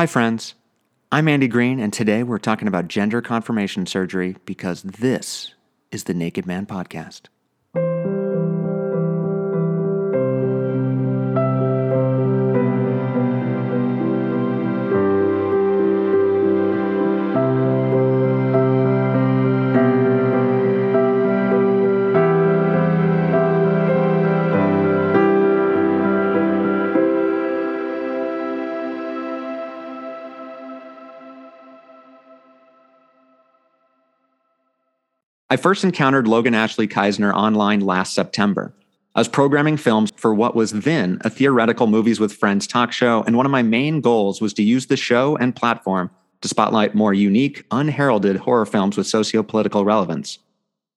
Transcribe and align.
Hi, 0.00 0.06
friends. 0.06 0.54
I'm 1.12 1.28
Andy 1.28 1.46
Green, 1.46 1.78
and 1.78 1.92
today 1.92 2.22
we're 2.22 2.38
talking 2.38 2.66
about 2.66 2.88
gender 2.88 3.20
confirmation 3.20 3.84
surgery 3.84 4.36
because 4.46 4.80
this 4.80 5.52
is 5.90 6.04
the 6.04 6.14
Naked 6.14 6.46
Man 6.46 6.64
Podcast. 6.64 7.24
First 35.60 35.84
encountered 35.84 36.26
Logan 36.26 36.54
Ashley 36.54 36.88
Kisner 36.88 37.34
online 37.34 37.80
last 37.80 38.14
September. 38.14 38.72
I 39.14 39.20
was 39.20 39.28
programming 39.28 39.76
films 39.76 40.10
for 40.16 40.32
what 40.32 40.56
was 40.56 40.70
then 40.72 41.18
a 41.20 41.28
theoretical 41.28 41.86
Movies 41.86 42.18
with 42.18 42.32
Friends 42.32 42.66
talk 42.66 42.92
show, 42.92 43.22
and 43.26 43.36
one 43.36 43.44
of 43.44 43.52
my 43.52 43.60
main 43.60 44.00
goals 44.00 44.40
was 44.40 44.54
to 44.54 44.62
use 44.62 44.86
the 44.86 44.96
show 44.96 45.36
and 45.36 45.54
platform 45.54 46.10
to 46.40 46.48
spotlight 46.48 46.94
more 46.94 47.12
unique, 47.12 47.66
unheralded 47.70 48.36
horror 48.36 48.64
films 48.64 48.96
with 48.96 49.06
socio-political 49.06 49.84
relevance. 49.84 50.38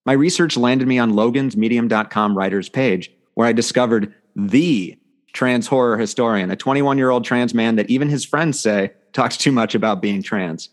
My 0.06 0.14
research 0.14 0.56
landed 0.56 0.88
me 0.88 0.98
on 0.98 1.14
Logan's 1.14 1.58
Medium.com 1.58 2.38
writers 2.38 2.70
page, 2.70 3.12
where 3.34 3.48
I 3.48 3.52
discovered 3.52 4.14
the 4.34 4.98
trans 5.34 5.68
horror 5.68 5.98
historian, 5.98 6.52
a 6.52 6.56
21 6.56 6.98
year 6.98 7.10
old 7.10 7.26
trans 7.26 7.54
man 7.54 7.76
that 7.76 7.90
even 7.90 8.08
his 8.08 8.24
friends 8.24 8.62
say 8.62 8.94
talks 9.12 9.36
too 9.36 9.52
much 9.52 9.76
about 9.76 10.02
being 10.02 10.24
trans. 10.24 10.70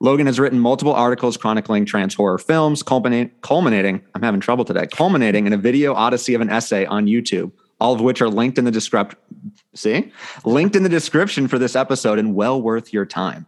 Logan 0.00 0.26
has 0.26 0.38
written 0.38 0.60
multiple 0.60 0.92
articles 0.92 1.36
chronicling 1.36 1.84
trans 1.84 2.14
horror 2.14 2.38
films, 2.38 2.84
culminating, 2.84 4.02
I'm 4.14 4.22
having 4.22 4.40
trouble 4.40 4.64
today, 4.64 4.86
culminating 4.86 5.46
in 5.46 5.52
a 5.52 5.56
video 5.56 5.92
odyssey 5.94 6.34
of 6.34 6.40
an 6.40 6.50
essay 6.50 6.86
on 6.86 7.06
YouTube, 7.06 7.50
all 7.80 7.94
of 7.94 8.00
which 8.00 8.22
are 8.22 8.28
linked 8.28 8.58
in 8.58 8.64
the 8.64 8.70
description. 8.70 9.18
See? 9.74 10.12
Linked 10.44 10.76
in 10.76 10.84
the 10.84 10.88
description 10.88 11.48
for 11.48 11.58
this 11.58 11.74
episode 11.74 12.18
and 12.18 12.34
well 12.36 12.62
worth 12.62 12.92
your 12.92 13.06
time. 13.06 13.46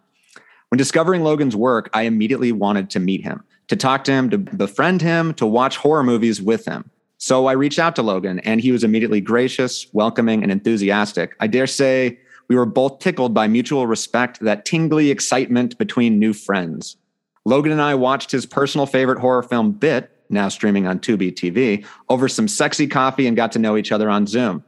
When 0.70 0.78
discovering 0.78 1.22
Logan's 1.22 1.54
work, 1.54 1.88
I 1.92 2.02
immediately 2.02 2.50
wanted 2.50 2.90
to 2.90 3.00
meet 3.00 3.22
him, 3.22 3.44
to 3.68 3.76
talk 3.76 4.02
to 4.04 4.12
him, 4.12 4.30
to 4.30 4.38
befriend 4.38 5.02
him, 5.02 5.34
to 5.34 5.46
watch 5.46 5.76
horror 5.76 6.02
movies 6.02 6.42
with 6.42 6.64
him. 6.64 6.90
So 7.18 7.46
I 7.46 7.52
reached 7.52 7.78
out 7.78 7.94
to 7.96 8.02
Logan, 8.02 8.40
and 8.40 8.60
he 8.60 8.72
was 8.72 8.82
immediately 8.82 9.20
gracious, 9.20 9.86
welcoming, 9.92 10.42
and 10.42 10.50
enthusiastic. 10.50 11.36
I 11.38 11.48
dare 11.48 11.66
say 11.66 12.18
we 12.50 12.56
were 12.56 12.66
both 12.66 12.98
tickled 12.98 13.32
by 13.32 13.46
mutual 13.46 13.86
respect, 13.86 14.40
that 14.40 14.64
tingly 14.64 15.12
excitement 15.12 15.78
between 15.78 16.18
new 16.18 16.32
friends. 16.32 16.96
Logan 17.44 17.70
and 17.70 17.80
I 17.80 17.94
watched 17.94 18.32
his 18.32 18.44
personal 18.44 18.86
favorite 18.86 19.20
horror 19.20 19.44
film, 19.44 19.70
Bit, 19.70 20.10
now 20.30 20.48
streaming 20.48 20.84
on 20.84 20.98
Tubi 20.98 21.32
TV, 21.32 21.86
over 22.08 22.26
some 22.26 22.48
sexy 22.48 22.88
coffee 22.88 23.28
and 23.28 23.36
got 23.36 23.52
to 23.52 23.60
know 23.60 23.76
each 23.76 23.92
other 23.92 24.10
on 24.10 24.26
Zoom. 24.26 24.64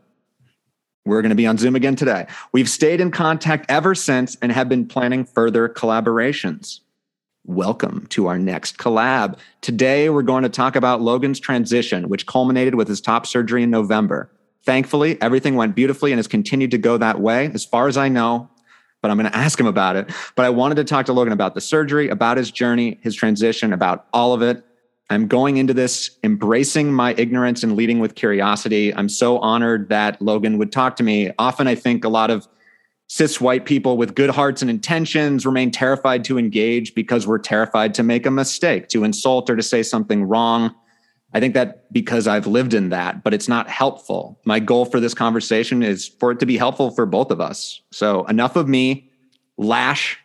We're 1.05 1.23
going 1.23 1.31
to 1.31 1.37
be 1.37 1.49
on 1.49 1.59
Zoom 1.59 1.75
again 1.75 1.97
today. 1.97 2.29
We've 2.53 2.71
stayed 2.71 3.01
in 3.01 3.11
contact 3.11 3.67
ever 3.69 3.97
since 3.97 4.37
and 4.41 4.53
have 4.53 4.69
been 4.69 4.87
planning 4.87 5.25
further 5.25 5.69
collaborations. 5.69 6.79
Welcome 7.47 8.07
to 8.11 8.29
our 8.29 8.39
next 8.39 8.79
collab. 8.79 9.41
Today, 9.61 10.09
we're 10.09 10.23
going 10.23 10.45
to 10.45 10.49
talk 10.49 10.77
about 10.77 11.03
Logan's 11.03 11.41
transition, 11.41 12.09
which 12.09 12.27
culminated 12.27 12.77
with 12.77 12.87
his 12.87 13.01
top 13.01 13.27
surgery 13.27 13.65
in 13.65 13.71
November. 13.71 14.31
Thankfully, 14.65 15.21
everything 15.21 15.57
went 15.57 15.75
beautifully 15.75 16.13
and 16.13 16.19
has 16.19 16.29
continued 16.29 16.71
to 16.71 16.79
go 16.79 16.97
that 16.99 17.21
way, 17.21 17.51
as 17.53 17.65
far 17.65 17.89
as 17.89 17.97
I 17.97 18.09
know. 18.09 18.49
But 19.01 19.11
I'm 19.11 19.19
going 19.19 19.31
to 19.31 19.37
ask 19.37 19.59
him 19.59 19.67
about 19.67 19.97
it. 19.97 20.11
But 20.37 20.47
I 20.47 20.51
wanted 20.51 20.77
to 20.77 20.85
talk 20.85 21.07
to 21.07 21.13
Logan 21.13 21.33
about 21.33 21.55
the 21.55 21.61
surgery, 21.61 22.09
about 22.09 22.37
his 22.37 22.53
journey, 22.53 23.01
his 23.03 23.17
transition, 23.17 23.73
about 23.73 24.07
all 24.13 24.33
of 24.33 24.43
it. 24.43 24.65
I'm 25.11 25.27
going 25.27 25.57
into 25.57 25.75
this 25.75 26.17
embracing 26.23 26.93
my 26.93 27.13
ignorance 27.19 27.65
and 27.65 27.77
leading 27.77 27.99
with 27.99 28.15
curiosity. 28.15 28.95
I'm 28.95 29.09
so 29.09 29.39
honored 29.39 29.89
that 29.89 30.23
Logan 30.23 30.57
would 30.59 30.71
talk 30.71 30.97
to 30.97 31.03
me. 31.03 31.33
Often, 31.39 31.67
I 31.67 31.75
think 31.75 32.05
a 32.05 32.09
lot 32.09 32.31
of 32.31 32.47
cis 33.09 33.41
white 33.41 33.67
people 33.67 33.99
with 33.99 34.15
good 34.15 34.31
hearts 34.31 34.63
and 34.63 34.71
intentions 34.71 35.45
remain 35.45 35.71
terrified 35.71 36.25
to 36.25 36.39
engage 36.39 36.95
because 36.95 37.27
we're 37.27 37.39
terrified 37.39 37.93
to 37.95 38.03
make 38.03 38.25
a 38.25 38.31
mistake, 38.31 38.89
to 38.89 39.05
insult, 39.05 39.51
or 39.51 39.57
to 39.57 39.63
say 39.63 39.83
something 39.83 40.25
wrong. 40.25 40.75
I 41.35 41.41
think 41.41 41.55
that 41.55 41.93
because 41.93 42.27
I've 42.27 42.47
lived 42.47 42.75
in 42.75 42.91
that, 42.91 43.25
but 43.25 43.33
it's 43.33 43.49
not 43.49 43.69
helpful. 43.69 44.39
My 44.45 44.61
goal 44.61 44.85
for 44.85 45.01
this 45.01 45.15
conversation 45.15 45.83
is 45.83 46.09
for 46.09 46.31
it 46.31 46.41
to 46.41 46.47
be 46.47 46.59
helpful 46.59 46.91
for 46.91 47.07
both 47.07 47.31
of 47.31 47.41
us. 47.41 47.81
So 47.91 48.25
enough 48.27 48.57
of 48.57 48.69
me. 48.69 49.09
Lash, 49.57 50.19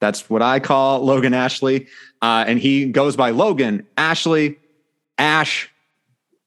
that's 0.00 0.28
what 0.28 0.42
I 0.42 0.60
call 0.60 1.00
Logan 1.04 1.34
Ashley. 1.34 1.86
Uh, 2.20 2.44
and 2.46 2.58
he 2.58 2.86
goes 2.86 3.16
by 3.16 3.30
Logan, 3.30 3.86
Ashley, 3.96 4.58
Ash, 5.18 5.70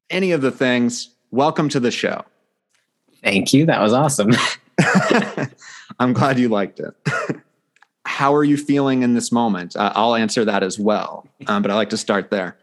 any 0.09 0.31
of 0.31 0.41
the 0.41 0.51
things. 0.51 1.09
Welcome 1.31 1.69
to 1.69 1.79
the 1.79 1.91
show. 1.91 2.23
Thank 3.23 3.53
you. 3.53 3.65
That 3.65 3.81
was 3.81 3.91
awesome. 3.91 4.31
I'm 5.99 6.13
glad 6.13 6.39
you 6.39 6.49
liked 6.49 6.79
it. 6.79 6.93
How 8.05 8.33
are 8.35 8.43
you 8.43 8.57
feeling 8.57 9.03
in 9.03 9.13
this 9.13 9.31
moment? 9.31 9.75
Uh, 9.75 9.91
I'll 9.95 10.15
answer 10.15 10.45
that 10.45 10.63
as 10.63 10.77
well, 10.77 11.27
um, 11.47 11.61
but 11.61 11.71
I 11.71 11.75
like 11.75 11.89
to 11.89 11.97
start 11.97 12.29
there. 12.29 12.57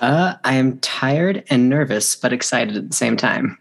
Uh, 0.00 0.34
I 0.44 0.54
am 0.54 0.78
tired 0.80 1.44
and 1.50 1.68
nervous, 1.68 2.16
but 2.16 2.32
excited 2.32 2.76
at 2.76 2.88
the 2.88 2.96
same 2.96 3.16
time. 3.16 3.58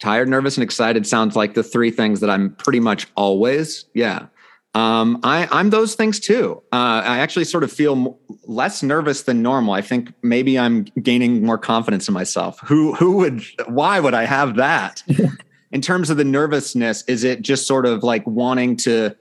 Tired, 0.00 0.28
nervous, 0.28 0.56
and 0.56 0.64
excited 0.64 1.06
sounds 1.06 1.36
like 1.36 1.54
the 1.54 1.62
three 1.62 1.90
things 1.90 2.20
that 2.20 2.30
I'm 2.30 2.54
pretty 2.56 2.80
much 2.80 3.06
always. 3.14 3.84
Yeah. 3.94 4.26
Um, 4.74 5.20
I, 5.22 5.46
I'm 5.52 5.70
those 5.70 5.94
things 5.94 6.18
too. 6.18 6.62
Uh, 6.72 7.02
I 7.04 7.18
actually 7.18 7.44
sort 7.44 7.62
of 7.62 7.70
feel 7.70 7.92
m- 7.92 8.14
less 8.44 8.82
nervous 8.82 9.22
than 9.22 9.42
normal. 9.42 9.74
I 9.74 9.82
think 9.82 10.12
maybe 10.22 10.58
I'm 10.58 10.84
gaining 11.02 11.44
more 11.44 11.58
confidence 11.58 12.08
in 12.08 12.14
myself. 12.14 12.58
Who, 12.60 12.94
who 12.94 13.16
would, 13.18 13.44
why 13.66 14.00
would 14.00 14.14
I 14.14 14.24
have 14.24 14.56
that? 14.56 15.02
in 15.72 15.82
terms 15.82 16.10
of 16.10 16.16
the 16.16 16.24
nervousness, 16.24 17.04
is 17.06 17.22
it 17.22 17.42
just 17.42 17.66
sort 17.66 17.84
of 17.84 18.02
like 18.02 18.26
wanting 18.26 18.76
to 18.78 19.14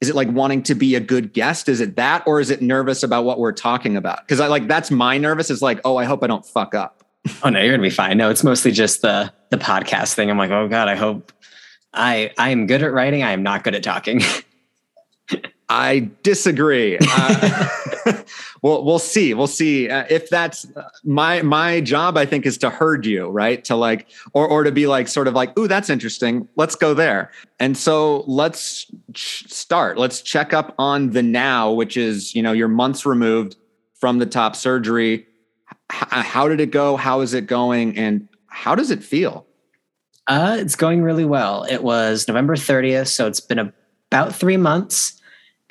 is 0.00 0.08
it 0.08 0.14
like 0.14 0.28
wanting 0.30 0.62
to 0.64 0.74
be 0.74 0.94
a 0.94 1.00
good 1.00 1.32
guest? 1.32 1.68
Is 1.68 1.80
it 1.80 1.96
that 1.96 2.26
or 2.26 2.40
is 2.40 2.50
it 2.50 2.60
nervous 2.60 3.02
about 3.02 3.24
what 3.24 3.38
we're 3.38 3.52
talking 3.52 3.96
about? 3.96 4.20
Because 4.20 4.40
i 4.40 4.46
like 4.48 4.68
that's 4.68 4.90
my 4.90 5.18
nervous 5.18 5.50
is 5.50 5.62
like 5.62 5.80
oh 5.84 5.96
i 5.96 6.04
hope 6.04 6.22
i 6.22 6.26
don't 6.26 6.44
fuck 6.44 6.74
up. 6.74 7.02
Oh 7.42 7.48
no 7.48 7.60
you're 7.60 7.72
gonna 7.72 7.82
be 7.82 7.90
fine. 7.90 8.18
No 8.18 8.30
it's 8.30 8.44
mostly 8.44 8.70
just 8.70 9.02
the 9.02 9.32
the 9.50 9.56
podcast 9.56 10.14
thing. 10.14 10.30
I'm 10.30 10.38
like 10.38 10.50
oh 10.50 10.68
god 10.68 10.88
i 10.88 10.94
hope 10.94 11.32
i 11.92 12.32
i 12.38 12.50
am 12.50 12.66
good 12.66 12.82
at 12.82 12.92
writing. 12.92 13.22
I 13.22 13.32
am 13.32 13.42
not 13.42 13.64
good 13.64 13.74
at 13.74 13.82
talking 13.82 14.20
I 15.68 16.10
disagree. 16.22 16.98
Uh, 17.00 18.18
we'll 18.62 18.84
we'll 18.84 18.98
see. 18.98 19.34
We'll 19.34 19.46
see 19.46 19.88
uh, 19.88 20.04
if 20.10 20.28
that's 20.28 20.66
uh, 20.76 20.88
my 21.04 21.42
my 21.42 21.80
job. 21.80 22.16
I 22.16 22.26
think 22.26 22.46
is 22.46 22.58
to 22.58 22.70
herd 22.70 23.06
you, 23.06 23.28
right? 23.28 23.64
To 23.64 23.74
like, 23.74 24.06
or 24.34 24.46
or 24.46 24.64
to 24.64 24.70
be 24.70 24.86
like, 24.86 25.08
sort 25.08 25.26
of 25.26 25.34
like, 25.34 25.58
ooh, 25.58 25.66
that's 25.66 25.88
interesting. 25.88 26.48
Let's 26.56 26.76
go 26.76 26.92
there. 26.92 27.30
And 27.58 27.76
so 27.76 28.24
let's 28.26 28.86
ch- 29.14 29.50
start. 29.50 29.96
Let's 29.96 30.20
check 30.20 30.52
up 30.52 30.74
on 30.78 31.10
the 31.10 31.22
now, 31.22 31.72
which 31.72 31.96
is 31.96 32.34
you 32.34 32.42
know 32.42 32.52
you're 32.52 32.68
months 32.68 33.06
removed 33.06 33.56
from 33.94 34.18
the 34.18 34.26
top 34.26 34.56
surgery. 34.56 35.26
H- 35.90 36.08
how 36.10 36.46
did 36.46 36.60
it 36.60 36.70
go? 36.70 36.96
How 36.96 37.20
is 37.20 37.32
it 37.32 37.46
going? 37.46 37.96
And 37.96 38.28
how 38.46 38.74
does 38.74 38.90
it 38.90 39.02
feel? 39.02 39.46
Uh, 40.26 40.56
it's 40.58 40.76
going 40.76 41.02
really 41.02 41.24
well. 41.24 41.64
It 41.64 41.82
was 41.82 42.26
November 42.28 42.56
30th, 42.56 43.08
so 43.08 43.26
it's 43.26 43.40
been 43.40 43.72
about 44.14 44.34
three 44.34 44.56
months 44.56 45.20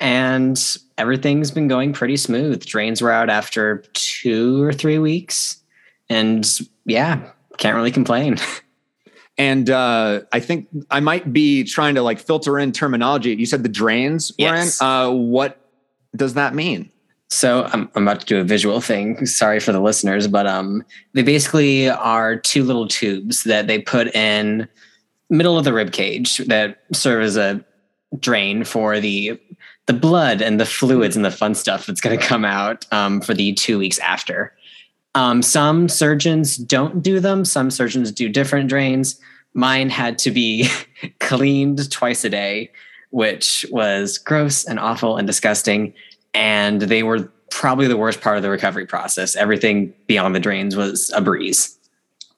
and 0.00 0.76
everything's 0.98 1.50
been 1.50 1.66
going 1.66 1.94
pretty 1.94 2.16
smooth. 2.16 2.64
Drains 2.66 3.00
were 3.00 3.10
out 3.10 3.30
after 3.30 3.78
two 3.94 4.62
or 4.62 4.72
three 4.72 4.98
weeks, 4.98 5.62
and 6.10 6.46
yeah, 6.84 7.30
can't 7.58 7.76
really 7.76 7.90
complain. 7.90 8.36
And 9.36 9.68
uh, 9.68 10.20
I 10.30 10.38
think 10.38 10.68
I 10.92 11.00
might 11.00 11.32
be 11.32 11.64
trying 11.64 11.96
to 11.96 12.02
like 12.02 12.20
filter 12.20 12.56
in 12.56 12.70
terminology. 12.70 13.34
You 13.34 13.46
said 13.46 13.64
the 13.64 13.68
drains 13.68 14.30
yes. 14.38 14.80
were 14.80 14.86
in. 14.86 14.88
Uh, 14.88 15.10
what 15.10 15.70
does 16.14 16.34
that 16.34 16.54
mean? 16.54 16.88
So 17.30 17.64
I'm, 17.64 17.90
I'm 17.96 18.06
about 18.06 18.20
to 18.20 18.26
do 18.26 18.38
a 18.38 18.44
visual 18.44 18.80
thing. 18.80 19.26
Sorry 19.26 19.58
for 19.58 19.72
the 19.72 19.80
listeners, 19.80 20.28
but 20.28 20.46
um, 20.46 20.84
they 21.14 21.24
basically 21.24 21.88
are 21.88 22.36
two 22.36 22.62
little 22.62 22.86
tubes 22.86 23.42
that 23.42 23.66
they 23.66 23.80
put 23.80 24.14
in 24.14 24.68
middle 25.30 25.58
of 25.58 25.64
the 25.64 25.72
rib 25.72 25.90
cage 25.90 26.38
that 26.38 26.84
serve 26.92 27.24
as 27.24 27.36
a 27.36 27.64
drain 28.20 28.64
for 28.64 29.00
the 29.00 29.40
the 29.86 29.92
blood 29.92 30.40
and 30.40 30.58
the 30.58 30.66
fluids 30.66 31.14
and 31.14 31.24
the 31.24 31.30
fun 31.30 31.54
stuff 31.54 31.86
that's 31.86 32.00
going 32.00 32.18
to 32.18 32.24
come 32.24 32.44
out 32.44 32.86
um, 32.90 33.20
for 33.20 33.34
the 33.34 33.52
two 33.52 33.78
weeks 33.78 33.98
after. 33.98 34.54
Um, 35.14 35.42
some 35.42 35.88
surgeons 35.88 36.56
don't 36.56 37.02
do 37.02 37.20
them. 37.20 37.44
Some 37.44 37.70
surgeons 37.70 38.10
do 38.10 38.28
different 38.28 38.68
drains. 38.68 39.20
Mine 39.52 39.90
had 39.90 40.18
to 40.20 40.30
be 40.30 40.68
cleaned 41.20 41.90
twice 41.90 42.24
a 42.24 42.30
day, 42.30 42.72
which 43.10 43.66
was 43.70 44.18
gross 44.18 44.64
and 44.64 44.80
awful 44.80 45.16
and 45.16 45.26
disgusting. 45.26 45.92
And 46.32 46.80
they 46.80 47.02
were 47.02 47.30
probably 47.50 47.86
the 47.86 47.96
worst 47.96 48.20
part 48.20 48.36
of 48.36 48.42
the 48.42 48.50
recovery 48.50 48.86
process. 48.86 49.36
Everything 49.36 49.94
beyond 50.06 50.34
the 50.34 50.40
drains 50.40 50.76
was 50.76 51.10
a 51.14 51.20
breeze. 51.20 51.78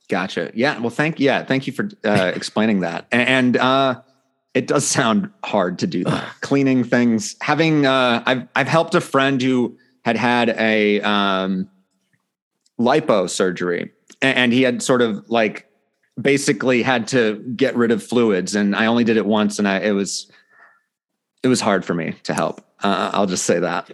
Gotcha. 0.08 0.52
Yeah. 0.55 0.79
Well, 0.79 0.90
thank 0.90 1.19
yeah, 1.19 1.44
thank 1.44 1.67
you 1.67 1.72
for 1.72 1.88
uh, 2.05 2.32
explaining 2.34 2.81
that. 2.81 3.06
And 3.11 3.56
uh, 3.56 4.02
it 4.56 4.67
does 4.67 4.87
sound 4.87 5.31
hard 5.44 5.79
to 5.81 5.87
do 5.87 6.03
that. 6.05 6.26
Cleaning 6.41 6.82
things, 6.82 7.37
having 7.43 7.85
uh, 7.85 8.23
I've 8.25 8.49
I've 8.56 8.69
helped 8.69 8.94
a 8.94 9.03
friend 9.03 9.41
who 9.41 9.76
had 10.03 10.17
had 10.17 10.49
a 10.49 11.03
um, 11.03 11.69
lipo 12.81 13.29
surgery, 13.29 13.93
and 14.23 14.55
he 14.55 14.62
had 14.62 14.82
sort 14.82 15.03
of 15.03 15.29
like 15.29 15.70
basically 16.19 16.82
had 16.82 17.06
to 17.08 17.37
get 17.55 17.76
rid 17.76 17.91
of 17.91 18.03
fluids, 18.03 18.55
and 18.55 18.75
I 18.75 18.87
only 18.87 19.05
did 19.05 19.19
it 19.19 19.26
once, 19.26 19.58
and 19.58 19.69
I 19.69 19.81
it 19.81 19.91
was 19.93 20.32
it 21.43 21.49
was 21.49 21.61
hard 21.61 21.85
for 21.85 21.93
me 21.93 22.14
to 22.23 22.32
help. 22.32 22.62
Uh, 22.82 23.11
I'll 23.12 23.26
just 23.26 23.44
say 23.44 23.58
that. 23.58 23.91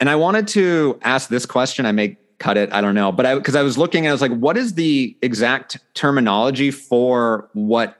And 0.00 0.10
I 0.10 0.16
wanted 0.16 0.48
to 0.48 0.98
ask 1.02 1.28
this 1.28 1.46
question. 1.46 1.86
I 1.86 1.92
may 1.92 2.16
cut 2.38 2.56
it. 2.56 2.72
I 2.72 2.80
don't 2.80 2.96
know, 2.96 3.12
but 3.12 3.26
I 3.26 3.36
because 3.36 3.54
I 3.54 3.62
was 3.62 3.78
looking, 3.78 4.06
and 4.06 4.10
I 4.10 4.12
was 4.12 4.22
like, 4.22 4.36
what 4.36 4.56
is 4.56 4.74
the 4.74 5.16
exact 5.22 5.78
terminology 5.94 6.72
for 6.72 7.48
what 7.52 7.96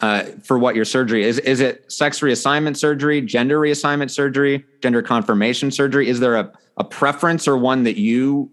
uh, 0.00 0.24
for 0.42 0.58
what 0.58 0.76
your 0.76 0.84
surgery 0.84 1.24
is. 1.24 1.38
Is 1.40 1.60
it 1.60 1.90
sex 1.90 2.20
reassignment 2.20 2.76
surgery, 2.76 3.20
gender 3.20 3.58
reassignment 3.60 4.10
surgery, 4.10 4.64
gender 4.80 5.02
confirmation 5.02 5.70
surgery? 5.70 6.08
Is 6.08 6.20
there 6.20 6.36
a, 6.36 6.52
a 6.76 6.84
preference 6.84 7.48
or 7.48 7.56
one 7.56 7.82
that 7.84 7.98
you? 7.98 8.50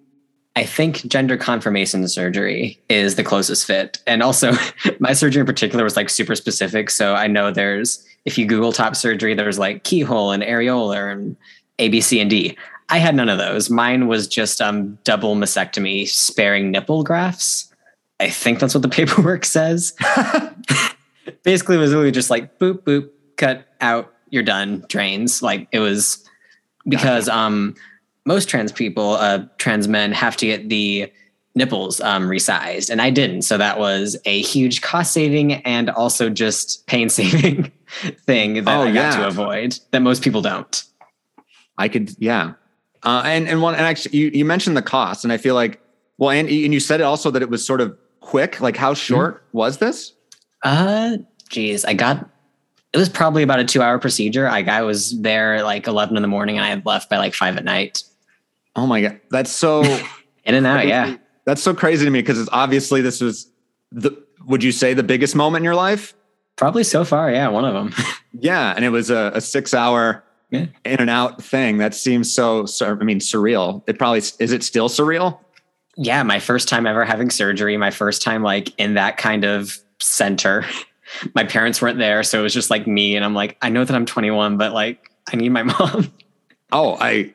I 0.57 0.63
think 0.63 1.05
gender 1.07 1.35
confirmation 1.35 2.07
surgery 2.07 2.81
is 2.87 3.15
the 3.15 3.23
closest 3.25 3.67
fit. 3.67 3.99
And 4.07 4.23
also, 4.23 4.53
my 4.99 5.11
surgery 5.11 5.41
in 5.41 5.45
particular 5.45 5.83
was 5.83 5.97
like 5.97 6.09
super 6.09 6.33
specific. 6.33 6.89
So 6.89 7.13
I 7.13 7.27
know 7.27 7.51
there's, 7.51 8.05
if 8.23 8.37
you 8.37 8.45
Google 8.45 8.71
top 8.71 8.95
surgery, 8.95 9.33
there's 9.33 9.59
like 9.59 9.83
keyhole 9.83 10.31
and 10.31 10.41
areolar 10.41 11.11
and 11.11 11.35
A, 11.77 11.89
B, 11.89 11.99
C, 11.99 12.21
and 12.21 12.29
D. 12.29 12.57
I 12.87 12.99
had 12.99 13.15
none 13.15 13.27
of 13.27 13.37
those. 13.37 13.69
Mine 13.69 14.07
was 14.07 14.27
just 14.27 14.61
um, 14.61 14.97
double 15.03 15.35
mastectomy, 15.35 16.07
sparing 16.07 16.71
nipple 16.71 17.03
grafts. 17.03 17.73
I 18.19 18.29
think 18.29 18.59
that's 18.59 18.73
what 18.73 18.81
the 18.81 18.89
paperwork 18.89 19.43
says. 19.43 19.93
basically 21.43 21.75
it 21.75 21.79
was 21.79 21.93
really 21.93 22.11
just 22.11 22.29
like 22.29 22.59
boop 22.59 22.79
boop 22.83 23.09
cut 23.37 23.67
out 23.81 24.13
you're 24.29 24.43
done 24.43 24.83
drains 24.87 25.41
like 25.41 25.67
it 25.71 25.79
was 25.79 26.27
because 26.87 27.27
gotcha. 27.27 27.37
um 27.37 27.75
most 28.25 28.49
trans 28.49 28.71
people 28.71 29.11
uh 29.13 29.45
trans 29.57 29.87
men 29.87 30.11
have 30.11 30.35
to 30.37 30.45
get 30.45 30.69
the 30.69 31.11
nipples 31.55 32.01
um 32.01 32.27
resized 32.27 32.89
and 32.89 33.01
I 33.01 33.09
didn't 33.09 33.43
so 33.43 33.57
that 33.57 33.79
was 33.79 34.17
a 34.25 34.41
huge 34.41 34.81
cost 34.81 35.13
saving 35.13 35.53
and 35.53 35.89
also 35.89 36.29
just 36.29 36.85
pain 36.87 37.09
saving 37.09 37.71
thing 38.25 38.63
that 38.65 38.67
oh, 38.67 38.81
I 38.81 38.91
got 38.91 39.13
yeah. 39.13 39.17
to 39.17 39.27
avoid 39.27 39.79
that 39.91 40.01
most 40.01 40.23
people 40.23 40.41
don't 40.41 40.83
I 41.77 41.87
could 41.87 42.15
yeah 42.19 42.53
uh 43.03 43.21
and 43.25 43.47
and 43.47 43.61
one 43.61 43.75
and 43.75 43.83
actually 43.83 44.17
you, 44.17 44.31
you 44.33 44.45
mentioned 44.45 44.75
the 44.75 44.81
cost 44.81 45.23
and 45.23 45.31
I 45.31 45.37
feel 45.37 45.55
like 45.55 45.81
well 46.17 46.31
and 46.31 46.49
and 46.49 46.73
you 46.73 46.79
said 46.79 46.99
it 46.99 47.03
also 47.03 47.31
that 47.31 47.41
it 47.41 47.49
was 47.49 47.65
sort 47.65 47.79
of 47.81 47.97
quick 48.19 48.59
like 48.59 48.75
how 48.75 48.93
short 48.93 49.35
mm-hmm. 49.35 49.57
was 49.57 49.77
this 49.77 50.14
uh 50.65 51.17
geez, 51.49 51.85
I 51.85 51.93
got 51.93 52.29
it 52.91 52.97
was 52.97 53.09
probably 53.09 53.43
about 53.43 53.59
a 53.59 53.65
two 53.65 53.81
hour 53.81 53.99
procedure. 53.99 54.45
Like 54.45 54.67
I 54.67 54.81
was 54.81 55.19
there 55.21 55.63
like 55.63 55.87
eleven 55.87 56.17
in 56.17 56.21
the 56.21 56.27
morning 56.27 56.57
and 56.57 56.65
I 56.65 56.69
had 56.69 56.85
left 56.85 57.09
by 57.09 57.17
like 57.17 57.33
five 57.33 57.57
at 57.57 57.63
night. 57.63 58.03
Oh 58.75 58.87
my 58.87 59.01
god. 59.01 59.21
That's 59.29 59.51
so 59.51 59.83
in 60.43 60.55
and 60.55 60.65
out, 60.65 60.77
crazy. 60.77 60.89
yeah. 60.89 61.17
That's 61.45 61.61
so 61.61 61.73
crazy 61.73 62.05
to 62.05 62.11
me 62.11 62.19
because 62.19 62.39
it's 62.39 62.49
obviously 62.51 63.01
this 63.01 63.21
was 63.21 63.49
the 63.91 64.11
would 64.45 64.63
you 64.63 64.71
say 64.71 64.93
the 64.93 65.03
biggest 65.03 65.35
moment 65.35 65.61
in 65.61 65.63
your 65.63 65.75
life? 65.75 66.13
Probably 66.55 66.83
so 66.83 67.03
far, 67.03 67.31
yeah, 67.31 67.47
one 67.49 67.65
of 67.65 67.73
them. 67.73 67.93
yeah, 68.39 68.73
and 68.75 68.85
it 68.85 68.89
was 68.89 69.09
a, 69.09 69.31
a 69.35 69.41
six 69.41 69.73
hour 69.73 70.23
yeah. 70.51 70.67
in 70.85 70.99
and 70.99 71.09
out 71.09 71.43
thing. 71.43 71.77
That 71.77 71.93
seems 71.93 72.33
so, 72.33 72.65
so 72.65 72.97
I 72.99 73.03
mean 73.03 73.19
surreal. 73.19 73.83
It 73.87 73.97
probably 73.97 74.19
is 74.19 74.51
it 74.51 74.63
still 74.63 74.87
surreal? 74.87 75.39
Yeah, 75.97 76.23
my 76.23 76.39
first 76.39 76.67
time 76.67 76.85
ever 76.85 77.05
having 77.05 77.29
surgery, 77.29 77.77
my 77.77 77.91
first 77.91 78.21
time 78.21 78.43
like 78.43 78.77
in 78.79 78.93
that 78.95 79.17
kind 79.17 79.43
of 79.43 79.77
center 79.99 80.65
my 81.35 81.43
parents 81.43 81.81
weren't 81.81 81.97
there, 81.97 82.23
so 82.23 82.39
it 82.39 82.43
was 82.43 82.53
just 82.53 82.69
like 82.69 82.87
me, 82.87 83.15
and 83.15 83.23
I'm 83.23 83.33
like, 83.33 83.57
I 83.61 83.69
know 83.69 83.83
that 83.83 83.95
I'm 83.95 84.05
21, 84.05 84.57
but 84.57 84.73
like, 84.73 85.11
I 85.31 85.35
need 85.35 85.49
my 85.49 85.63
mom. 85.63 86.11
Oh, 86.71 86.97
I, 86.99 87.33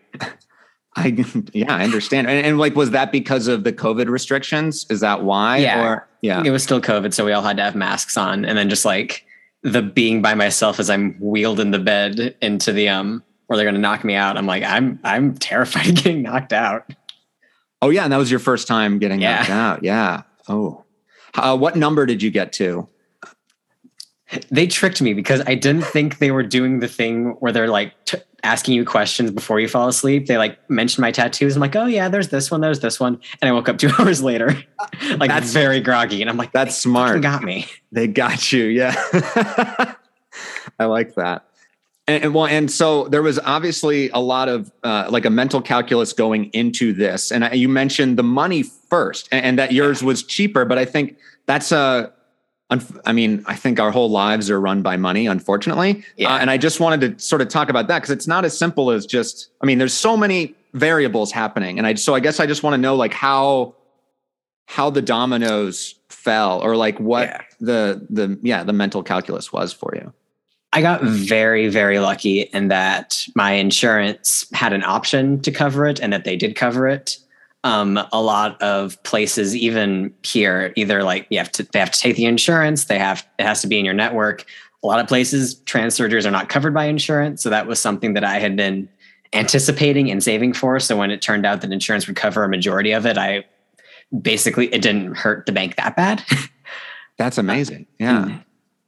I, 0.97 1.25
yeah, 1.53 1.75
I 1.75 1.85
understand. 1.85 2.29
And, 2.29 2.45
and, 2.45 2.59
like, 2.59 2.75
was 2.75 2.91
that 2.91 3.13
because 3.13 3.49
of 3.49 3.65
the 3.65 3.73
COVID 3.73 4.09
restrictions? 4.09 4.87
Is 4.91 5.01
that 5.01 5.23
why? 5.23 5.59
Yeah, 5.59 5.83
or, 5.83 6.09
yeah, 6.21 6.43
it 6.45 6.51
was 6.51 6.63
still 6.63 6.81
COVID, 6.81 7.15
so 7.15 7.25
we 7.25 7.33
all 7.33 7.43
had 7.43 7.57
to 7.57 7.63
have 7.63 7.75
masks 7.75 8.17
on, 8.17 8.45
and 8.45 8.57
then 8.57 8.69
just 8.69 8.85
like 8.85 9.25
the 9.63 9.83
being 9.83 10.23
by 10.23 10.35
myself 10.35 10.81
as 10.81 10.89
I'm 10.89 11.15
wheeled 11.21 11.61
in 11.61 11.71
the 11.71 11.79
bed 11.79 12.35
into 12.41 12.73
the 12.73 12.89
um 12.89 13.23
where 13.47 13.57
they're 13.57 13.65
going 13.65 13.75
to 13.75 13.81
knock 13.81 14.05
me 14.05 14.15
out. 14.15 14.37
I'm 14.37 14.47
like, 14.47 14.63
I'm 14.63 14.99
I'm 15.05 15.35
terrified 15.35 15.89
of 15.89 15.95
getting 15.97 16.23
knocked 16.23 16.53
out. 16.53 16.91
Oh 17.83 17.91
yeah, 17.91 18.05
and 18.05 18.13
that 18.13 18.17
was 18.17 18.31
your 18.31 18.41
first 18.41 18.67
time 18.67 18.99
getting 18.99 19.21
yeah. 19.21 19.37
knocked 19.37 19.51
out. 19.51 19.85
Yeah. 19.85 20.23
Oh, 20.49 20.85
uh, 21.35 21.57
what 21.57 21.77
number 21.77 22.07
did 22.07 22.23
you 22.23 22.31
get 22.31 22.53
to? 22.55 22.89
they 24.51 24.67
tricked 24.67 25.03
me 25.03 25.15
because 25.15 25.43
I 25.47 25.55
didn't 25.55 25.85
think 25.85 26.19
they 26.19 26.31
were 26.31 26.43
doing 26.43 26.81
the 26.81 26.89
thing 26.89 27.31
where 27.41 27.53
they're 27.53 27.69
like 27.69 27.93
t- 28.05 28.19
asking 28.43 28.75
you 28.75 28.85
questions 28.85 29.31
before 29.31 29.61
you 29.61 29.69
fall 29.69 29.89
asleep. 29.89 30.27
They 30.27 30.39
like 30.39 30.59
mentioned 30.71 31.03
my 31.03 31.11
tattoos. 31.11 31.57
I'm 31.57 31.61
like, 31.61 31.75
oh 31.75 31.87
yeah, 31.87 32.09
there's 32.09 32.29
this 32.29 32.51
one, 32.51 32.61
there's 32.61 32.81
this 32.81 33.01
one, 33.01 33.21
and 33.41 33.49
I 33.49 33.53
woke 33.53 33.69
up 33.69 33.79
two 33.79 33.91
hours 33.99 34.23
later, 34.23 34.57
like 35.17 35.29
that's 35.29 35.53
very 35.53 35.81
groggy, 35.81 36.21
and 36.21 36.31
I'm 36.31 36.37
like, 36.37 36.53
that's 36.53 36.77
smart. 36.77 37.23
Got 37.23 37.43
me. 37.43 37.67
They 37.93 38.07
got 38.07 38.53
you. 38.53 38.65
Yeah, 38.65 38.95
I 40.79 40.85
like 40.85 41.15
that. 41.17 41.47
And, 42.07 42.25
and, 42.25 42.35
well, 42.35 42.47
and 42.47 42.71
so 42.71 43.05
there 43.09 43.23
was 43.23 43.39
obviously 43.39 44.11
a 44.11 44.19
lot 44.19 44.49
of 44.49 44.73
uh, 44.83 45.09
like 45.11 45.25
a 45.25 45.31
mental 45.31 45.63
calculus 45.63 46.13
going 46.13 46.47
into 46.47 46.93
this, 46.93 47.31
and 47.31 47.45
I, 47.45 47.53
you 47.53 47.69
mentioned 47.69 48.19
the 48.19 48.23
money 48.23 48.63
first, 48.63 49.29
and, 49.31 49.45
and 49.45 49.59
that 49.59 49.73
yours 49.73 50.03
was 50.03 50.23
cheaper, 50.23 50.65
but 50.65 50.79
I 50.79 50.85
think 50.85 51.17
that's 51.47 51.73
a 51.73 52.13
I 53.05 53.13
mean, 53.13 53.43
I 53.47 53.57
think 53.57 53.81
our 53.81 53.91
whole 53.91 54.11
lives 54.11 54.49
are 54.49 54.61
run 54.61 54.83
by 54.83 54.97
money, 54.97 55.27
unfortunately. 55.27 56.05
Yeah. 56.17 56.33
Uh, 56.33 56.39
and 56.39 56.51
I 56.51 56.57
just 56.57 56.79
wanted 56.79 57.19
to 57.19 57.25
sort 57.25 57.43
of 57.43 57.49
talk 57.49 57.69
about 57.69 57.89
that 57.89 57.99
because 57.99 58.11
it's 58.11 58.29
not 58.29 58.45
as 58.45 58.57
simple 58.57 58.93
as 58.93 59.07
just, 59.07 59.51
I 59.61 59.67
mean, 59.67 59.79
there's 59.79 59.93
so 59.93 60.17
many 60.17 60.55
variables 60.73 61.33
happening. 61.33 61.79
And 61.79 61.87
I, 61.87 61.95
so 61.95 62.15
I 62.15 62.21
guess 62.21 62.39
I 62.39 62.47
just 62.47 62.63
want 62.63 62.75
to 62.75 62.79
know 62.79 62.95
like 62.95 63.13
how, 63.13 63.75
how 64.67 64.89
the 64.89 65.03
dominoes 65.03 65.97
fell 66.11 66.61
or 66.61 66.77
like 66.77 67.01
what 67.01 67.29
yeah. 67.29 67.41
the, 67.59 68.07
the, 68.09 68.39
yeah, 68.41 68.63
the 68.63 68.73
mental 68.73 69.03
calculus 69.03 69.53
was 69.53 69.73
for 69.73 69.93
you. 69.97 70.13
I 70.73 70.83
got 70.83 71.03
very, 71.03 71.69
very 71.69 71.99
lucky 71.99 72.43
in 72.43 72.69
that 72.69 73.27
my 73.35 73.53
insurance 73.53 74.47
had 74.53 74.73
an 74.73 74.85
option 74.85 75.41
to 75.43 75.51
cover 75.51 75.87
it 75.87 76.01
and 76.01 76.13
that 76.13 76.25
they 76.25 76.37
did 76.37 76.55
cover 76.55 76.87
it 76.87 77.19
um, 77.65 77.99
a 78.13 78.23
lot 78.23 78.61
of 78.63 79.03
places, 79.03 79.55
even 79.55 80.15
here, 80.23 80.73
either 80.77 81.03
like 81.03 81.27
you 81.31 81.39
have 81.39 81.53
to 81.53 81.63
they 81.65 81.79
have 81.79 81.91
to 81.91 81.99
take 81.99 82.17
the 82.17 82.25
insurance, 82.25 82.87
they 82.87 82.99
have 82.99 83.27
it 83.39 83.45
has 83.45 83.61
to 83.63 83.67
be 83.67 83.79
in 83.79 83.85
your 83.85 83.95
network. 83.95 84.47
A 84.83 84.87
lot 84.87 84.99
of 84.99 85.07
places, 85.07 85.57
trans 85.67 85.97
surgeries 85.97 86.25
are 86.25 86.31
not 86.31 86.49
covered 86.49 86.73
by 86.73 86.87
insurance, 86.87 87.43
so 87.43 87.51
that 87.51 87.67
was 87.67 87.79
something 87.79 88.15
that 88.15 88.25
I 88.25 88.39
had 88.39 88.57
been 88.57 88.89
anticipating 89.35 90.11
and 90.11 90.23
saving 90.23 90.55
for. 90.55 90.81
So 90.81 90.97
when 90.97 91.11
it 91.11 91.21
turned 91.21 91.45
out 91.45 91.61
that 91.61 91.71
insurance 91.71 92.07
would 92.07 92.17
cover 92.17 92.45
a 92.45 92.49
majority 92.49 92.93
of 92.93 93.05
it, 93.05 93.19
I 93.19 93.45
basically 94.23 94.73
it 94.73 94.81
didn't 94.81 95.17
hurt 95.17 95.45
the 95.45 95.53
bank 95.53 95.77
that 95.77 95.97
bad. 95.97 96.25
That's 97.19 97.37
amazing. 97.37 97.87
Yeah. 97.99 98.39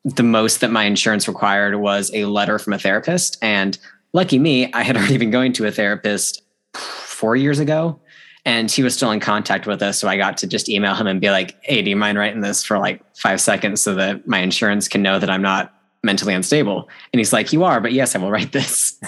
The 0.04 0.22
most 0.22 0.60
that 0.60 0.70
my 0.70 0.84
insurance 0.84 1.28
required 1.28 1.76
was 1.76 2.10
a 2.12 2.24
letter 2.24 2.58
from 2.58 2.72
a 2.72 2.78
therapist, 2.78 3.38
and 3.42 3.78
lucky 4.12 4.38
me, 4.38 4.72
I 4.72 4.82
had 4.82 4.96
already 4.98 5.18
been 5.18 5.30
going 5.30 5.52
to 5.54 5.66
a 5.66 5.70
therapist 5.70 6.42
four 6.74 7.36
years 7.36 7.58
ago 7.58 8.00
and 8.44 8.70
he 8.70 8.82
was 8.82 8.94
still 8.94 9.10
in 9.10 9.20
contact 9.20 9.66
with 9.66 9.82
us. 9.82 9.98
So 9.98 10.08
I 10.08 10.16
got 10.16 10.36
to 10.38 10.46
just 10.46 10.68
email 10.68 10.94
him 10.94 11.06
and 11.06 11.20
be 11.20 11.30
like, 11.30 11.56
Hey, 11.62 11.82
do 11.82 11.90
you 11.90 11.96
mind 11.96 12.18
writing 12.18 12.40
this 12.40 12.64
for 12.64 12.78
like 12.78 13.02
five 13.16 13.40
seconds 13.40 13.80
so 13.80 13.94
that 13.94 14.26
my 14.26 14.38
insurance 14.38 14.88
can 14.88 15.02
know 15.02 15.18
that 15.18 15.30
I'm 15.30 15.42
not 15.42 15.72
mentally 16.02 16.34
unstable? 16.34 16.88
And 17.12 17.20
he's 17.20 17.32
like, 17.32 17.52
You 17.52 17.64
are, 17.64 17.80
but 17.80 17.92
yes, 17.92 18.14
I 18.14 18.18
will 18.18 18.30
write 18.30 18.52
this. 18.52 18.98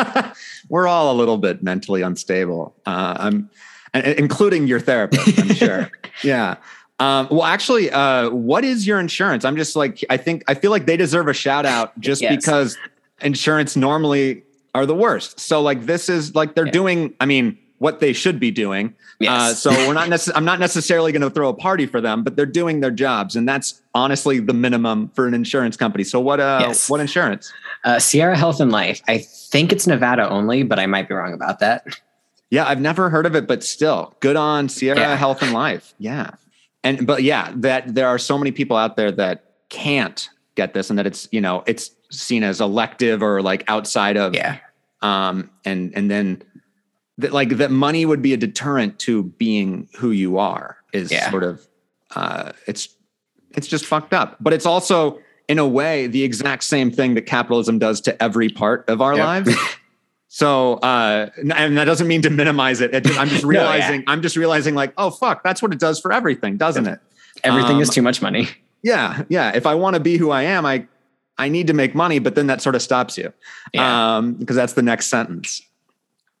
We're 0.68 0.86
all 0.86 1.12
a 1.12 1.16
little 1.16 1.38
bit 1.38 1.62
mentally 1.62 2.02
unstable. 2.02 2.76
Uh, 2.86 3.16
I'm 3.18 3.50
including 3.92 4.68
your 4.68 4.78
therapist, 4.78 5.38
I'm 5.40 5.54
sure. 5.54 5.90
yeah. 6.22 6.56
Um, 7.00 7.28
well, 7.30 7.44
actually, 7.44 7.90
uh, 7.90 8.30
what 8.30 8.64
is 8.64 8.86
your 8.86 9.00
insurance? 9.00 9.44
I'm 9.44 9.56
just 9.56 9.74
like, 9.74 10.04
I 10.10 10.16
think, 10.18 10.44
I 10.46 10.54
feel 10.54 10.70
like 10.70 10.86
they 10.86 10.96
deserve 10.96 11.28
a 11.28 11.32
shout 11.32 11.66
out 11.66 11.98
just 12.00 12.20
yes. 12.20 12.36
because 12.36 12.78
insurance 13.22 13.74
normally 13.74 14.44
are 14.74 14.86
the 14.86 14.94
worst. 14.94 15.40
So, 15.40 15.62
like, 15.62 15.86
this 15.86 16.08
is 16.08 16.34
like 16.34 16.54
they're 16.54 16.66
yeah. 16.66 16.72
doing, 16.72 17.14
I 17.18 17.26
mean, 17.26 17.58
what 17.78 18.00
they 18.00 18.12
should 18.12 18.38
be 18.38 18.50
doing. 18.50 18.88
Uh, 18.88 18.92
yes. 19.20 19.30
Uh, 19.30 19.54
so 19.54 19.70
we're 19.88 19.94
not 19.94 20.08
necess- 20.10 20.32
I'm 20.34 20.44
not 20.44 20.60
necessarily 20.60 21.12
going 21.12 21.22
to 21.22 21.30
throw 21.30 21.48
a 21.48 21.54
party 21.54 21.86
for 21.86 22.00
them, 22.00 22.22
but 22.22 22.36
they're 22.36 22.46
doing 22.46 22.80
their 22.80 22.90
jobs, 22.90 23.34
and 23.34 23.48
that's 23.48 23.80
honestly 23.94 24.38
the 24.38 24.52
minimum 24.52 25.08
for 25.14 25.26
an 25.26 25.34
insurance 25.34 25.76
company. 25.76 26.04
So 26.04 26.20
what? 26.20 26.38
Uh, 26.38 26.58
yes. 26.66 26.88
What 26.88 27.00
insurance? 27.00 27.50
Uh, 27.82 27.98
Sierra 27.98 28.36
Health 28.36 28.60
and 28.60 28.70
Life. 28.70 29.00
I 29.08 29.18
think 29.18 29.72
it's 29.72 29.86
Nevada 29.86 30.28
only, 30.28 30.62
but 30.62 30.78
I 30.78 30.86
might 30.86 31.08
be 31.08 31.14
wrong 31.14 31.32
about 31.32 31.60
that. 31.60 31.86
Yeah, 32.50 32.66
I've 32.66 32.80
never 32.80 33.08
heard 33.08 33.26
of 33.26 33.34
it, 33.34 33.46
but 33.46 33.64
still, 33.64 34.14
good 34.20 34.36
on 34.36 34.68
Sierra 34.68 34.98
yeah. 34.98 35.16
Health 35.16 35.40
and 35.40 35.52
Life. 35.52 35.94
Yeah, 35.98 36.32
and 36.84 37.06
but 37.06 37.22
yeah, 37.22 37.52
that 37.56 37.94
there 37.94 38.08
are 38.08 38.18
so 38.18 38.38
many 38.38 38.52
people 38.52 38.76
out 38.76 38.96
there 38.96 39.12
that 39.12 39.44
can't 39.68 40.28
get 40.54 40.74
this, 40.74 40.90
and 40.90 40.98
that 40.98 41.06
it's 41.06 41.28
you 41.30 41.40
know 41.40 41.62
it's 41.66 41.90
seen 42.10 42.42
as 42.42 42.60
elective 42.60 43.22
or 43.22 43.42
like 43.42 43.64
outside 43.68 44.16
of 44.16 44.34
yeah. 44.34 44.58
Um, 45.02 45.50
and 45.64 45.92
and 45.94 46.10
then 46.10 46.42
that 47.18 47.32
like 47.32 47.56
that 47.58 47.70
money 47.70 48.04
would 48.06 48.22
be 48.22 48.32
a 48.32 48.36
deterrent 48.36 48.98
to 49.00 49.24
being 49.24 49.88
who 49.98 50.10
you 50.10 50.38
are 50.38 50.76
is 50.92 51.12
yeah. 51.12 51.30
sort 51.30 51.44
of 51.44 51.66
uh 52.16 52.52
it's 52.66 52.88
it's 53.50 53.66
just 53.68 53.86
fucked 53.86 54.12
up 54.12 54.36
but 54.40 54.52
it's 54.52 54.66
also 54.66 55.20
in 55.48 55.58
a 55.58 55.66
way 55.66 56.06
the 56.06 56.22
exact 56.22 56.64
same 56.64 56.90
thing 56.90 57.14
that 57.14 57.22
capitalism 57.22 57.78
does 57.78 58.00
to 58.00 58.22
every 58.22 58.48
part 58.48 58.88
of 58.88 59.00
our 59.00 59.14
Yep. 59.16 59.24
lives. 59.24 59.56
So, 60.32 60.74
uh, 60.74 61.28
and 61.36 61.76
that 61.76 61.86
doesn't 61.86 62.06
mean 62.06 62.22
to 62.22 62.30
minimize 62.30 62.80
it. 62.80 62.94
It 62.94 63.02
just- 63.04 63.18
I'm 63.18 63.28
just 63.28 63.42
No, 63.44 63.50
yeah. 63.50 63.58
realizing, 63.62 64.04
I'm 64.06 64.22
just 64.22 64.36
realizing, 64.36 64.76
like, 64.76 64.92
oh 64.96 65.10
fuck, 65.10 65.42
that's 65.42 65.60
what 65.60 65.72
it 65.72 65.80
does 65.80 65.98
for 65.98 66.12
everything, 66.12 66.56
doesn't 66.56 66.86
it? 66.86 67.00
Everything 67.42 67.76
Um, 67.76 67.82
is 67.82 67.90
too 67.90 68.00
much 68.00 68.22
money. 68.22 68.48
Yeah, 68.82 69.24
yeah. 69.28 69.50
If 69.54 69.66
I 69.66 69.74
want 69.74 69.94
to 69.94 70.00
be 70.00 70.16
who 70.18 70.30
I 70.30 70.42
am, 70.44 70.64
I 70.64 70.86
I 71.36 71.48
need 71.48 71.66
to 71.66 71.72
make 71.72 71.94
money, 71.94 72.18
but 72.20 72.34
then 72.36 72.46
that 72.46 72.60
sort 72.62 72.74
of 72.76 72.82
stops 72.82 73.16
you, 73.18 73.32
Yeah. 73.74 74.16
um, 74.18 74.34
because 74.34 74.54
that's 74.56 74.74
the 74.74 74.82
next 74.82 75.06
sentence. 75.06 75.62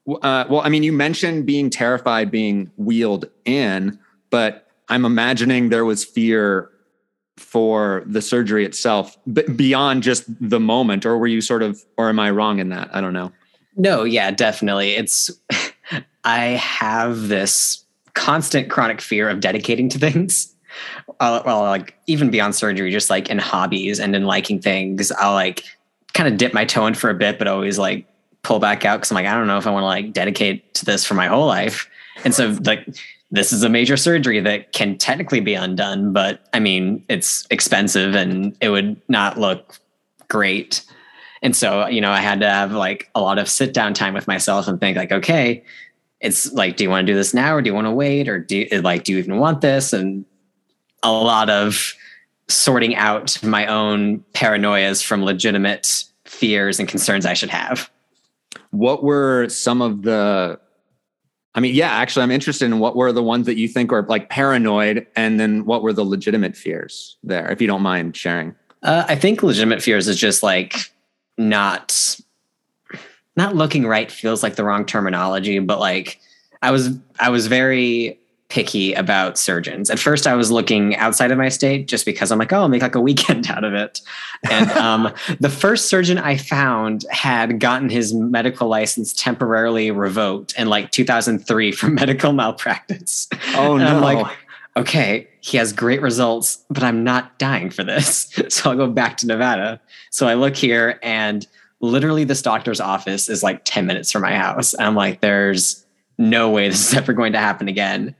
Uh, 0.08 0.44
well, 0.48 0.60
I 0.60 0.68
mean, 0.68 0.82
you 0.82 0.92
mentioned 0.92 1.44
being 1.46 1.68
terrified 1.70 2.30
being 2.30 2.70
wheeled 2.76 3.24
in, 3.44 3.98
but 4.30 4.68
I'm 4.88 5.04
imagining 5.04 5.70
there 5.70 5.84
was 5.84 6.04
fear 6.04 6.70
for 7.38 8.02
the 8.06 8.20
surgery 8.22 8.64
itself, 8.66 9.16
but 9.26 9.56
beyond 9.56 10.02
just 10.02 10.24
the 10.40 10.60
moment, 10.60 11.04
or 11.06 11.16
were 11.18 11.26
you 11.26 11.40
sort 11.40 11.62
of, 11.62 11.82
or 11.96 12.08
am 12.08 12.20
I 12.20 12.30
wrong 12.30 12.58
in 12.58 12.68
that? 12.68 12.90
I 12.94 13.00
don't 13.00 13.14
know. 13.14 13.32
No, 13.76 14.04
yeah, 14.04 14.30
definitely. 14.30 14.92
It's 14.92 15.30
I 16.24 16.38
have 16.44 17.28
this 17.28 17.84
constant 18.14 18.70
chronic 18.70 19.00
fear 19.00 19.28
of 19.28 19.40
dedicating 19.40 19.88
to 19.90 19.98
things. 19.98 20.54
Uh, 21.18 21.42
well, 21.44 21.60
like 21.62 21.98
even 22.06 22.30
beyond 22.30 22.54
surgery, 22.54 22.90
just 22.90 23.10
like 23.10 23.28
in 23.28 23.38
hobbies 23.38 24.00
and 24.00 24.16
in 24.16 24.24
liking 24.24 24.58
things, 24.58 25.12
I'll 25.12 25.34
like 25.34 25.64
kind 26.14 26.32
of 26.32 26.38
dip 26.38 26.54
my 26.54 26.64
toe 26.64 26.86
in 26.86 26.94
for 26.94 27.10
a 27.10 27.14
bit, 27.14 27.38
but 27.38 27.46
always 27.46 27.78
like 27.78 28.06
pull 28.42 28.58
back 28.58 28.84
out 28.84 28.98
because 28.98 29.10
I'm 29.10 29.16
like, 29.16 29.26
I 29.26 29.34
don't 29.34 29.46
know 29.46 29.58
if 29.58 29.66
I 29.66 29.70
want 29.70 29.82
to 29.82 29.86
like 29.86 30.12
dedicate 30.12 30.72
to 30.74 30.84
this 30.84 31.04
for 31.04 31.14
my 31.14 31.26
whole 31.26 31.46
life. 31.46 31.90
And 32.24 32.34
so 32.34 32.56
like 32.64 32.88
this 33.30 33.52
is 33.52 33.62
a 33.62 33.68
major 33.68 33.96
surgery 33.96 34.40
that 34.40 34.72
can 34.72 34.96
technically 34.96 35.40
be 35.40 35.54
undone, 35.54 36.12
but 36.12 36.48
I 36.52 36.60
mean 36.60 37.04
it's 37.08 37.46
expensive 37.50 38.14
and 38.14 38.56
it 38.60 38.70
would 38.70 39.00
not 39.08 39.38
look 39.38 39.78
great. 40.28 40.82
And 41.42 41.56
so, 41.56 41.86
you 41.86 42.00
know, 42.00 42.10
I 42.10 42.20
had 42.20 42.40
to 42.40 42.48
have 42.48 42.72
like 42.72 43.10
a 43.14 43.20
lot 43.20 43.38
of 43.38 43.48
sit 43.48 43.72
down 43.72 43.94
time 43.94 44.14
with 44.14 44.26
myself 44.26 44.68
and 44.68 44.78
think 44.78 44.96
like, 44.96 45.12
okay, 45.12 45.64
it's 46.20 46.52
like, 46.52 46.76
do 46.76 46.84
you 46.84 46.90
want 46.90 47.06
to 47.06 47.12
do 47.12 47.16
this 47.16 47.32
now 47.32 47.54
or 47.54 47.62
do 47.62 47.70
you 47.70 47.74
want 47.74 47.86
to 47.86 47.92
wait? 47.92 48.28
Or 48.28 48.38
do 48.38 48.58
you 48.58 48.82
like, 48.82 49.04
do 49.04 49.12
you 49.12 49.18
even 49.18 49.38
want 49.38 49.62
this? 49.62 49.92
And 49.92 50.24
a 51.02 51.10
lot 51.10 51.48
of 51.48 51.94
sorting 52.48 52.94
out 52.94 53.42
my 53.42 53.66
own 53.66 54.22
paranoias 54.34 55.02
from 55.02 55.24
legitimate 55.24 56.04
fears 56.24 56.78
and 56.78 56.88
concerns 56.88 57.24
I 57.24 57.34
should 57.34 57.50
have. 57.50 57.90
What 58.70 59.02
were 59.02 59.48
some 59.48 59.80
of 59.80 60.02
the? 60.02 60.60
I 61.54 61.60
mean, 61.60 61.74
yeah, 61.74 61.90
actually, 61.90 62.22
I'm 62.22 62.30
interested 62.30 62.66
in 62.66 62.78
what 62.78 62.94
were 62.94 63.12
the 63.12 63.22
ones 63.22 63.46
that 63.46 63.56
you 63.56 63.66
think 63.66 63.92
are 63.92 64.02
like 64.02 64.28
paranoid, 64.28 65.06
and 65.16 65.40
then 65.40 65.64
what 65.64 65.82
were 65.82 65.92
the 65.92 66.04
legitimate 66.04 66.56
fears 66.56 67.16
there, 67.24 67.50
if 67.50 67.60
you 67.60 67.66
don't 67.66 67.82
mind 67.82 68.16
sharing. 68.16 68.54
Uh, 68.82 69.04
I 69.08 69.16
think 69.16 69.42
legitimate 69.42 69.82
fears 69.82 70.06
is 70.06 70.16
just 70.16 70.42
like 70.42 70.92
not 71.40 72.20
not 73.36 73.56
looking 73.56 73.86
right 73.86 74.10
feels 74.10 74.42
like 74.42 74.56
the 74.56 74.64
wrong 74.64 74.84
terminology, 74.84 75.58
but 75.58 75.80
like 75.80 76.20
I 76.62 76.70
was 76.70 76.90
I 77.18 77.30
was 77.30 77.46
very 77.46 78.18
picky 78.50 78.92
about 78.94 79.38
surgeons. 79.38 79.90
At 79.90 79.98
first 79.98 80.26
I 80.26 80.34
was 80.34 80.50
looking 80.50 80.96
outside 80.96 81.30
of 81.30 81.38
my 81.38 81.48
state 81.48 81.86
just 81.86 82.04
because 82.04 82.32
I'm 82.32 82.38
like, 82.38 82.52
oh, 82.52 82.58
I'll 82.58 82.68
make 82.68 82.82
like 82.82 82.96
a 82.96 83.00
weekend 83.08 83.48
out 83.48 83.64
of 83.64 83.72
it. 83.74 84.00
And 84.50 84.70
um, 84.72 85.14
the 85.38 85.48
first 85.48 85.88
surgeon 85.88 86.18
I 86.18 86.36
found 86.36 87.06
had 87.10 87.60
gotten 87.60 87.88
his 87.88 88.12
medical 88.12 88.68
license 88.68 89.12
temporarily 89.12 89.90
revoked 89.90 90.54
in 90.58 90.68
like 90.68 90.90
2003 90.90 91.72
for 91.72 91.88
medical 91.90 92.32
malpractice. 92.32 93.28
Oh 93.54 93.76
And 93.76 93.84
no! 93.84 93.96
I'm 93.96 94.02
like, 94.02 94.36
okay, 94.76 95.29
he 95.40 95.56
has 95.56 95.72
great 95.72 96.02
results, 96.02 96.64
but 96.68 96.82
I'm 96.82 97.02
not 97.02 97.38
dying 97.38 97.70
for 97.70 97.84
this. 97.84 98.32
So 98.50 98.70
I'll 98.70 98.76
go 98.76 98.88
back 98.88 99.16
to 99.18 99.26
Nevada. 99.26 99.80
So 100.10 100.26
I 100.26 100.34
look 100.34 100.56
here 100.56 100.98
and 101.02 101.46
literally 101.80 102.24
this 102.24 102.42
doctor's 102.42 102.80
office 102.80 103.28
is 103.28 103.42
like 103.42 103.62
10 103.64 103.86
minutes 103.86 104.12
from 104.12 104.22
my 104.22 104.34
house. 104.34 104.74
And 104.74 104.86
I'm 104.86 104.94
like, 104.94 105.20
there's 105.20 105.84
no 106.18 106.50
way 106.50 106.68
this 106.68 106.88
is 106.88 106.94
ever 106.96 107.12
going 107.12 107.32
to 107.32 107.38
happen 107.38 107.68
again. 107.68 108.14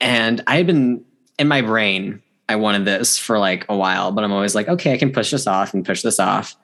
And 0.00 0.42
I 0.46 0.56
had 0.56 0.66
been 0.66 1.04
in 1.38 1.48
my 1.48 1.60
brain, 1.60 2.22
I 2.48 2.56
wanted 2.56 2.84
this 2.84 3.18
for 3.18 3.38
like 3.38 3.66
a 3.68 3.76
while, 3.76 4.12
but 4.12 4.24
I'm 4.24 4.32
always 4.32 4.54
like, 4.54 4.68
okay, 4.68 4.92
I 4.92 4.96
can 4.96 5.12
push 5.12 5.30
this 5.30 5.46
off 5.46 5.74
and 5.74 5.84
push 5.84 6.02
this 6.02 6.18
off. 6.18 6.56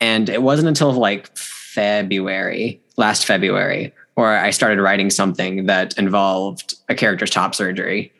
And 0.00 0.28
it 0.28 0.42
wasn't 0.42 0.68
until 0.68 0.92
like 0.92 1.36
February, 1.36 2.80
last 2.96 3.26
February, 3.26 3.92
where 4.14 4.38
I 4.38 4.50
started 4.50 4.80
writing 4.80 5.08
something 5.08 5.66
that 5.66 5.96
involved 5.96 6.74
a 6.88 6.94
character's 6.94 7.30
top 7.30 7.54
surgery. 7.54 8.12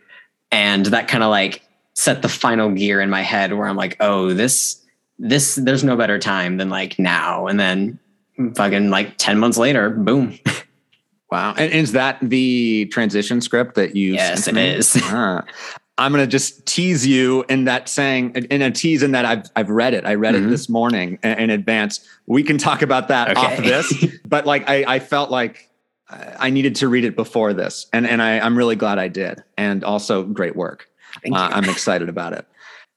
And 0.53 0.87
that 0.87 1.09
kind 1.09 1.23
of 1.23 1.31
like 1.31 1.63
set 1.95 2.23
the 2.23 2.29
final 2.29 2.71
gear 2.71 3.01
in 3.01 3.11
my 3.11 3.23
head 3.23 3.53
where 3.53 3.67
I'm 3.67 3.77
like, 3.77 3.97
oh, 4.01 4.33
this, 4.33 4.83
this, 5.19 5.55
there's 5.57 5.85
no 5.85 5.97
better 5.97 6.19
time 6.19 6.57
than 6.57 6.69
like 6.71 6.99
now. 6.99 7.47
And 7.47 7.59
then 7.61 7.99
fucking 8.55 8.91
like 8.91 9.17
10 9.19 9.39
months 9.39 9.59
later, 9.59 9.91
boom. 9.91 10.39
wow, 11.31 11.55
and 11.57 11.73
is 11.73 11.93
that 11.93 12.19
the 12.23 12.87
transition 12.87 13.41
script 13.41 13.75
that 13.77 13.95
you? 13.95 14.15
Yes, 14.15 14.51
me? 14.51 14.69
is. 14.69 14.97
Ah. 15.05 15.45
I'm 15.99 16.13
gonna 16.13 16.27
just 16.27 16.65
tease 16.65 17.07
you 17.07 17.45
in 17.51 17.65
that 17.65 17.87
saying, 17.87 18.31
in 18.35 18.63
a 18.63 18.71
tease 18.71 19.03
in 19.03 19.13
that 19.13 19.27
I've 19.27 19.45
I've 19.55 19.69
read 19.69 19.93
it. 19.93 20.07
I 20.07 20.15
read 20.15 20.35
it 20.35 20.43
Mhm. 20.45 20.49
this 20.49 20.71
morning 20.71 21.19
in, 21.23 21.33
in 21.39 21.51
advance. 21.51 22.01
We 22.27 22.43
can 22.43 22.57
talk 22.57 22.81
about 22.81 23.09
that 23.09 23.37
off 23.37 23.59
Okay. 23.59 23.69
this, 23.69 24.07
but 24.27 24.47
like 24.47 24.67
I, 24.67 24.85
I 24.95 24.99
felt 24.99 25.31
like 25.31 25.69
I 26.39 26.51
needed 26.51 26.75
to 26.77 26.89
read 26.89 27.05
it 27.05 27.17
before 27.17 27.53
this, 27.53 27.87
and 27.93 28.07
and 28.07 28.21
I, 28.23 28.41
I'm 28.41 28.57
really 28.57 28.77
glad 28.77 28.99
I 28.99 29.09
did. 29.09 29.43
And 29.57 29.85
also, 29.85 30.25
great 30.25 30.57
work. 30.57 30.89
Uh. 31.25 31.35
I'm 31.35 31.69
excited 31.69 32.09
about 32.09 32.33
it. 32.33 32.47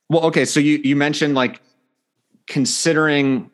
Well, 0.08 0.24
okay, 0.24 0.44
so 0.44 0.60
you 0.60 0.80
you 0.82 0.96
mentioned 0.96 1.34
like 1.34 1.60
considering, 2.46 3.50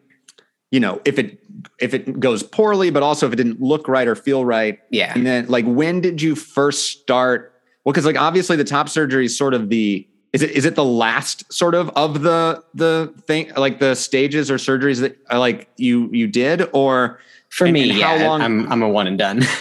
you 0.71 0.81
know, 0.81 1.00
if 1.05 1.19
it 1.19 1.38
if 1.79 1.95
it 1.95 2.21
goes 2.21 2.43
poorly, 2.43 2.90
but 2.90 3.02
also 3.02 3.26
if 3.26 3.33
it 3.33 3.37
didn't 3.37 3.61
look 3.61 3.88
right 3.88 4.09
or 4.09 4.14
feel 4.14 4.45
right, 4.45 4.79
yeah. 4.90 5.12
and 5.14 5.26
then 5.26 5.47
like 5.49 5.64
when 5.67 6.00
did 6.00 6.23
you 6.23 6.35
first 6.35 6.90
start? 6.90 7.55
Well, 7.85 7.93
because 7.93 8.07
like 8.07 8.21
obviously 8.21 8.57
the 8.57 8.64
top 8.64 8.88
surgery 8.88 9.26
is 9.26 9.37
sort 9.37 9.55
of 9.55 9.69
the 9.69 10.07
is 10.33 10.43
it 10.43 10.50
is 10.52 10.64
it 10.64 10.75
the 10.75 10.85
last 10.85 11.52
sort 11.52 11.75
of 11.75 11.90
of 11.90 12.23
the 12.23 12.62
the 12.75 13.12
thing 13.26 13.52
like 13.57 13.79
the 13.79 13.95
stages 13.95 14.50
or 14.50 14.57
surgeries 14.57 15.00
that 15.00 15.17
like 15.37 15.69
you 15.76 16.09
you 16.12 16.26
did 16.26 16.69
or 16.73 17.19
For 17.50 17.64
and- 17.66 17.75
me, 17.75 17.90
and 17.90 18.00
how 18.00 18.14
yeah, 18.16 18.28
long- 18.28 18.40
I'm, 18.42 18.73
I'm 18.73 18.83
a 18.83 18.88
one 18.88 19.07
and 19.07 19.19
done. 19.19 19.42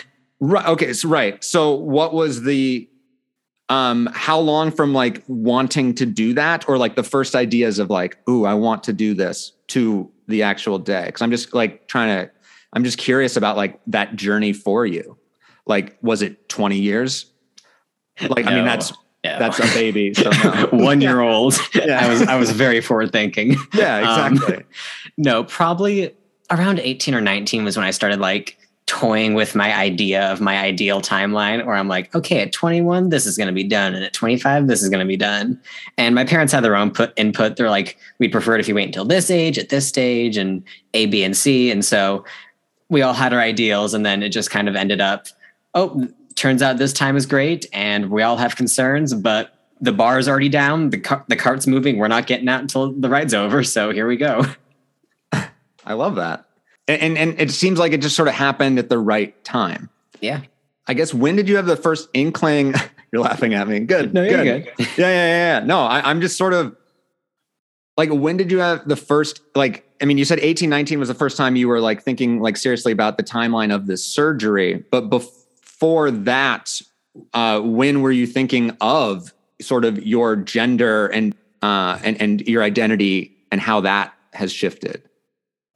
Right. 0.42 0.66
Okay. 0.68 0.94
So 0.94 1.10
right. 1.10 1.44
So 1.44 1.74
what 1.74 2.14
was 2.14 2.44
the 2.44 2.90
um 3.68 4.08
how 4.14 4.40
long 4.40 4.72
from 4.72 4.94
like 4.94 5.22
wanting 5.28 5.94
to 5.96 6.06
do 6.06 6.34
that 6.36 6.64
or 6.70 6.78
like 6.78 6.96
the 6.96 7.04
first 7.04 7.36
ideas 7.36 7.78
of 7.78 7.90
like, 7.90 8.18
ooh, 8.30 8.46
I 8.46 8.54
want 8.54 8.84
to 8.84 8.94
do 8.94 9.14
this 9.14 9.52
to 9.68 10.10
the 10.30 10.44
actual 10.44 10.80
day? 10.80 11.12
Cause 11.12 11.22
I'm 11.22 11.30
just 11.30 11.54
like 11.54 11.90
trying 11.90 12.08
to 12.26 12.32
I'm 12.72 12.86
just 12.86 12.98
curious 12.98 13.36
about 13.36 13.58
like 13.58 13.82
that 13.88 14.16
journey 14.16 14.54
for 14.54 14.86
you. 14.86 15.18
Like, 15.66 15.98
was 16.02 16.22
it 16.22 16.48
20 16.48 16.78
years? 16.80 17.26
Like, 18.22 18.46
I 18.48 18.56
mean, 18.56 18.64
that's 18.66 18.94
Yeah. 19.26 19.40
that's 19.40 19.60
a 19.60 19.64
baby. 19.78 20.14
So 20.14 20.30
no. 20.44 20.68
one 20.72 21.02
year 21.02 21.20
old. 21.20 21.60
Yeah. 21.76 22.00
I 22.06 22.08
was 22.08 22.22
I 22.22 22.36
was 22.38 22.52
very 22.52 22.80
forward 22.80 23.12
thinking. 23.12 23.58
Yeah, 23.74 24.10
Um, 24.10 24.34
exactly. 24.36 24.64
No, 25.18 25.44
probably 25.44 26.16
around 26.52 26.80
18 26.80 27.14
or 27.16 27.22
19 27.22 27.64
was 27.64 27.78
when 27.78 27.86
I 27.86 27.92
started 27.92 28.20
like 28.20 28.58
toying 28.90 29.36
with 29.36 29.54
my 29.54 29.72
idea 29.76 30.32
of 30.32 30.42
my 30.42 30.58
ideal 30.58 31.00
timeline 31.00 31.64
where 31.64 31.76
I'm 31.76 31.88
like, 31.88 32.14
okay, 32.16 32.42
at 32.42 32.52
21, 32.52 33.10
this 33.10 33.28
is 33.28 33.38
going 33.38 33.46
to 33.46 33.54
be 33.54 33.64
done. 33.64 33.94
And 33.94 34.04
at 34.04 34.14
25, 34.14 34.66
this 34.66 34.82
is 34.82 34.90
going 34.90 35.00
to 35.00 35.06
be 35.06 35.16
done. 35.16 35.62
And 36.00 36.16
my 36.16 36.26
parents 36.26 36.52
had 36.52 36.64
their 36.64 36.76
own 36.76 36.90
put 36.90 37.14
input. 37.16 37.56
They're 37.56 37.70
like, 37.70 37.98
we'd 38.18 38.32
prefer 38.32 38.56
it 38.56 38.62
if 38.62 38.68
you 38.68 38.74
wait 38.74 38.88
until 38.88 39.06
this 39.06 39.30
age, 39.30 39.60
at 39.60 39.70
this 39.70 39.88
stage, 39.88 40.38
and 40.38 40.64
A, 40.96 41.06
B, 41.06 41.24
and 41.24 41.38
C. 41.38 41.70
And 41.70 41.86
so 41.86 42.26
we 42.90 43.04
all 43.04 43.14
had 43.14 43.32
our 43.32 43.40
ideals. 43.40 43.94
And 43.94 44.04
then 44.04 44.24
it 44.24 44.30
just 44.30 44.50
kind 44.50 44.68
of 44.68 44.76
ended 44.76 45.02
up, 45.02 45.28
oh, 45.76 46.08
turns 46.34 46.64
out 46.64 46.78
this 46.78 46.92
time 46.92 47.16
is 47.16 47.28
great. 47.28 47.68
And 47.72 48.10
we 48.10 48.24
all 48.24 48.38
have 48.38 48.56
concerns, 48.56 49.14
but 49.14 49.54
the 49.80 49.92
bar 49.92 50.18
is 50.18 50.28
already 50.28 50.50
down. 50.50 50.90
The, 50.90 51.00
car- 51.00 51.26
the 51.28 51.36
cart's 51.36 51.68
moving. 51.68 52.00
We're 52.00 52.08
not 52.08 52.26
getting 52.26 52.50
out 52.50 52.62
until 52.62 52.92
the 52.92 53.10
ride's 53.10 53.36
over. 53.36 53.64
So 53.64 53.92
here 53.92 54.08
we 54.08 54.18
go. 54.18 54.46
I 55.90 55.94
love 55.94 56.16
that. 56.16 56.46
And, 56.88 57.02
and 57.02 57.18
and 57.18 57.42
it 57.42 57.52
seems 57.52 57.80
like 57.80 57.92
it 57.92 58.02
just 58.02 58.16
sort 58.16 58.28
of 58.28 58.36
happened 58.36 58.80
at 58.80 58.90
the 58.90 58.98
right 58.98 59.44
time. 59.44 59.90
Yeah. 60.22 60.42
I 60.88 60.94
guess 60.94 61.14
when 61.14 61.36
did 61.36 61.50
you 61.50 61.58
have 61.58 61.66
the 61.66 61.76
first 61.76 62.10
inkling? 62.14 62.74
You're 63.12 63.22
laughing 63.24 63.54
at 63.56 63.68
me. 63.68 63.80
Good. 63.80 64.14
No, 64.14 64.22
you're 64.22 64.44
good. 64.44 64.72
yeah, 64.78 64.86
yeah, 64.96 65.10
yeah, 65.10 65.60
yeah. 65.60 65.66
No, 65.66 65.80
I, 65.82 66.08
I'm 66.08 66.22
just 66.22 66.38
sort 66.38 66.54
of 66.54 66.76
like, 67.98 68.10
when 68.12 68.38
did 68.38 68.52
you 68.52 68.60
have 68.60 68.88
the 68.88 68.96
first, 68.96 69.42
like, 69.56 69.84
I 70.00 70.06
mean, 70.06 70.20
you 70.20 70.26
said 70.26 70.40
18, 70.40 70.70
19 70.70 71.00
was 71.00 71.08
the 71.08 71.16
first 71.16 71.36
time 71.36 71.56
you 71.56 71.68
were 71.68 71.82
like 71.82 72.04
thinking 72.04 72.40
like 72.40 72.56
seriously 72.56 72.92
about 72.92 73.18
the 73.18 73.24
timeline 73.24 73.74
of 73.74 73.88
this 73.88 74.06
surgery. 74.06 74.86
But 74.92 75.10
before 75.10 76.12
that, 76.12 76.82
uh, 77.34 77.62
when 77.62 78.02
were 78.02 78.12
you 78.12 78.28
thinking 78.28 78.78
of 78.80 79.34
sort 79.60 79.86
of 79.86 80.06
your 80.06 80.36
gender 80.36 81.08
and, 81.08 81.36
uh, 81.64 81.98
and, 82.04 82.22
and 82.22 82.42
your 82.42 82.62
identity 82.62 83.36
and 83.52 83.60
how 83.60 83.82
that 83.82 84.14
has 84.34 84.54
shifted? 84.54 85.09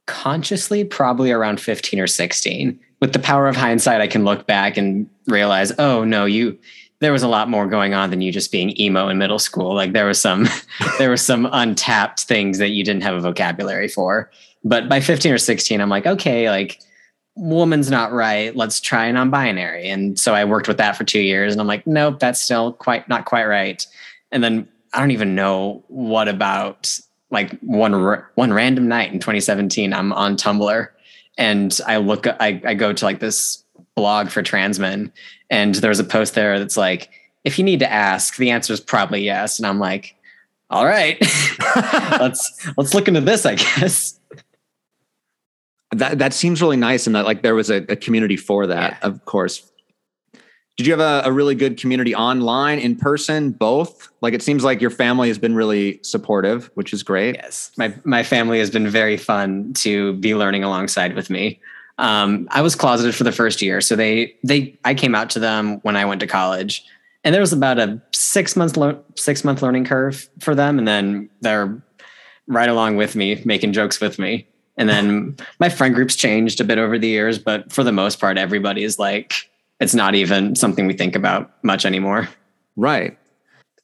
Consciously 0.06 0.84
probably 0.84 1.30
around 1.30 1.60
15 1.60 2.00
or 2.00 2.06
16 2.06 2.78
with 3.00 3.12
the 3.12 3.18
power 3.18 3.48
of 3.48 3.56
hindsight 3.56 4.00
i 4.00 4.06
can 4.06 4.24
look 4.24 4.46
back 4.46 4.76
and 4.76 5.08
realize 5.26 5.72
oh 5.78 6.04
no 6.04 6.24
you 6.24 6.58
there 7.04 7.12
was 7.12 7.22
a 7.22 7.28
lot 7.28 7.50
more 7.50 7.66
going 7.66 7.92
on 7.92 8.10
than 8.10 8.22
you 8.22 8.32
just 8.32 8.50
being 8.50 8.78
emo 8.80 9.08
in 9.08 9.18
middle 9.18 9.38
school. 9.38 9.74
Like 9.74 9.92
there 9.92 10.06
was 10.06 10.20
some 10.20 10.48
there 10.98 11.10
were 11.10 11.16
some 11.16 11.46
untapped 11.52 12.20
things 12.20 12.58
that 12.58 12.70
you 12.70 12.82
didn't 12.82 13.02
have 13.02 13.14
a 13.14 13.20
vocabulary 13.20 13.88
for. 13.88 14.30
But 14.64 14.88
by 14.88 15.00
15 15.00 15.32
or 15.32 15.38
16, 15.38 15.80
I'm 15.80 15.90
like, 15.90 16.06
okay, 16.06 16.48
like 16.48 16.80
woman's 17.36 17.90
not 17.90 18.12
right. 18.12 18.56
Let's 18.56 18.80
try 18.80 19.10
non-binary. 19.10 19.88
And 19.88 20.18
so 20.18 20.34
I 20.34 20.44
worked 20.44 20.66
with 20.66 20.78
that 20.78 20.96
for 20.96 21.04
two 21.04 21.20
years 21.20 21.52
and 21.52 21.60
I'm 21.60 21.66
like, 21.66 21.86
nope, 21.86 22.20
that's 22.20 22.40
still 22.40 22.72
quite 22.72 23.08
not 23.08 23.26
quite 23.26 23.44
right. 23.44 23.86
And 24.32 24.42
then 24.42 24.66
I 24.94 25.00
don't 25.00 25.10
even 25.10 25.34
know 25.34 25.84
what 25.88 26.28
about 26.28 26.98
like 27.30 27.58
one 27.60 28.22
one 28.34 28.52
random 28.52 28.88
night 28.88 29.12
in 29.12 29.18
2017, 29.18 29.92
I'm 29.92 30.12
on 30.12 30.36
Tumblr 30.36 30.88
and 31.36 31.80
I 31.86 31.96
look 31.96 32.26
I, 32.26 32.60
I 32.64 32.74
go 32.74 32.92
to 32.92 33.04
like 33.04 33.20
this 33.20 33.64
blog 33.94 34.28
for 34.28 34.42
trans 34.42 34.78
men 34.78 35.12
and 35.50 35.74
there's 35.76 36.00
a 36.00 36.04
post 36.04 36.34
there 36.34 36.58
that's 36.58 36.76
like, 36.76 37.10
if 37.44 37.58
you 37.58 37.64
need 37.64 37.80
to 37.80 37.90
ask, 37.90 38.36
the 38.36 38.50
answer 38.50 38.72
is 38.72 38.80
probably 38.80 39.22
yes. 39.22 39.58
And 39.58 39.66
I'm 39.66 39.78
like, 39.78 40.16
all 40.70 40.86
right, 40.86 41.18
let's 42.20 42.68
let's 42.76 42.94
look 42.94 43.08
into 43.08 43.20
this, 43.20 43.46
I 43.46 43.54
guess 43.56 44.18
that 45.94 46.18
that 46.18 46.32
seems 46.32 46.60
really 46.60 46.76
nice 46.76 47.06
and 47.06 47.14
that 47.14 47.24
like 47.24 47.42
there 47.42 47.54
was 47.54 47.70
a, 47.70 47.76
a 47.88 47.96
community 47.96 48.36
for 48.36 48.66
that 48.66 48.98
yeah. 49.00 49.08
of 49.08 49.24
course 49.24 49.70
did 50.76 50.86
you 50.86 50.92
have 50.92 51.00
a, 51.00 51.28
a, 51.28 51.32
really 51.32 51.54
good 51.54 51.78
community 51.78 52.14
online 52.14 52.80
in 52.80 52.96
person 52.96 53.52
both? 53.52 54.08
Like 54.20 54.34
it 54.34 54.42
seems 54.42 54.64
like 54.64 54.80
your 54.80 54.90
family 54.90 55.28
has 55.28 55.38
been 55.38 55.54
really 55.54 56.00
supportive 56.02 56.70
which 56.74 56.92
is 56.92 57.02
great. 57.02 57.36
Yes. 57.36 57.70
My 57.76 57.94
my 58.04 58.22
family 58.22 58.58
has 58.58 58.70
been 58.70 58.88
very 58.88 59.16
fun 59.16 59.72
to 59.74 60.14
be 60.14 60.34
learning 60.34 60.64
alongside 60.64 61.14
with 61.14 61.30
me. 61.30 61.60
Um, 61.96 62.48
i 62.50 62.60
was 62.60 62.74
closeted 62.74 63.14
for 63.14 63.22
the 63.22 63.30
first 63.30 63.62
year 63.62 63.80
so 63.80 63.94
they 63.94 64.34
they 64.42 64.76
i 64.84 64.94
came 64.94 65.14
out 65.14 65.30
to 65.30 65.38
them 65.38 65.78
when 65.82 65.96
i 65.96 66.04
went 66.04 66.20
to 66.20 66.26
college. 66.26 66.84
And 67.22 67.32
there 67.32 67.40
was 67.40 67.52
about 67.52 67.78
a 67.78 68.02
six 68.12 68.56
month 68.56 68.76
lo- 68.76 69.00
six 69.14 69.44
month 69.44 69.62
learning 69.62 69.84
curve 69.84 70.28
for 70.40 70.54
them 70.56 70.78
and 70.78 70.88
then 70.88 71.30
they're 71.40 71.80
right 72.46 72.68
along 72.68 72.96
with 72.96 73.14
me 73.14 73.40
making 73.44 73.72
jokes 73.72 74.00
with 74.00 74.18
me. 74.18 74.46
And 74.76 74.88
then 74.88 75.36
my 75.60 75.68
friend 75.68 75.94
groups 75.94 76.16
changed 76.16 76.60
a 76.60 76.64
bit 76.64 76.78
over 76.78 76.98
the 76.98 77.08
years, 77.08 77.38
but 77.38 77.72
for 77.72 77.84
the 77.84 77.92
most 77.92 78.20
part, 78.20 78.38
everybody 78.38 78.84
is 78.84 78.98
like, 78.98 79.32
it's 79.80 79.94
not 79.94 80.14
even 80.14 80.54
something 80.54 80.86
we 80.86 80.94
think 80.94 81.16
about 81.16 81.52
much 81.64 81.84
anymore. 81.84 82.28
Right. 82.76 83.18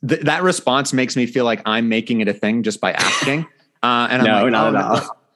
Th- 0.07 0.21
that 0.23 0.43
response 0.43 0.93
makes 0.93 1.17
me 1.17 1.27
feel 1.27 1.45
like 1.45 1.61
I'm 1.67 1.89
making 1.89 2.21
it 2.21 2.29
a 2.29 2.35
thing 2.35 2.63
just 2.63 2.81
by 2.81 2.93
asking. 2.93 3.47
Uh, 3.83 4.09
and 4.11 4.25
no, 4.25 4.33
I'm 4.33 4.43
like, 4.43 4.53
not 4.53 4.75
oh, 4.75 4.77
at 4.77 5.03
all. 5.05 5.17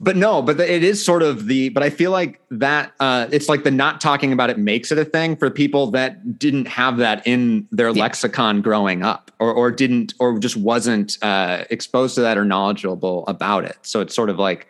But 0.00 0.16
no, 0.16 0.42
but 0.42 0.58
it 0.58 0.82
is 0.82 1.02
sort 1.02 1.22
of 1.22 1.46
the, 1.46 1.68
but 1.68 1.84
I 1.84 1.88
feel 1.88 2.10
like 2.10 2.40
that, 2.50 2.92
uh, 2.98 3.28
it's 3.30 3.48
like 3.48 3.62
the 3.62 3.70
not 3.70 4.00
talking 4.00 4.32
about 4.32 4.50
it 4.50 4.58
makes 4.58 4.90
it 4.90 4.98
a 4.98 5.04
thing 5.04 5.36
for 5.36 5.48
people 5.48 5.92
that 5.92 6.36
didn't 6.36 6.66
have 6.66 6.96
that 6.96 7.24
in 7.24 7.68
their 7.70 7.90
yeah. 7.90 8.02
lexicon 8.02 8.60
growing 8.60 9.04
up 9.04 9.30
or, 9.38 9.52
or 9.52 9.70
didn't, 9.70 10.12
or 10.18 10.36
just 10.40 10.56
wasn't 10.56 11.16
uh, 11.22 11.64
exposed 11.70 12.16
to 12.16 12.22
that 12.22 12.36
or 12.36 12.44
knowledgeable 12.44 13.24
about 13.28 13.64
it. 13.64 13.78
So 13.82 14.00
it's 14.00 14.16
sort 14.16 14.30
of 14.30 14.38
like, 14.38 14.66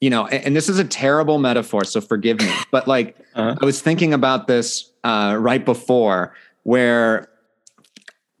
you 0.00 0.10
know, 0.10 0.26
and, 0.26 0.44
and, 0.46 0.56
this 0.56 0.68
is 0.68 0.78
a 0.78 0.84
terrible 0.84 1.38
metaphor, 1.38 1.84
so 1.84 2.00
forgive 2.00 2.40
me, 2.40 2.50
but 2.70 2.88
like 2.88 3.16
uh-huh. 3.34 3.56
I 3.60 3.64
was 3.64 3.82
thinking 3.82 4.14
about 4.14 4.46
this 4.46 4.90
uh, 5.04 5.36
right 5.38 5.64
before, 5.64 6.34
where 6.62 7.28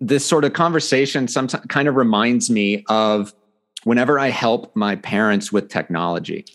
this 0.00 0.24
sort 0.24 0.44
of 0.44 0.54
conversation 0.54 1.28
sometimes 1.28 1.64
kind 1.66 1.86
of 1.86 1.96
reminds 1.96 2.50
me 2.50 2.84
of 2.88 3.34
whenever 3.84 4.18
I 4.18 4.28
help 4.28 4.74
my 4.74 4.96
parents 4.96 5.52
with 5.52 5.68
technology. 5.68 6.46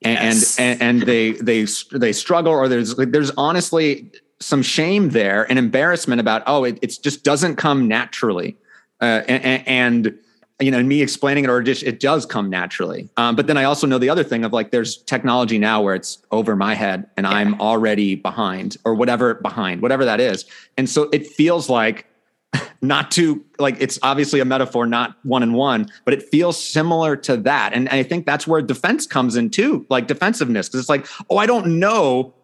Yes. 0.00 0.58
And, 0.58 0.80
and 0.80 1.00
and 1.00 1.08
they 1.08 1.32
they 1.32 1.66
they 1.92 2.12
struggle 2.12 2.52
or 2.52 2.68
there's 2.68 2.96
like, 2.96 3.10
there's 3.10 3.32
honestly 3.32 4.10
some 4.40 4.62
shame 4.62 5.10
there 5.10 5.44
and 5.50 5.58
embarrassment 5.58 6.20
about 6.20 6.44
oh 6.46 6.62
it 6.62 6.78
it's 6.80 6.96
just 6.96 7.24
doesn't 7.24 7.56
come 7.56 7.88
naturally 7.88 8.56
uh, 9.00 9.22
and, 9.26 9.66
and 9.66 10.18
you 10.60 10.72
know, 10.72 10.82
me 10.82 11.02
explaining 11.02 11.44
it 11.44 11.50
or 11.50 11.62
just 11.62 11.84
it 11.84 12.00
does 12.00 12.26
come 12.26 12.50
naturally. 12.50 13.08
Um, 13.16 13.36
but 13.36 13.46
then 13.46 13.56
I 13.56 13.64
also 13.64 13.86
know 13.86 13.98
the 13.98 14.10
other 14.10 14.24
thing 14.24 14.44
of 14.44 14.52
like 14.52 14.70
there's 14.70 14.96
technology 14.96 15.58
now 15.58 15.82
where 15.82 15.94
it's 15.94 16.18
over 16.32 16.56
my 16.56 16.74
head 16.74 17.08
and 17.16 17.24
yeah. 17.24 17.32
I'm 17.32 17.60
already 17.60 18.16
behind 18.16 18.76
or 18.84 18.94
whatever 18.94 19.34
behind, 19.34 19.82
whatever 19.82 20.04
that 20.04 20.20
is. 20.20 20.46
And 20.76 20.88
so 20.90 21.08
it 21.12 21.26
feels 21.26 21.68
like 21.68 22.06
not 22.82 23.10
to 23.12 23.44
like 23.60 23.76
it's 23.78 24.00
obviously 24.02 24.40
a 24.40 24.44
metaphor, 24.44 24.86
not 24.86 25.16
one 25.22 25.44
and 25.44 25.54
one, 25.54 25.86
but 26.04 26.12
it 26.12 26.22
feels 26.24 26.62
similar 26.62 27.14
to 27.16 27.36
that. 27.36 27.72
And 27.72 27.88
I 27.90 28.02
think 28.02 28.26
that's 28.26 28.46
where 28.46 28.60
defense 28.60 29.06
comes 29.06 29.36
in 29.36 29.50
too, 29.50 29.86
like 29.88 30.08
defensiveness. 30.08 30.68
Cause 30.68 30.80
it's 30.80 30.88
like, 30.88 31.06
oh, 31.30 31.36
I 31.36 31.46
don't 31.46 31.78
know 31.78 32.34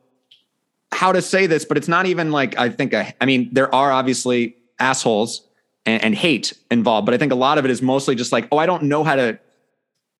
how 0.93 1.11
to 1.11 1.21
say 1.21 1.49
this, 1.49 1.65
but 1.65 1.77
it's 1.77 1.89
not 1.89 2.07
even 2.07 2.31
like 2.31 2.57
I 2.57 2.69
think 2.69 2.95
I, 2.95 3.13
I 3.21 3.27
mean, 3.27 3.49
there 3.53 3.75
are 3.75 3.91
obviously 3.91 4.57
assholes 4.79 5.49
and, 5.87 6.03
and, 6.03 6.15
hate 6.15 6.53
involved. 6.71 7.05
But 7.07 7.15
I 7.15 7.19
think 7.19 7.33
a 7.33 7.37
lot 7.37 7.59
of 7.59 7.65
it 7.65 7.71
is 7.71 7.83
mostly 7.83 8.15
just 8.15 8.33
like, 8.33 8.49
oh, 8.51 8.59
I 8.59 8.67
don't 8.67 8.85
know 8.85 9.05
how 9.05 9.17
to 9.17 9.39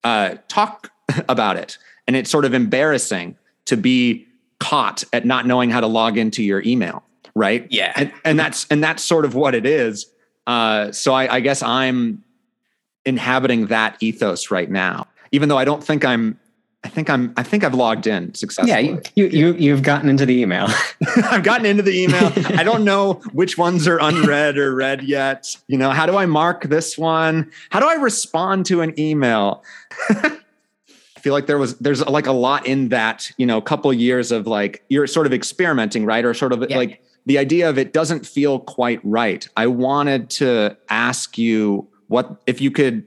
uh, 0.03 0.37
talk 0.49 0.91
about 1.29 1.57
it. 1.57 1.79
And 2.07 2.17
it's 2.17 2.31
sort 2.31 2.45
of 2.45 2.55
embarrassing 2.55 3.37
to 3.67 3.77
be 3.77 4.27
caught 4.61 5.05
at 5.13 5.25
not 5.25 5.47
knowing 5.47 5.71
how 5.71 5.81
to 5.81 5.87
log 5.87 6.19
into 6.19 6.43
your 6.43 6.63
email. 6.63 7.03
Right. 7.35 7.67
Yeah. 7.71 7.93
And, 7.97 8.13
and 8.25 8.39
that's, 8.39 8.67
and 8.71 8.83
that's 8.83 9.03
sort 9.03 9.25
of 9.25 9.35
what 9.35 9.55
it 9.55 9.67
is. 9.67 10.07
Uh, 10.47 10.93
so 10.93 11.15
I, 11.15 11.37
I 11.37 11.41
guess 11.41 11.63
I'm 11.63 12.23
inhabiting 13.05 13.67
that 13.67 13.97
ethos 14.01 14.51
right 14.51 14.71
now, 14.71 15.07
even 15.33 15.49
though 15.49 15.59
I 15.59 15.65
don't 15.65 15.83
think 15.83 16.05
I'm 16.05 16.39
I 16.85 16.89
think 16.89 17.09
I'm. 17.09 17.33
I 17.37 17.43
think 17.43 17.65
I've 17.65 17.75
logged 17.75 18.07
in 18.07 18.35
successfully. 18.35 18.91
Yeah, 18.91 19.01
you 19.15 19.27
you 19.27 19.55
you've 19.55 19.83
gotten 19.83 20.11
into 20.11 20.27
the 20.27 20.39
email. 20.39 20.69
I've 21.17 21.43
gotten 21.43 21.65
into 21.65 21.83
the 21.83 21.99
email. 21.99 22.31
I 22.59 22.63
don't 22.63 22.85
know 22.85 23.15
which 23.33 23.57
ones 23.57 23.89
are 23.89 23.99
unread 23.99 24.59
or 24.59 24.75
read 24.75 25.03
yet. 25.03 25.57
You 25.67 25.79
know, 25.79 25.91
how 25.91 26.05
do 26.05 26.17
I 26.17 26.27
mark 26.27 26.65
this 26.65 26.99
one? 26.99 27.51
How 27.71 27.81
do 27.81 27.89
I 27.89 27.95
respond 27.95 28.67
to 28.67 28.83
an 28.83 28.99
email? 29.01 29.65
I 30.11 31.21
feel 31.21 31.33
like 31.33 31.47
there 31.47 31.57
was 31.57 31.79
there's 31.79 32.05
like 32.07 32.27
a 32.27 32.33
lot 32.33 32.67
in 32.67 32.91
that. 32.91 33.31
You 33.39 33.47
know, 33.47 33.63
couple 33.63 33.91
years 33.91 34.31
of 34.31 34.47
like 34.47 34.85
you're 34.91 35.07
sort 35.07 35.27
of 35.27 35.33
experimenting, 35.33 36.05
right? 36.05 36.25
Or 36.25 36.35
sort 36.35 36.53
of 36.53 36.69
yeah. 36.69 36.77
like 36.77 37.03
the 37.25 37.39
idea 37.39 37.71
of 37.71 37.79
it 37.79 37.95
doesn't 37.95 38.27
feel 38.27 38.59
quite 38.59 39.01
right. 39.03 39.49
I 39.57 39.69
wanted 39.69 40.29
to 40.31 40.77
ask 40.91 41.39
you 41.39 41.89
what 42.09 42.43
if 42.47 42.61
you 42.61 42.71
could 42.71 43.07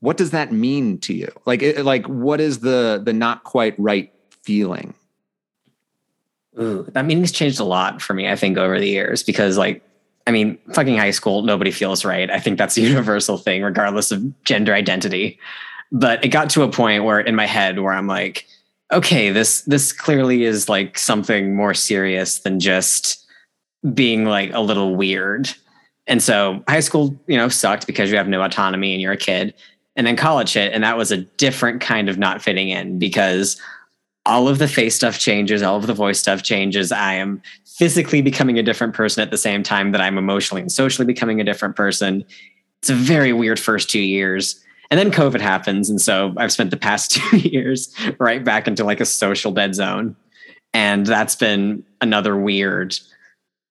what 0.00 0.16
does 0.16 0.30
that 0.30 0.52
mean 0.52 0.98
to 0.98 1.14
you? 1.14 1.28
Like 1.46 1.62
it, 1.62 1.84
like 1.84 2.06
what 2.06 2.40
is 2.40 2.60
the 2.60 3.00
the 3.04 3.12
not 3.12 3.44
quite 3.44 3.74
right 3.78 4.12
feeling? 4.42 4.94
Ooh, 6.60 6.84
that 6.92 7.04
meaning's 7.04 7.32
changed 7.32 7.60
a 7.60 7.64
lot 7.64 8.00
for 8.00 8.14
me 8.14 8.28
i 8.28 8.34
think 8.34 8.56
over 8.56 8.80
the 8.80 8.88
years 8.88 9.22
because 9.22 9.58
like 9.58 9.82
i 10.26 10.30
mean 10.30 10.56
fucking 10.72 10.96
high 10.96 11.10
school 11.10 11.42
nobody 11.42 11.70
feels 11.70 12.04
right. 12.04 12.30
I 12.30 12.40
think 12.40 12.56
that's 12.56 12.78
a 12.78 12.80
universal 12.92 13.36
thing 13.36 13.62
regardless 13.62 14.10
of 14.10 14.44
gender 14.44 14.74
identity. 14.74 15.38
But 15.92 16.24
it 16.24 16.28
got 16.28 16.50
to 16.50 16.62
a 16.62 16.68
point 16.68 17.04
where 17.04 17.20
in 17.20 17.34
my 17.34 17.46
head 17.46 17.80
where 17.80 17.92
i'm 17.92 18.06
like 18.06 18.46
okay 18.92 19.30
this 19.30 19.62
this 19.62 19.92
clearly 19.92 20.44
is 20.44 20.68
like 20.68 20.98
something 20.98 21.54
more 21.54 21.74
serious 21.74 22.40
than 22.40 22.58
just 22.58 23.26
being 23.92 24.24
like 24.24 24.50
a 24.52 24.60
little 24.60 24.96
weird. 24.96 25.50
And 26.06 26.22
so 26.22 26.62
high 26.68 26.80
school 26.80 27.18
you 27.26 27.36
know 27.36 27.48
sucked 27.48 27.86
because 27.86 28.10
you 28.10 28.16
have 28.16 28.28
no 28.28 28.42
autonomy 28.42 28.94
and 28.94 29.02
you're 29.02 29.12
a 29.12 29.16
kid 29.16 29.52
and 29.96 30.06
then 30.06 30.16
college 30.16 30.52
hit 30.52 30.72
and 30.72 30.84
that 30.84 30.96
was 30.96 31.10
a 31.10 31.18
different 31.18 31.80
kind 31.80 32.08
of 32.08 32.18
not 32.18 32.42
fitting 32.42 32.68
in 32.68 32.98
because 32.98 33.60
all 34.26 34.48
of 34.48 34.58
the 34.58 34.68
face 34.68 34.94
stuff 34.94 35.18
changes 35.18 35.62
all 35.62 35.76
of 35.76 35.86
the 35.86 35.94
voice 35.94 36.18
stuff 36.18 36.42
changes. 36.42 36.92
I 36.92 37.14
am 37.14 37.40
physically 37.64 38.22
becoming 38.22 38.58
a 38.58 38.62
different 38.62 38.94
person 38.94 39.22
at 39.22 39.30
the 39.30 39.36
same 39.38 39.62
time 39.62 39.92
that 39.92 40.00
i'm 40.00 40.18
emotionally 40.18 40.62
and 40.62 40.72
socially 40.72 41.06
becoming 41.06 41.40
a 41.40 41.44
different 41.44 41.76
person. 41.76 42.24
It's 42.80 42.90
a 42.90 42.94
very 42.94 43.32
weird 43.32 43.58
first 43.58 43.90
two 43.90 44.00
years. 44.00 44.62
And 44.90 44.98
then 45.00 45.10
covid 45.10 45.40
happens 45.40 45.90
and 45.90 46.00
so 46.00 46.34
i've 46.36 46.52
spent 46.52 46.70
the 46.70 46.76
past 46.76 47.10
two 47.12 47.38
years 47.38 47.92
right 48.18 48.44
back 48.44 48.68
into 48.68 48.84
like 48.84 49.00
a 49.00 49.06
social 49.06 49.52
dead 49.52 49.74
zone. 49.74 50.16
And 50.74 51.06
that's 51.06 51.34
been 51.34 51.84
another 52.00 52.36
weird 52.36 52.96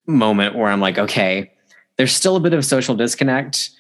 moment 0.07 0.55
where 0.55 0.69
i'm 0.69 0.79
like 0.79 0.99
okay 0.99 1.51
there's 1.97 2.13
still 2.13 2.35
a 2.35 2.39
bit 2.39 2.53
of 2.53 2.63
social 2.63 2.95
disconnect 2.95 3.71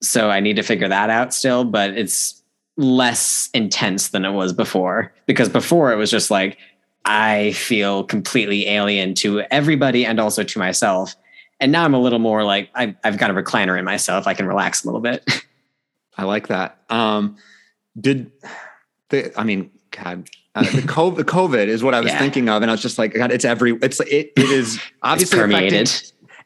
so 0.00 0.30
I 0.30 0.40
need 0.40 0.56
to 0.56 0.62
figure 0.62 0.88
that 0.88 1.10
out 1.10 1.34
still, 1.34 1.64
but 1.64 1.90
it's 1.90 2.42
less 2.76 3.50
intense 3.54 4.10
than 4.10 4.24
it 4.24 4.30
was 4.30 4.52
before 4.52 5.12
because 5.26 5.48
before 5.48 5.92
it 5.92 5.96
was 5.96 6.10
just 6.10 6.30
like 6.30 6.56
I 7.04 7.52
feel 7.52 8.04
completely 8.04 8.68
alien 8.68 9.14
to 9.14 9.40
everybody 9.50 10.04
and 10.04 10.20
also 10.20 10.44
to 10.44 10.58
myself. 10.58 11.16
And 11.58 11.72
now 11.72 11.84
I'm 11.84 11.94
a 11.94 11.98
little 11.98 12.18
more 12.18 12.44
like 12.44 12.70
I, 12.74 12.94
have 13.02 13.18
got 13.18 13.30
a 13.30 13.34
recliner 13.34 13.78
in 13.78 13.84
myself. 13.84 14.26
I 14.26 14.34
can 14.34 14.46
relax 14.46 14.84
a 14.84 14.86
little 14.86 15.00
bit. 15.00 15.28
I 16.16 16.24
like 16.24 16.48
that. 16.48 16.78
Um, 16.90 17.36
did 17.98 18.30
the, 19.08 19.32
I 19.38 19.44
mean, 19.44 19.70
God, 19.90 20.28
uh, 20.54 20.62
the 20.62 20.82
COVID, 20.82 21.24
COVID 21.24 21.66
is 21.66 21.82
what 21.82 21.94
I 21.94 22.00
was 22.00 22.12
yeah. 22.12 22.18
thinking 22.18 22.48
of. 22.48 22.62
And 22.62 22.70
I 22.70 22.74
was 22.74 22.82
just 22.82 22.98
like, 22.98 23.14
God, 23.14 23.32
it's 23.32 23.44
every, 23.44 23.72
it's, 23.82 23.98
it, 24.00 24.32
it 24.36 24.50
is 24.50 24.78
obviously 25.02 25.38
permeated 25.38 25.90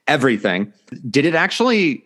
everything. 0.07 0.73
Did 1.11 1.27
it 1.27 1.35
actually 1.35 2.05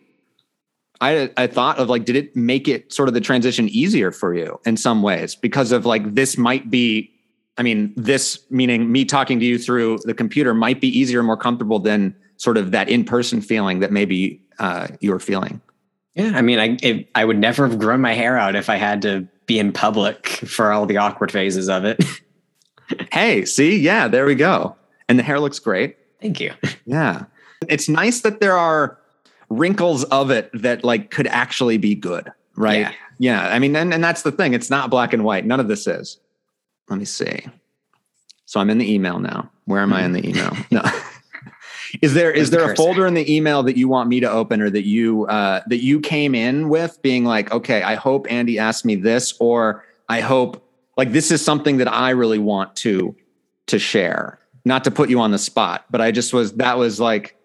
I 1.01 1.31
I 1.37 1.47
thought 1.47 1.77
of 1.77 1.89
like, 1.89 2.05
did 2.05 2.15
it 2.15 2.35
make 2.35 2.67
it 2.67 2.91
sort 2.91 3.07
of 3.07 3.13
the 3.13 3.21
transition 3.21 3.69
easier 3.69 4.11
for 4.11 4.33
you 4.33 4.59
in 4.65 4.77
some 4.77 5.01
ways 5.01 5.35
because 5.35 5.71
of 5.71 5.85
like 5.85 6.15
this 6.15 6.37
might 6.37 6.69
be, 6.69 7.11
I 7.57 7.63
mean, 7.63 7.93
this 7.95 8.39
meaning 8.49 8.91
me 8.91 9.05
talking 9.05 9.39
to 9.39 9.45
you 9.45 9.57
through 9.57 9.99
the 10.03 10.13
computer 10.13 10.53
might 10.53 10.81
be 10.81 10.87
easier, 10.87 11.23
more 11.23 11.37
comfortable 11.37 11.79
than 11.79 12.15
sort 12.37 12.57
of 12.57 12.71
that 12.71 12.89
in 12.89 13.03
person 13.03 13.41
feeling 13.41 13.79
that 13.79 13.91
maybe 13.91 14.41
uh, 14.59 14.87
you 14.99 15.11
were 15.11 15.19
feeling. 15.19 15.61
Yeah, 16.15 16.31
I 16.35 16.41
mean, 16.41 16.59
I 16.59 16.77
it, 16.81 17.09
I 17.13 17.25
would 17.25 17.37
never 17.37 17.67
have 17.67 17.77
grown 17.77 18.01
my 18.01 18.13
hair 18.13 18.37
out 18.37 18.55
if 18.55 18.69
I 18.69 18.77
had 18.77 19.01
to 19.03 19.27
be 19.45 19.59
in 19.59 19.71
public 19.71 20.27
for 20.27 20.71
all 20.71 20.85
the 20.85 20.97
awkward 20.97 21.31
phases 21.31 21.69
of 21.69 21.85
it. 21.85 22.03
hey, 23.11 23.45
see, 23.45 23.77
yeah, 23.77 24.07
there 24.07 24.25
we 24.25 24.35
go. 24.35 24.75
And 25.07 25.19
the 25.19 25.23
hair 25.23 25.39
looks 25.39 25.59
great. 25.59 25.95
Thank 26.21 26.39
you. 26.39 26.53
Yeah, 26.85 27.25
it's 27.69 27.87
nice 27.87 28.21
that 28.21 28.39
there 28.39 28.57
are 28.57 28.97
wrinkles 29.49 30.03
of 30.05 30.31
it 30.31 30.49
that 30.53 30.83
like 30.83 31.11
could 31.11 31.27
actually 31.27 31.77
be 31.77 31.95
good, 31.95 32.31
right? 32.55 32.79
Yeah. 32.79 32.91
Yeah, 33.19 33.47
I 33.47 33.57
mean, 33.57 33.75
and, 33.75 33.93
and 33.93 34.03
that's 34.03 34.21
the 34.21 34.31
thing. 34.31 34.53
It's 34.53 34.69
not 34.69 34.91
black 34.91 35.11
and 35.11 35.23
white. 35.23 35.43
None 35.43 35.59
of 35.59 35.67
this 35.67 35.87
is. 35.87 36.19
Let 36.87 36.99
me 36.99 37.05
see. 37.05 37.47
So 38.45 38.59
I'm 38.59 38.69
in 38.69 38.77
the 38.77 38.93
email 38.93 39.19
now. 39.19 39.49
Where 39.65 39.81
am 39.81 39.91
I 39.91 40.03
in 40.03 40.13
the 40.13 40.27
email? 40.27 40.55
No. 40.71 40.83
is 42.01 42.13
there 42.13 42.31
is 42.31 42.49
there 42.49 42.71
a 42.71 42.75
folder 42.75 43.07
in 43.07 43.13
the 43.13 43.33
email 43.33 43.63
that 43.63 43.77
you 43.77 43.87
want 43.87 44.09
me 44.09 44.19
to 44.19 44.29
open 44.29 44.61
or 44.61 44.69
that 44.69 44.85
you 44.85 45.25
uh, 45.27 45.61
that 45.67 45.83
you 45.83 45.99
came 45.99 46.35
in 46.35 46.69
with 46.69 47.01
being 47.01 47.25
like, 47.25 47.51
okay, 47.51 47.81
I 47.81 47.95
hope 47.95 48.27
Andy 48.29 48.59
asked 48.59 48.85
me 48.85 48.95
this, 48.95 49.33
or 49.39 49.83
I 50.09 50.21
hope 50.21 50.63
like 50.97 51.11
this 51.11 51.31
is 51.31 51.43
something 51.43 51.77
that 51.77 51.91
I 51.91 52.11
really 52.11 52.39
want 52.39 52.75
to 52.77 53.15
to 53.67 53.79
share. 53.79 54.39
Not 54.65 54.83
to 54.83 54.91
put 54.91 55.09
you 55.09 55.19
on 55.21 55.31
the 55.31 55.37
spot, 55.37 55.85
but 55.89 56.01
I 56.01 56.11
just 56.11 56.33
was 56.33 56.53
that 56.53 56.77
was 56.77 56.99
like, 56.99 57.36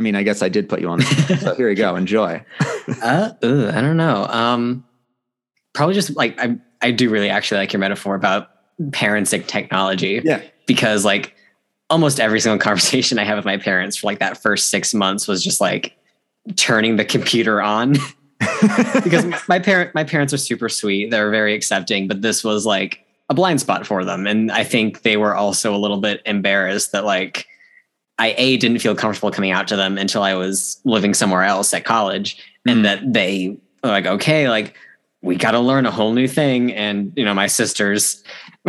I 0.00 0.02
mean, 0.02 0.16
I 0.16 0.22
guess 0.22 0.40
I 0.40 0.48
did 0.48 0.66
put 0.66 0.80
you 0.80 0.88
on 0.88 1.02
so 1.02 1.54
here 1.56 1.68
you 1.68 1.76
go. 1.76 1.94
Enjoy. 2.04 2.42
Uh, 3.02 3.32
I 3.42 3.80
don't 3.82 3.98
know. 3.98 4.24
Um, 4.30 4.82
probably 5.74 5.94
just 5.94 6.16
like 6.16 6.40
I 6.40 6.56
I 6.80 6.90
do 6.90 7.10
really 7.10 7.28
actually 7.28 7.58
like 7.58 7.74
your 7.74 7.80
metaphor 7.80 8.14
about 8.14 8.48
parents 8.92 9.34
and 9.34 9.46
technology. 9.46 10.22
Yeah. 10.24 10.40
because 10.66 11.04
like 11.04 11.34
almost 11.90 12.18
every 12.18 12.40
single 12.40 12.58
conversation 12.66 13.18
I 13.18 13.24
have 13.24 13.36
with 13.36 13.44
my 13.44 13.58
parents 13.58 13.98
for 13.98 14.06
like 14.06 14.20
that 14.20 14.42
first 14.42 14.68
six 14.68 14.94
months 14.94 15.28
was 15.28 15.44
just 15.44 15.60
like 15.60 15.94
turning 16.56 16.96
the 16.96 17.04
computer 17.04 17.60
on 17.60 17.96
because 19.04 19.26
my 19.50 19.58
parent 19.58 19.94
my 19.94 20.02
parents 20.02 20.32
are 20.32 20.38
super 20.38 20.70
sweet. 20.70 21.10
They're 21.10 21.30
very 21.30 21.54
accepting, 21.54 22.08
but 22.08 22.22
this 22.22 22.42
was 22.42 22.64
like 22.64 23.04
a 23.28 23.34
blind 23.34 23.60
spot 23.60 23.86
for 23.86 24.02
them. 24.02 24.26
And 24.26 24.50
I 24.50 24.64
think 24.64 25.02
they 25.02 25.18
were 25.18 25.34
also 25.34 25.74
a 25.74 25.76
little 25.76 25.98
bit 25.98 26.22
embarrassed 26.24 26.92
that 26.92 27.04
like 27.04 27.46
I 28.20 28.34
A 28.36 28.58
didn't 28.58 28.80
feel 28.80 28.94
comfortable 28.94 29.30
coming 29.30 29.50
out 29.50 29.66
to 29.68 29.76
them 29.76 29.96
until 29.96 30.22
I 30.22 30.34
was 30.34 30.78
living 30.84 31.14
somewhere 31.14 31.42
else 31.42 31.72
at 31.72 31.86
college. 31.86 32.36
Mm. 32.68 32.72
And 32.72 32.84
that 32.84 33.12
they 33.14 33.56
were 33.82 33.88
like, 33.88 34.04
okay, 34.04 34.50
like 34.50 34.76
we 35.22 35.36
got 35.36 35.52
to 35.52 35.58
learn 35.58 35.86
a 35.86 35.90
whole 35.90 36.12
new 36.12 36.28
thing. 36.28 36.70
And 36.72 37.14
you 37.16 37.24
know, 37.24 37.32
my 37.32 37.46
sisters, 37.46 38.22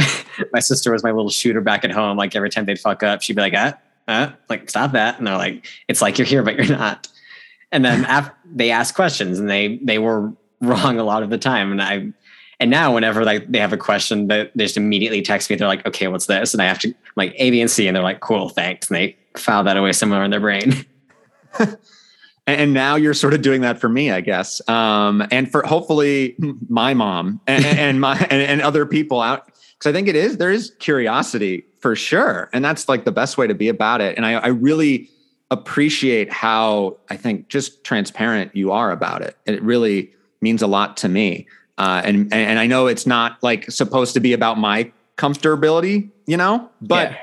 my 0.53 0.61
sister 0.61 0.93
was 0.93 1.03
my 1.03 1.11
little 1.11 1.29
shooter 1.29 1.59
back 1.59 1.83
at 1.83 1.91
home. 1.91 2.17
Like 2.17 2.33
every 2.33 2.49
time 2.49 2.65
they'd 2.65 2.79
fuck 2.79 3.03
up, 3.03 3.21
she'd 3.21 3.35
be 3.35 3.41
like, 3.41 3.53
uh, 3.53 3.73
uh, 4.07 4.31
like 4.49 4.69
stop 4.69 4.93
that. 4.93 5.17
And 5.17 5.27
they're 5.27 5.37
like, 5.37 5.67
it's 5.89 6.01
like 6.01 6.17
you're 6.17 6.25
here, 6.25 6.43
but 6.43 6.55
you're 6.55 6.77
not. 6.77 7.09
And 7.73 7.83
then 7.83 8.05
after 8.05 8.33
they 8.45 8.71
asked 8.71 8.95
questions 8.95 9.37
and 9.37 9.49
they 9.49 9.79
they 9.83 9.99
were 9.99 10.31
wrong 10.61 10.97
a 10.97 11.03
lot 11.03 11.23
of 11.23 11.29
the 11.29 11.37
time. 11.37 11.73
And 11.73 11.81
I 11.81 12.13
and 12.61 12.71
now 12.71 12.93
whenever 12.93 13.25
like 13.25 13.51
they 13.51 13.59
have 13.59 13.73
a 13.73 13.77
question 13.77 14.27
that 14.27 14.51
they 14.55 14.63
just 14.63 14.77
immediately 14.77 15.21
text 15.21 15.49
me, 15.49 15.57
they're 15.57 15.67
like, 15.67 15.85
okay, 15.85 16.07
what's 16.07 16.27
this? 16.27 16.53
And 16.53 16.61
I 16.61 16.67
have 16.67 16.79
to 16.79 16.87
I'm 16.87 16.95
like 17.17 17.33
A, 17.35 17.51
B, 17.51 17.59
and 17.59 17.69
C, 17.69 17.87
and 17.87 17.97
they're 17.97 18.03
like, 18.03 18.21
cool, 18.21 18.47
thanks. 18.47 18.89
And 18.89 18.95
they 18.95 19.17
file 19.35 19.63
that 19.63 19.77
away 19.77 19.93
somewhere 19.93 20.23
in 20.23 20.31
their 20.31 20.39
brain. 20.39 20.85
and 22.47 22.73
now 22.73 22.95
you're 22.95 23.13
sort 23.13 23.33
of 23.33 23.41
doing 23.41 23.61
that 23.61 23.79
for 23.79 23.89
me, 23.89 24.11
I 24.11 24.21
guess, 24.21 24.67
um, 24.67 25.25
and 25.31 25.51
for 25.51 25.63
hopefully 25.63 26.35
my 26.69 26.93
mom 26.93 27.39
and, 27.47 27.65
and 27.65 28.01
my 28.01 28.17
and, 28.29 28.41
and 28.41 28.61
other 28.61 28.85
people 28.85 29.21
out 29.21 29.45
because 29.45 29.89
I 29.89 29.93
think 29.93 30.07
it 30.07 30.15
is 30.15 30.37
there 30.37 30.51
is 30.51 30.71
curiosity 30.79 31.65
for 31.79 31.95
sure, 31.95 32.49
and 32.53 32.63
that's 32.63 32.89
like 32.89 33.05
the 33.05 33.11
best 33.11 33.37
way 33.37 33.47
to 33.47 33.53
be 33.53 33.69
about 33.69 34.01
it. 34.01 34.17
And 34.17 34.25
I, 34.25 34.33
I 34.33 34.47
really 34.47 35.09
appreciate 35.49 36.31
how 36.31 36.97
I 37.09 37.17
think 37.17 37.49
just 37.49 37.83
transparent 37.83 38.55
you 38.55 38.71
are 38.71 38.91
about 38.91 39.21
it. 39.21 39.35
It 39.45 39.61
really 39.61 40.11
means 40.41 40.61
a 40.61 40.67
lot 40.67 40.97
to 40.97 41.09
me, 41.09 41.47
uh, 41.77 42.01
and 42.03 42.33
and 42.33 42.59
I 42.59 42.67
know 42.67 42.87
it's 42.87 43.05
not 43.05 43.41
like 43.43 43.69
supposed 43.69 44.13
to 44.15 44.19
be 44.19 44.33
about 44.33 44.57
my 44.57 44.91
comfortability, 45.17 46.09
you 46.25 46.37
know, 46.37 46.69
but 46.81 47.11
Yeah. 47.11 47.17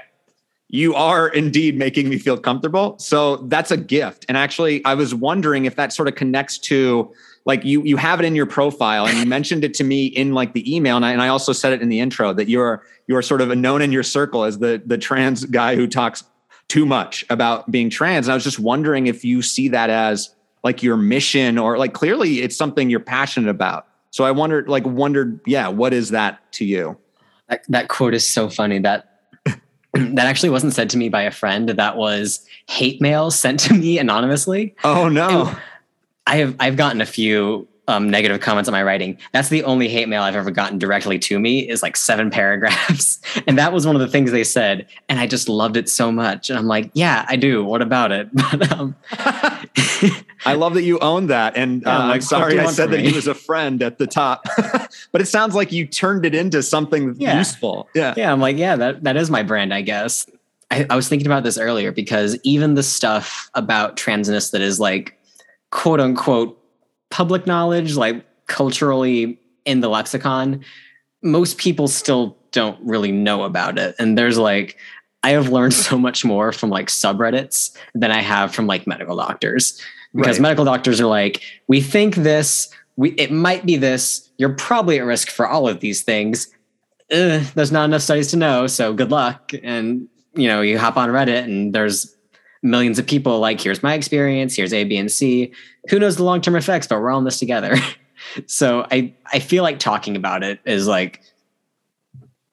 You 0.68 0.94
are 0.94 1.28
indeed 1.28 1.78
making 1.78 2.08
me 2.08 2.18
feel 2.18 2.36
comfortable. 2.36 2.98
So 2.98 3.36
that's 3.36 3.70
a 3.70 3.76
gift. 3.76 4.26
And 4.28 4.36
actually, 4.36 4.84
I 4.84 4.94
was 4.94 5.14
wondering 5.14 5.64
if 5.64 5.76
that 5.76 5.92
sort 5.92 6.08
of 6.08 6.14
connects 6.14 6.58
to 6.58 7.12
like 7.46 7.64
you 7.64 7.82
you 7.82 7.96
have 7.96 8.20
it 8.20 8.26
in 8.26 8.34
your 8.34 8.44
profile 8.44 9.06
and 9.06 9.16
you 9.16 9.24
mentioned 9.24 9.64
it 9.64 9.72
to 9.74 9.84
me 9.84 10.06
in 10.06 10.34
like 10.34 10.52
the 10.52 10.76
email 10.76 10.96
and 10.96 11.06
I, 11.06 11.12
and 11.12 11.22
I 11.22 11.28
also 11.28 11.54
said 11.54 11.72
it 11.72 11.80
in 11.80 11.88
the 11.88 11.98
intro 11.98 12.34
that 12.34 12.48
you're 12.48 12.84
you're 13.06 13.22
sort 13.22 13.40
of 13.40 13.56
known 13.56 13.80
in 13.80 13.90
your 13.90 14.02
circle 14.02 14.44
as 14.44 14.58
the 14.58 14.82
the 14.84 14.98
trans 14.98 15.46
guy 15.46 15.74
who 15.74 15.86
talks 15.86 16.24
too 16.68 16.84
much 16.84 17.24
about 17.30 17.70
being 17.70 17.88
trans 17.88 18.26
and 18.26 18.32
I 18.32 18.34
was 18.34 18.44
just 18.44 18.58
wondering 18.58 19.06
if 19.06 19.24
you 19.24 19.40
see 19.40 19.68
that 19.68 19.88
as 19.88 20.34
like 20.62 20.82
your 20.82 20.98
mission 20.98 21.56
or 21.56 21.78
like 21.78 21.94
clearly 21.94 22.42
it's 22.42 22.56
something 22.56 22.90
you're 22.90 23.00
passionate 23.00 23.48
about. 23.48 23.86
So 24.10 24.24
I 24.24 24.30
wondered 24.30 24.68
like 24.68 24.84
wondered 24.84 25.40
yeah, 25.46 25.68
what 25.68 25.94
is 25.94 26.10
that 26.10 26.52
to 26.52 26.66
you? 26.66 26.98
That, 27.48 27.62
that 27.68 27.88
quote 27.88 28.12
is 28.12 28.28
so 28.28 28.50
funny 28.50 28.78
that 28.80 29.17
that 30.14 30.26
actually 30.26 30.50
wasn't 30.50 30.74
said 30.74 30.90
to 30.90 30.96
me 30.96 31.08
by 31.08 31.22
a 31.22 31.30
friend. 31.30 31.68
That 31.68 31.96
was 31.96 32.46
hate 32.68 33.00
mail 33.00 33.30
sent 33.30 33.60
to 33.60 33.74
me 33.74 33.98
anonymously. 33.98 34.74
Oh 34.84 35.08
no. 35.08 35.56
I 36.26 36.36
have 36.36 36.56
I've 36.60 36.76
gotten 36.76 37.00
a 37.00 37.06
few 37.06 37.66
um, 37.88 38.08
negative 38.08 38.40
comments 38.40 38.68
on 38.68 38.72
my 38.72 38.82
writing. 38.82 39.18
That's 39.32 39.48
the 39.48 39.64
only 39.64 39.88
hate 39.88 40.08
mail 40.08 40.22
I've 40.22 40.36
ever 40.36 40.50
gotten 40.52 40.78
directly 40.78 41.18
to 41.20 41.40
me 41.40 41.68
is 41.68 41.82
like 41.82 41.96
seven 41.96 42.30
paragraphs, 42.38 43.20
and 43.48 43.58
that 43.58 43.72
was 43.72 43.86
one 43.86 43.96
of 43.96 44.00
the 44.00 44.08
things 44.08 44.30
they 44.30 44.44
said, 44.44 44.86
and 45.08 45.18
I 45.18 45.26
just 45.26 45.48
loved 45.48 45.76
it 45.76 45.88
so 45.88 46.12
much. 46.12 46.50
And 46.50 46.58
I'm 46.58 46.66
like, 46.66 46.90
yeah, 46.94 47.24
I 47.28 47.34
do. 47.36 47.64
What 47.64 47.82
about 47.82 48.12
it? 48.12 48.28
But 48.50 48.72
um, 48.72 48.94
I 50.46 50.54
love 50.54 50.74
that 50.74 50.82
you 50.82 50.98
own 51.00 51.26
that. 51.26 51.56
And 51.56 51.82
Yeah, 51.82 51.96
uh, 51.98 52.02
I'm 52.02 52.08
like, 52.08 52.22
sorry 52.22 52.58
I 52.58 52.66
said 52.70 52.90
that 52.90 53.00
he 53.00 53.12
was 53.12 53.26
a 53.26 53.34
friend 53.34 53.82
at 53.82 53.98
the 53.98 54.06
top, 54.06 54.44
but 55.12 55.20
it 55.20 55.26
sounds 55.26 55.54
like 55.54 55.72
you 55.72 55.86
turned 55.86 56.24
it 56.24 56.34
into 56.34 56.62
something 56.62 57.14
Yeah. 57.18 57.38
useful. 57.38 57.88
Yeah. 57.94 58.14
yeah, 58.16 58.32
I'm 58.32 58.40
like, 58.40 58.56
yeah, 58.56 58.76
that 58.76 59.02
that 59.04 59.16
is 59.16 59.30
my 59.30 59.42
brand, 59.42 59.74
I 59.74 59.82
guess. 59.82 60.26
I, 60.70 60.86
I 60.90 60.96
was 60.96 61.08
thinking 61.08 61.26
about 61.26 61.42
this 61.44 61.58
earlier 61.58 61.92
because 61.92 62.38
even 62.44 62.74
the 62.74 62.82
stuff 62.82 63.50
about 63.54 63.96
transness 63.96 64.50
that 64.52 64.60
is 64.60 64.78
like 64.78 65.18
quote 65.70 66.00
unquote 66.00 66.54
public 67.10 67.46
knowledge, 67.46 67.96
like 67.96 68.24
culturally 68.46 69.40
in 69.64 69.80
the 69.80 69.88
lexicon, 69.88 70.64
most 71.22 71.58
people 71.58 71.88
still 71.88 72.36
don't 72.52 72.78
really 72.82 73.12
know 73.12 73.42
about 73.42 73.78
it. 73.78 73.94
And 73.98 74.16
there's 74.16 74.38
like, 74.38 74.78
I 75.22 75.30
have 75.30 75.48
learned 75.50 75.74
so 75.74 75.98
much 76.06 76.24
more 76.24 76.52
from 76.52 76.70
like 76.70 76.86
subreddits 76.86 77.76
than 77.94 78.10
I 78.10 78.20
have 78.20 78.54
from 78.54 78.66
like 78.66 78.86
medical 78.86 79.16
doctors 79.16 79.80
because 80.14 80.36
Right. 80.36 80.42
medical 80.42 80.64
doctors 80.64 81.00
are 81.00 81.06
like, 81.06 81.42
we 81.66 81.80
think 81.80 82.14
this, 82.16 82.70
we 82.96 83.10
it 83.12 83.30
might 83.30 83.66
be 83.66 83.76
this. 83.76 84.30
You're 84.38 84.54
probably 84.54 84.98
at 84.98 85.04
risk 85.04 85.28
for 85.28 85.46
all 85.46 85.68
of 85.68 85.80
these 85.80 86.02
things. 86.02 86.48
Ugh, 87.12 87.42
there's 87.54 87.72
not 87.72 87.84
enough 87.84 88.02
studies 88.02 88.30
to 88.30 88.36
know, 88.36 88.66
so 88.66 88.92
good 88.94 89.10
luck. 89.10 89.52
And 89.62 90.08
you 90.34 90.46
know, 90.48 90.60
you 90.62 90.78
hop 90.78 90.96
on 90.96 91.08
Reddit 91.10 91.44
and 91.44 91.74
there's 91.74 92.14
millions 92.62 92.98
of 92.98 93.06
people 93.06 93.38
like, 93.38 93.60
here's 93.60 93.82
my 93.82 93.94
experience, 93.94 94.56
here's 94.56 94.72
A, 94.72 94.84
B, 94.84 94.96
and 94.96 95.10
C. 95.10 95.52
Who 95.90 95.98
knows 95.98 96.16
the 96.16 96.24
long 96.24 96.40
term 96.40 96.56
effects? 96.56 96.86
But 96.86 97.00
we're 97.00 97.10
all 97.10 97.18
in 97.18 97.24
this 97.24 97.38
together. 97.38 97.76
so 98.46 98.86
I 98.90 99.12
I 99.32 99.38
feel 99.38 99.62
like 99.62 99.78
talking 99.78 100.16
about 100.16 100.42
it 100.42 100.60
is 100.64 100.86
like 100.86 101.22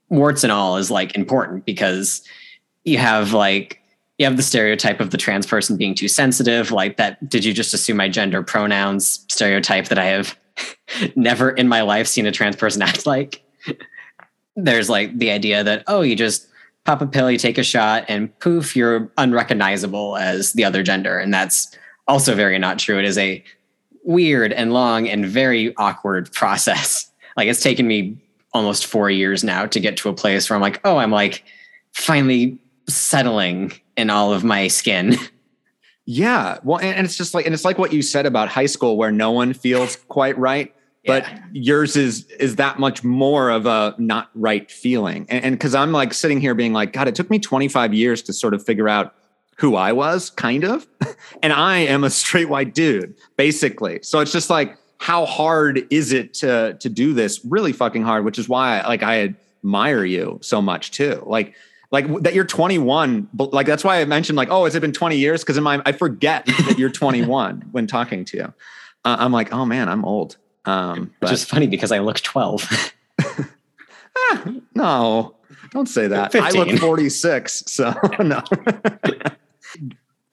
warts 0.09 0.43
and 0.43 0.51
all 0.51 0.77
is 0.77 0.91
like 0.91 1.15
important 1.15 1.65
because 1.65 2.23
you 2.83 2.97
have 2.97 3.33
like 3.33 3.81
you 4.17 4.25
have 4.25 4.37
the 4.37 4.43
stereotype 4.43 4.99
of 4.99 5.09
the 5.09 5.17
trans 5.17 5.45
person 5.45 5.75
being 5.75 5.95
too 5.95 6.07
sensitive 6.07 6.71
like 6.71 6.97
that 6.97 7.27
did 7.29 7.43
you 7.43 7.53
just 7.53 7.73
assume 7.73 7.97
my 7.97 8.07
gender 8.07 8.43
pronouns 8.43 9.25
stereotype 9.29 9.87
that 9.87 9.97
i 9.97 10.05
have 10.05 10.37
never 11.15 11.49
in 11.49 11.67
my 11.67 11.81
life 11.81 12.07
seen 12.07 12.25
a 12.25 12.31
trans 12.31 12.55
person 12.55 12.81
act 12.81 13.05
like 13.05 13.43
there's 14.55 14.89
like 14.89 15.17
the 15.17 15.31
idea 15.31 15.63
that 15.63 15.83
oh 15.87 16.01
you 16.01 16.15
just 16.15 16.47
pop 16.85 17.01
a 17.01 17.07
pill 17.07 17.29
you 17.29 17.37
take 17.37 17.57
a 17.57 17.63
shot 17.63 18.05
and 18.07 18.37
poof 18.39 18.75
you're 18.75 19.11
unrecognizable 19.17 20.17
as 20.17 20.53
the 20.53 20.63
other 20.63 20.83
gender 20.83 21.19
and 21.19 21.33
that's 21.33 21.75
also 22.07 22.33
very 22.35 22.57
not 22.57 22.79
true 22.79 22.97
it 22.97 23.05
is 23.05 23.17
a 23.17 23.43
weird 24.03 24.53
and 24.53 24.71
long 24.71 25.07
and 25.07 25.25
very 25.25 25.75
awkward 25.77 26.31
process 26.31 27.11
like 27.37 27.47
it's 27.47 27.61
taken 27.61 27.87
me 27.87 28.17
almost 28.53 28.85
four 28.85 29.09
years 29.09 29.43
now 29.43 29.65
to 29.65 29.79
get 29.79 29.97
to 29.97 30.07
a 30.09 30.13
place 30.13 30.49
where 30.49 30.55
i'm 30.55 30.61
like 30.61 30.79
oh 30.85 30.97
i'm 30.97 31.11
like 31.11 31.43
finally 31.93 32.57
settling 32.87 33.71
in 33.97 34.09
all 34.09 34.31
of 34.31 34.43
my 34.43 34.67
skin 34.67 35.15
Yeah. 36.05 36.59
Well, 36.63 36.77
and, 36.77 36.95
and 36.97 37.05
it's 37.05 37.17
just 37.17 37.33
like, 37.33 37.45
and 37.45 37.53
it's 37.53 37.65
like 37.65 37.77
what 37.77 37.91
you 37.91 38.01
said 38.01 38.25
about 38.25 38.47
high 38.47 38.67
school 38.67 38.97
where 38.97 39.11
no 39.11 39.31
one 39.31 39.53
feels 39.53 39.95
quite 40.07 40.37
right. 40.37 40.73
But 41.05 41.23
Yeah. 41.23 41.39
yours 41.53 41.95
is 41.95 42.25
is 42.39 42.55
that 42.55 42.79
much 42.79 43.03
more 43.03 43.49
of 43.49 43.65
a 43.65 43.95
not 43.97 44.29
right 44.33 44.69
feeling. 44.71 45.25
And 45.29 45.55
because 45.55 45.75
I'm 45.75 45.91
like 45.91 46.13
sitting 46.13 46.41
here 46.41 46.53
being 46.55 46.73
like, 46.73 46.93
God, 46.93 47.07
it 47.07 47.15
took 47.15 47.29
me 47.29 47.39
25 47.39 47.93
years 47.93 48.21
to 48.23 48.33
sort 48.33 48.53
of 48.53 48.65
figure 48.65 48.89
out 48.89 49.13
who 49.57 49.75
I 49.75 49.91
was, 49.93 50.29
kind 50.31 50.63
of. 50.65 50.87
and 51.43 51.53
I 51.53 51.77
am 51.79 52.03
a 52.03 52.09
straight 52.09 52.49
white 52.49 52.73
dude, 52.73 53.15
basically. 53.37 53.99
So 54.01 54.19
it's 54.19 54.31
just 54.31 54.49
like, 54.49 54.77
how 54.97 55.25
hard 55.25 55.85
is 55.89 56.11
it 56.11 56.33
to 56.35 56.75
to 56.79 56.89
do 56.89 57.13
this? 57.13 57.43
Really 57.45 57.71
fucking 57.73 58.03
hard, 58.03 58.25
which 58.25 58.39
is 58.39 58.49
why 58.49 58.81
like 58.87 59.03
I 59.03 59.33
admire 59.63 60.05
you 60.05 60.39
so 60.41 60.61
much 60.61 60.91
too. 60.91 61.21
Like 61.25 61.53
like 61.91 62.07
that 62.23 62.33
you're 62.33 62.43
21 62.43 63.29
but 63.31 63.53
like 63.53 63.67
that's 63.67 63.83
why 63.83 64.01
i 64.01 64.05
mentioned 64.05 64.35
like 64.35 64.49
oh 64.49 64.65
has 64.65 64.73
it 64.73 64.79
been 64.81 64.91
20 64.91 65.17
years 65.17 65.43
because 65.43 65.55
in 65.55 65.63
my 65.63 65.79
i 65.85 65.91
forget 65.91 66.43
that 66.45 66.77
you're 66.79 66.89
21 67.01 67.61
when 67.71 67.85
talking 67.85 68.25
to 68.25 68.37
you 68.37 68.53
uh, 69.05 69.15
i'm 69.19 69.31
like 69.31 69.53
oh 69.53 69.65
man 69.65 69.87
i'm 69.87 70.03
old 70.03 70.35
um 70.65 71.13
which 71.19 71.31
is 71.31 71.43
funny 71.43 71.67
because 71.67 71.91
i 71.91 71.99
look 71.99 72.19
12 72.19 72.93
ah, 74.17 74.53
no 74.73 75.35
don't 75.71 75.87
say 75.87 76.07
that 76.07 76.31
15. 76.31 76.47
i 76.47 76.51
look 76.51 76.79
46 76.79 77.63
so 77.67 77.93
no 78.19 78.41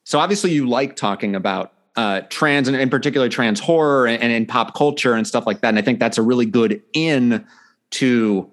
so 0.04 0.18
obviously 0.18 0.52
you 0.52 0.68
like 0.68 0.96
talking 0.96 1.34
about 1.34 1.72
uh, 1.94 2.22
trans 2.30 2.68
and 2.68 2.76
in 2.78 2.88
particular 2.88 3.28
trans 3.28 3.60
horror 3.60 4.06
and, 4.06 4.22
and 4.22 4.32
in 4.32 4.46
pop 4.46 4.74
culture 4.74 5.12
and 5.12 5.26
stuff 5.26 5.46
like 5.46 5.60
that 5.60 5.68
and 5.68 5.78
i 5.78 5.82
think 5.82 6.00
that's 6.00 6.16
a 6.16 6.22
really 6.22 6.46
good 6.46 6.82
in 6.94 7.46
to 7.90 8.50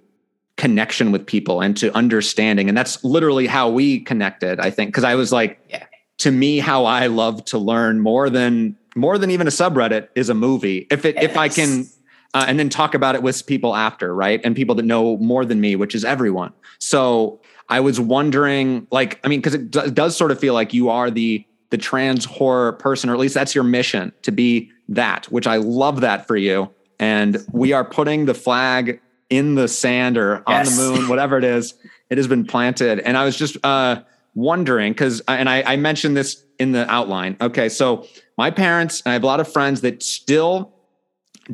connection 0.60 1.14
with 1.14 1.26
people 1.26 1.62
and 1.62 1.78
to 1.78 1.92
understanding. 1.96 2.68
And 2.68 2.78
that's 2.78 3.02
literally 3.04 3.48
how 3.48 3.70
we 3.70 4.02
connected, 4.02 4.60
I 4.60 4.70
think. 4.70 4.94
Cause 4.94 5.06
I 5.06 5.16
was 5.16 5.32
like, 5.32 5.58
yeah. 5.70 5.86
to 6.18 6.32
me, 6.32 6.60
how 6.60 6.84
I 6.84 7.08
love 7.08 7.46
to 7.46 7.58
learn 7.58 8.02
more 8.02 8.30
than 8.30 8.76
more 9.00 9.18
than 9.18 9.32
even 9.32 9.48
a 9.48 9.52
subreddit 9.52 10.10
is 10.16 10.30
a 10.30 10.34
movie. 10.34 10.88
If 10.92 11.06
it 11.06 11.16
yes. 11.16 11.24
if 11.24 11.38
I 11.38 11.50
can 11.50 11.88
uh, 12.34 12.46
and 12.48 12.60
then 12.60 12.70
talk 12.70 12.94
about 12.94 13.16
it 13.16 13.24
with 13.24 13.46
people 13.46 13.76
after, 13.76 14.14
right? 14.14 14.40
And 14.44 14.56
people 14.56 14.76
that 14.76 14.86
know 14.86 15.18
more 15.18 15.46
than 15.46 15.60
me, 15.60 15.76
which 15.76 15.96
is 15.96 16.06
everyone. 16.06 16.54
So 16.78 17.42
I 17.70 17.80
was 17.80 18.00
wondering, 18.00 18.88
like, 18.92 19.20
I 19.24 19.28
mean, 19.28 19.40
because 19.40 19.56
it 19.56 19.72
d- 19.72 19.90
does 19.92 20.16
sort 20.16 20.32
of 20.32 20.40
feel 20.40 20.54
like 20.54 20.74
you 20.74 20.90
are 20.90 21.10
the 21.12 21.46
the 21.72 21.78
trans 21.78 22.26
horror 22.26 22.74
person, 22.74 23.10
or 23.10 23.14
at 23.14 23.20
least 23.20 23.36
that's 23.36 23.54
your 23.54 23.64
mission 23.64 24.12
to 24.24 24.32
be 24.32 24.72
that, 24.88 25.26
which 25.28 25.46
I 25.46 25.58
love 25.58 26.02
that 26.02 26.28
for 26.28 26.36
you. 26.36 26.72
And 27.00 27.46
we 27.52 27.74
are 27.74 27.86
putting 27.86 28.26
the 28.26 28.34
flag 28.34 29.00
in 29.30 29.56
the 29.56 29.68
sand 29.68 30.18
or 30.18 30.44
yes. 30.48 30.68
on 30.68 30.76
the 30.76 31.00
moon, 31.00 31.10
whatever 31.10 31.38
it 31.38 31.44
is, 31.44 31.76
it 32.10 32.18
has 32.18 32.28
been 32.28 32.46
planted. 32.46 33.00
And 33.00 33.16
I 33.16 33.24
was 33.24 33.38
just 33.38 33.56
uh, 33.64 34.02
wondering 34.34 34.94
because, 34.94 35.22
uh, 35.22 35.32
and 35.32 35.48
I, 35.48 35.62
I 35.62 35.76
mentioned 35.76 36.18
this 36.18 36.44
in 36.58 36.72
the 36.72 36.90
outline. 36.92 37.38
Okay, 37.40 37.70
so 37.70 38.08
my 38.40 38.50
parents, 38.50 39.02
and 39.02 39.12
I 39.12 39.14
have 39.16 39.24
a 39.24 39.26
lot 39.26 39.42
of 39.42 39.52
friends 39.52 39.82
that 39.82 40.02
still 40.02 40.72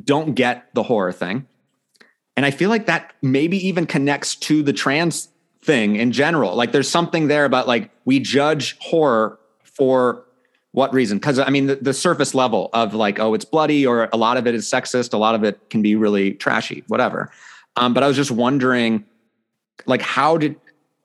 don't 0.03 0.35
get 0.35 0.71
the 0.75 0.83
horror 0.83 1.11
thing. 1.11 1.47
And 2.37 2.45
I 2.45 2.51
feel 2.51 2.69
like 2.69 2.85
that 2.85 3.11
maybe 3.23 3.57
even 3.67 3.87
connects 3.87 4.35
to 4.47 4.61
the 4.61 4.71
trans 4.71 5.29
thing 5.63 5.95
in 5.95 6.11
general. 6.11 6.53
Like 6.53 6.73
there's 6.73 6.87
something 6.87 7.27
there 7.27 7.45
about 7.45 7.67
like 7.67 7.89
we 8.05 8.19
judge 8.19 8.77
horror 8.77 9.39
for 9.63 10.25
what 10.73 10.93
reason? 10.93 11.17
Because 11.17 11.39
I 11.39 11.49
mean, 11.49 11.65
the, 11.65 11.77
the, 11.77 11.93
surface 11.93 12.35
level 12.35 12.69
of 12.71 12.93
like, 12.93 13.17
oh, 13.17 13.33
it's 13.33 13.45
bloody, 13.45 13.87
or 13.87 14.07
a 14.13 14.17
lot 14.17 14.37
of 14.37 14.45
it 14.45 14.53
is 14.53 14.67
sexist, 14.67 15.11
a 15.11 15.17
lot 15.17 15.33
of 15.33 15.43
it 15.43 15.71
can 15.71 15.81
be 15.81 15.95
really 15.95 16.33
trashy, 16.33 16.83
whatever. 16.87 17.31
Um, 17.77 17.95
but 17.95 18.03
I 18.03 18.07
was 18.07 18.15
just 18.15 18.29
wondering, 18.29 19.05
like, 19.87 20.03
how 20.03 20.37
did 20.37 20.55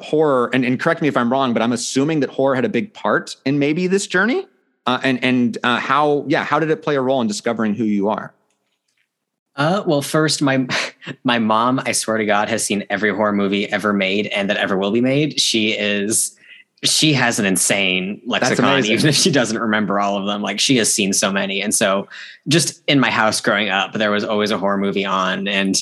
horror 0.01 0.51
and, 0.53 0.63
and, 0.63 0.79
correct 0.79 1.01
me 1.01 1.09
if 1.09 1.17
I'm 1.17 1.33
wrong, 1.33 1.55
but 1.55 1.63
I'm 1.63 1.73
assuming 1.73 2.21
that 2.21 2.29
horror 2.29 2.55
had 2.55 2.67
a 2.67 2.69
big 2.69 2.93
part 2.93 3.37
in 3.47 3.59
maybe 3.59 3.87
this 3.87 4.07
journey. 4.07 4.47
Uh, 4.91 4.99
and 5.05 5.23
and 5.23 5.59
uh, 5.63 5.79
how 5.79 6.25
yeah, 6.27 6.43
how 6.43 6.59
did 6.59 6.69
it 6.69 6.83
play 6.83 6.97
a 6.97 7.01
role 7.01 7.21
in 7.21 7.29
discovering 7.29 7.77
who 7.77 7.85
you 7.85 8.09
are? 8.09 8.35
Uh, 9.55 9.85
well, 9.87 10.03
first, 10.03 10.43
my 10.43 10.67
my 11.25 11.39
mom, 11.39 11.81
I 11.87 11.93
swear 11.93 12.19
to 12.19 12.27
God, 12.27 12.49
has 12.49 12.65
seen 12.65 12.85
every 12.91 13.15
horror 13.15 13.33
movie 13.33 13.69
ever 13.69 13.93
made 13.93 14.27
and 14.29 14.51
that 14.51 14.57
ever 14.57 14.77
will 14.77 14.91
be 14.91 15.01
made. 15.01 15.41
She 15.41 15.79
is 15.79 16.37
she 16.83 17.13
has 17.13 17.39
an 17.39 17.45
insane 17.45 18.23
lexicon, 18.25 18.87
even 18.87 19.09
if 19.09 19.15
she 19.15 19.31
doesn't 19.31 19.59
remember 19.59 20.01
all 20.01 20.17
of 20.17 20.27
them. 20.27 20.41
Like 20.41 20.59
she 20.59 20.79
has 20.79 20.91
seen 20.93 21.13
so 21.13 21.31
many. 21.31 21.61
And 21.61 21.75
so 21.75 22.09
just 22.49 22.83
in 22.87 22.99
my 22.99 23.11
house 23.11 23.41
growing 23.41 23.69
up, 23.69 23.93
there 23.93 24.11
was 24.11 24.25
always 24.25 24.51
a 24.51 24.57
horror 24.57 24.79
movie 24.79 25.05
on. 25.05 25.47
And 25.47 25.77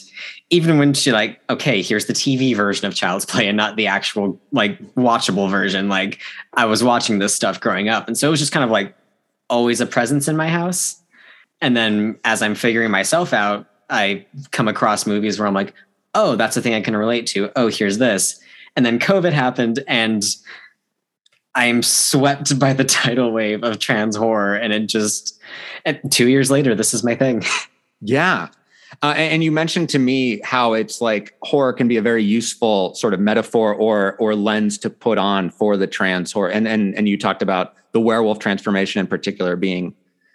even 0.51 0.77
when 0.79 0.95
she 0.95 1.13
like, 1.13 1.41
okay, 1.49 1.83
here's 1.83 2.07
the 2.07 2.13
TV 2.13 2.57
version 2.57 2.87
of 2.87 2.95
Child's 2.97 3.25
Play 3.25 3.47
and 3.47 3.57
not 3.57 3.77
the 3.77 3.87
actual 3.87 4.41
like 4.51 4.81
watchable 4.95 5.49
version. 5.49 5.89
Like 5.89 6.19
I 6.55 6.65
was 6.65 6.83
watching 6.83 7.21
this 7.21 7.35
stuff 7.35 7.61
growing 7.61 7.89
up. 7.89 8.09
And 8.09 8.19
so 8.19 8.27
it 8.27 8.31
was 8.33 8.41
just 8.41 8.53
kind 8.53 8.65
of 8.65 8.71
like 8.71 8.93
always 9.49 9.81
a 9.81 9.87
presence 9.87 10.27
in 10.27 10.37
my 10.37 10.49
house. 10.49 11.01
And 11.61 11.77
then 11.77 12.19
as 12.25 12.43
I'm 12.43 12.57
figuring 12.57 12.91
myself 12.91 13.33
out, 13.33 13.67
I 13.89 14.27
come 14.51 14.67
across 14.67 15.07
movies 15.07 15.39
where 15.39 15.47
I'm 15.47 15.55
like, 15.55 15.75
oh, 16.15 16.35
that's 16.35 16.57
the 16.57 16.63
thing 16.63 16.75
I 16.75 16.81
can 16.81 16.97
relate 16.97 17.29
to. 17.29 17.53
Oh, 17.55 17.69
here's 17.69 17.99
this. 17.99 18.41
And 18.75 18.85
then 18.85 18.99
COVID 18.99 19.33
happened 19.33 19.85
and 19.87 20.25
I'm 21.55 21.83
swept 21.83 22.59
by 22.59 22.73
the 22.73 22.85
tidal 22.85 23.33
wave 23.33 23.65
of 23.65 23.79
trans 23.79 24.17
horror, 24.17 24.55
and 24.55 24.73
it 24.73 24.87
just 24.87 25.39
two 26.11 26.29
years 26.29 26.51
later, 26.51 26.75
this 26.75 26.95
is 26.95 27.05
my 27.05 27.15
thing. 27.15 27.45
Yeah. 28.01 28.51
Uh, 29.03 29.15
and 29.17 29.43
you 29.43 29.51
mentioned 29.51 29.89
to 29.89 29.99
me 29.99 30.41
how 30.45 30.73
it's 30.73 31.01
like 31.01 31.35
horror 31.43 31.73
can 31.73 31.89
be 31.89 31.97
a 31.97 32.03
very 32.03 32.23
useful 32.23 32.95
sort 32.95 33.13
of 33.13 33.19
metaphor 33.19 33.75
or 33.75 34.15
or 34.21 34.37
lens 34.37 34.79
to 34.79 34.89
put 34.89 35.19
on 35.19 35.51
for 35.51 35.77
the 35.77 35.89
trans 35.89 36.31
horror, 36.31 36.49
and 36.49 36.69
and 36.69 36.95
and 36.95 37.09
you 37.09 37.19
talked 37.19 37.43
about 37.43 37.75
the 37.91 38.01
werewolf 38.01 38.39
transformation 38.39 39.01
in 39.01 39.09
particular 39.09 39.57
being 39.57 39.95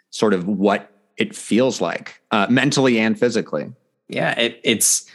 sort 0.10 0.34
of 0.34 0.46
what 0.46 0.92
it 1.18 1.34
feels 1.34 1.80
like 1.80 2.22
uh, 2.32 2.48
mentally 2.50 3.00
and 3.00 3.18
physically. 3.18 3.72
Yeah, 4.10 4.38
it, 4.38 4.60
it's 4.64 5.10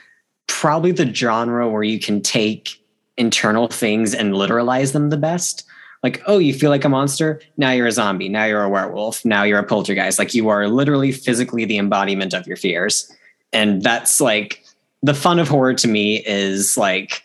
probably 0.47 0.93
the 0.93 1.13
genre 1.13 1.69
where 1.69 1.83
you 1.83 2.01
can 2.01 2.23
take 2.23 2.83
internal 3.17 3.69
things 3.69 4.15
and 4.15 4.35
literalize 4.35 4.93
them 4.93 5.11
the 5.11 5.17
best 5.17 5.65
like, 6.03 6.23
oh, 6.27 6.39
you 6.39 6.55
feel 6.55 6.71
like 6.71 6.85
a 6.85 6.89
monster? 6.89 7.41
Now 7.57 7.73
you're 7.73 7.87
a 7.87 7.93
zombie. 7.93 8.29
Now 8.29 8.45
you're 8.45 8.63
a 8.63 8.69
werewolf. 8.69 9.25
Now 9.25 9.43
you're 9.43 9.59
a 9.59 9.65
poltergeist. 9.65 10.19
Like 10.19 10.35
you 10.35 10.49
are 10.49 10.69
literally 10.69 11.13
physically 11.13 11.65
the 11.65 11.79
embodiment 11.79 12.35
of 12.35 12.47
your 12.47 12.57
fears. 12.57 13.13
And 13.53 13.83
that's 13.83 14.21
like 14.21 14.65
the 15.03 15.15
fun 15.15 15.39
of 15.39 15.49
horror 15.49 15.75
to 15.75 15.89
me 15.89 16.25
is 16.25 16.77
like 16.77 17.23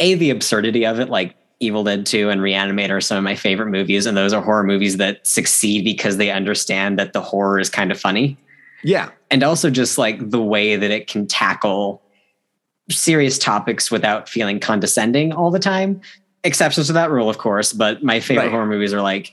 a 0.00 0.14
the 0.14 0.30
absurdity 0.30 0.84
of 0.84 1.00
it, 1.00 1.08
like 1.08 1.34
Evil 1.60 1.84
Dead 1.84 2.04
2 2.04 2.28
and 2.28 2.40
Reanimator 2.40 2.96
are 2.96 3.00
some 3.00 3.16
of 3.16 3.24
my 3.24 3.36
favorite 3.36 3.70
movies. 3.70 4.04
And 4.04 4.16
those 4.16 4.32
are 4.32 4.42
horror 4.42 4.64
movies 4.64 4.98
that 4.98 5.26
succeed 5.26 5.84
because 5.84 6.18
they 6.18 6.30
understand 6.30 6.98
that 6.98 7.12
the 7.12 7.22
horror 7.22 7.58
is 7.58 7.70
kind 7.70 7.90
of 7.90 7.98
funny. 7.98 8.36
Yeah. 8.82 9.10
And 9.30 9.42
also 9.42 9.70
just 9.70 9.96
like 9.96 10.30
the 10.30 10.42
way 10.42 10.76
that 10.76 10.90
it 10.90 11.06
can 11.06 11.26
tackle 11.26 12.02
serious 12.90 13.38
topics 13.38 13.90
without 13.90 14.28
feeling 14.28 14.60
condescending 14.60 15.32
all 15.32 15.50
the 15.50 15.58
time 15.58 16.02
exceptions 16.44 16.86
to 16.88 16.92
that 16.92 17.10
rule, 17.10 17.28
of 17.28 17.38
course, 17.38 17.72
but 17.72 18.02
my 18.02 18.20
favorite 18.20 18.44
right. 18.44 18.50
horror 18.50 18.66
movies 18.66 18.92
are 18.92 19.02
like, 19.02 19.32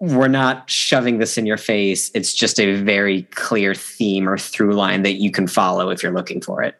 we're 0.00 0.28
not 0.28 0.68
shoving 0.68 1.18
this 1.18 1.38
in 1.38 1.46
your 1.46 1.56
face. 1.56 2.10
It's 2.14 2.34
just 2.34 2.58
a 2.58 2.74
very 2.74 3.22
clear 3.34 3.74
theme 3.74 4.28
or 4.28 4.36
through 4.36 4.74
line 4.74 5.02
that 5.02 5.14
you 5.14 5.30
can 5.30 5.46
follow 5.46 5.90
if 5.90 6.02
you're 6.02 6.12
looking 6.12 6.40
for 6.40 6.62
it. 6.62 6.74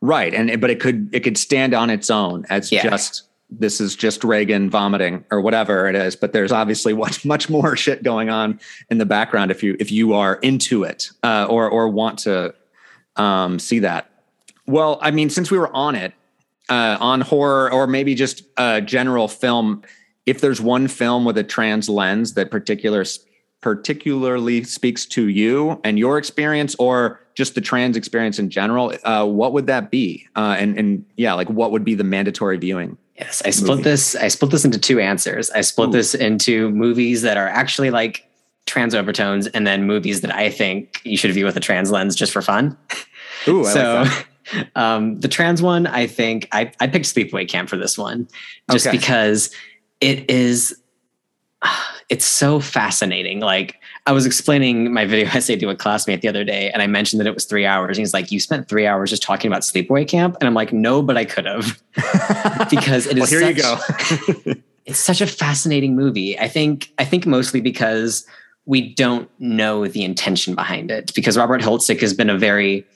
Right. 0.00 0.34
And 0.34 0.60
but 0.60 0.70
it 0.70 0.80
could 0.80 1.08
it 1.12 1.20
could 1.20 1.38
stand 1.38 1.72
on 1.72 1.88
its 1.88 2.10
own 2.10 2.46
as 2.50 2.70
yeah. 2.70 2.82
just 2.82 3.24
this 3.50 3.80
is 3.80 3.96
just 3.96 4.22
Regan 4.24 4.68
vomiting 4.68 5.24
or 5.30 5.40
whatever 5.40 5.88
it 5.88 5.94
is. 5.94 6.16
But 6.16 6.32
there's 6.32 6.52
obviously 6.52 6.92
much 6.94 7.24
much 7.24 7.48
more 7.48 7.76
shit 7.76 8.02
going 8.02 8.28
on 8.28 8.58
in 8.90 8.98
the 8.98 9.06
background 9.06 9.50
if 9.52 9.62
you 9.62 9.76
if 9.78 9.92
you 9.92 10.14
are 10.14 10.34
into 10.36 10.82
it 10.82 11.10
uh, 11.22 11.46
or 11.48 11.68
or 11.68 11.88
want 11.88 12.18
to 12.20 12.54
um, 13.16 13.58
see 13.60 13.78
that. 13.80 14.10
Well, 14.66 14.98
I 15.00 15.12
mean, 15.12 15.30
since 15.30 15.50
we 15.50 15.58
were 15.58 15.74
on 15.74 15.94
it, 15.94 16.12
uh, 16.68 16.96
on 17.00 17.20
horror 17.20 17.72
or 17.72 17.86
maybe 17.86 18.14
just 18.14 18.42
uh, 18.56 18.80
general 18.80 19.28
film, 19.28 19.82
if 20.26 20.40
there's 20.40 20.60
one 20.60 20.88
film 20.88 21.24
with 21.24 21.38
a 21.38 21.44
trans 21.44 21.88
lens 21.88 22.34
that 22.34 22.50
particular 22.50 23.04
particularly 23.60 24.62
speaks 24.62 25.04
to 25.04 25.28
you 25.28 25.80
and 25.82 25.98
your 25.98 26.16
experience, 26.16 26.76
or 26.78 27.20
just 27.34 27.54
the 27.54 27.60
trans 27.60 27.96
experience 27.96 28.38
in 28.38 28.50
general, 28.50 28.92
uh, 29.04 29.24
what 29.24 29.52
would 29.52 29.66
that 29.66 29.90
be? 29.90 30.26
Uh, 30.36 30.56
and 30.58 30.78
and 30.78 31.04
yeah, 31.16 31.34
like 31.34 31.48
what 31.48 31.72
would 31.72 31.84
be 31.84 31.94
the 31.94 32.04
mandatory 32.04 32.56
viewing? 32.56 32.96
Yes, 33.16 33.42
I 33.44 33.50
split 33.50 33.70
movie? 33.70 33.82
this. 33.82 34.14
I 34.14 34.28
split 34.28 34.52
this 34.52 34.64
into 34.64 34.78
two 34.78 35.00
answers. 35.00 35.50
I 35.50 35.62
split 35.62 35.88
Ooh. 35.88 35.92
this 35.92 36.14
into 36.14 36.70
movies 36.70 37.22
that 37.22 37.36
are 37.36 37.48
actually 37.48 37.90
like 37.90 38.28
trans 38.66 38.94
overtones, 38.94 39.48
and 39.48 39.66
then 39.66 39.84
movies 39.84 40.20
that 40.20 40.34
I 40.34 40.50
think 40.50 41.00
you 41.04 41.16
should 41.16 41.32
view 41.32 41.44
with 41.44 41.56
a 41.56 41.60
trans 41.60 41.90
lens 41.90 42.14
just 42.14 42.32
for 42.32 42.42
fun. 42.42 42.76
Ooh, 43.48 43.64
so. 43.64 44.04
Like 44.06 44.27
um, 44.74 45.20
the 45.20 45.28
trans 45.28 45.62
one, 45.62 45.86
I 45.86 46.06
think 46.06 46.48
I, 46.52 46.72
I 46.80 46.86
picked 46.86 47.06
Sleepaway 47.06 47.48
Camp 47.48 47.68
for 47.68 47.76
this 47.76 47.98
one 47.98 48.28
just 48.70 48.86
okay. 48.86 48.96
because 48.96 49.50
it 50.00 50.30
is, 50.30 50.80
it's 52.08 52.24
so 52.24 52.60
fascinating. 52.60 53.40
Like 53.40 53.76
I 54.06 54.12
was 54.12 54.26
explaining 54.26 54.92
my 54.92 55.04
video 55.04 55.28
essay 55.34 55.56
to 55.56 55.68
a 55.68 55.76
classmate 55.76 56.22
the 56.22 56.28
other 56.28 56.44
day 56.44 56.70
and 56.70 56.82
I 56.82 56.86
mentioned 56.86 57.20
that 57.20 57.26
it 57.26 57.34
was 57.34 57.44
three 57.44 57.66
hours. 57.66 57.96
And 57.96 58.02
he's 58.02 58.14
like, 58.14 58.32
you 58.32 58.40
spent 58.40 58.68
three 58.68 58.86
hours 58.86 59.10
just 59.10 59.22
talking 59.22 59.50
about 59.50 59.62
Sleepaway 59.62 60.08
Camp. 60.08 60.36
And 60.40 60.48
I'm 60.48 60.54
like, 60.54 60.72
no, 60.72 61.02
but 61.02 61.16
I 61.16 61.24
could 61.24 61.46
have 61.46 61.80
because 62.70 63.06
it 63.06 63.18
is, 63.18 63.30
well, 63.30 63.40
here 63.40 63.54
such, 63.54 63.56
you 63.56 64.54
go. 64.54 64.60
it's 64.86 64.98
such 64.98 65.20
a 65.20 65.26
fascinating 65.26 65.94
movie. 65.94 66.38
I 66.38 66.48
think, 66.48 66.92
I 66.98 67.04
think 67.04 67.26
mostly 67.26 67.60
because 67.60 68.26
we 68.68 68.94
don't 68.94 69.30
know 69.40 69.88
the 69.88 70.04
intention 70.04 70.54
behind 70.54 70.90
it 70.90 71.12
because 71.14 71.38
Robert 71.38 71.62
Hiltzik 71.62 72.00
has 72.02 72.12
been 72.12 72.28
a 72.28 72.36
very 72.36 72.86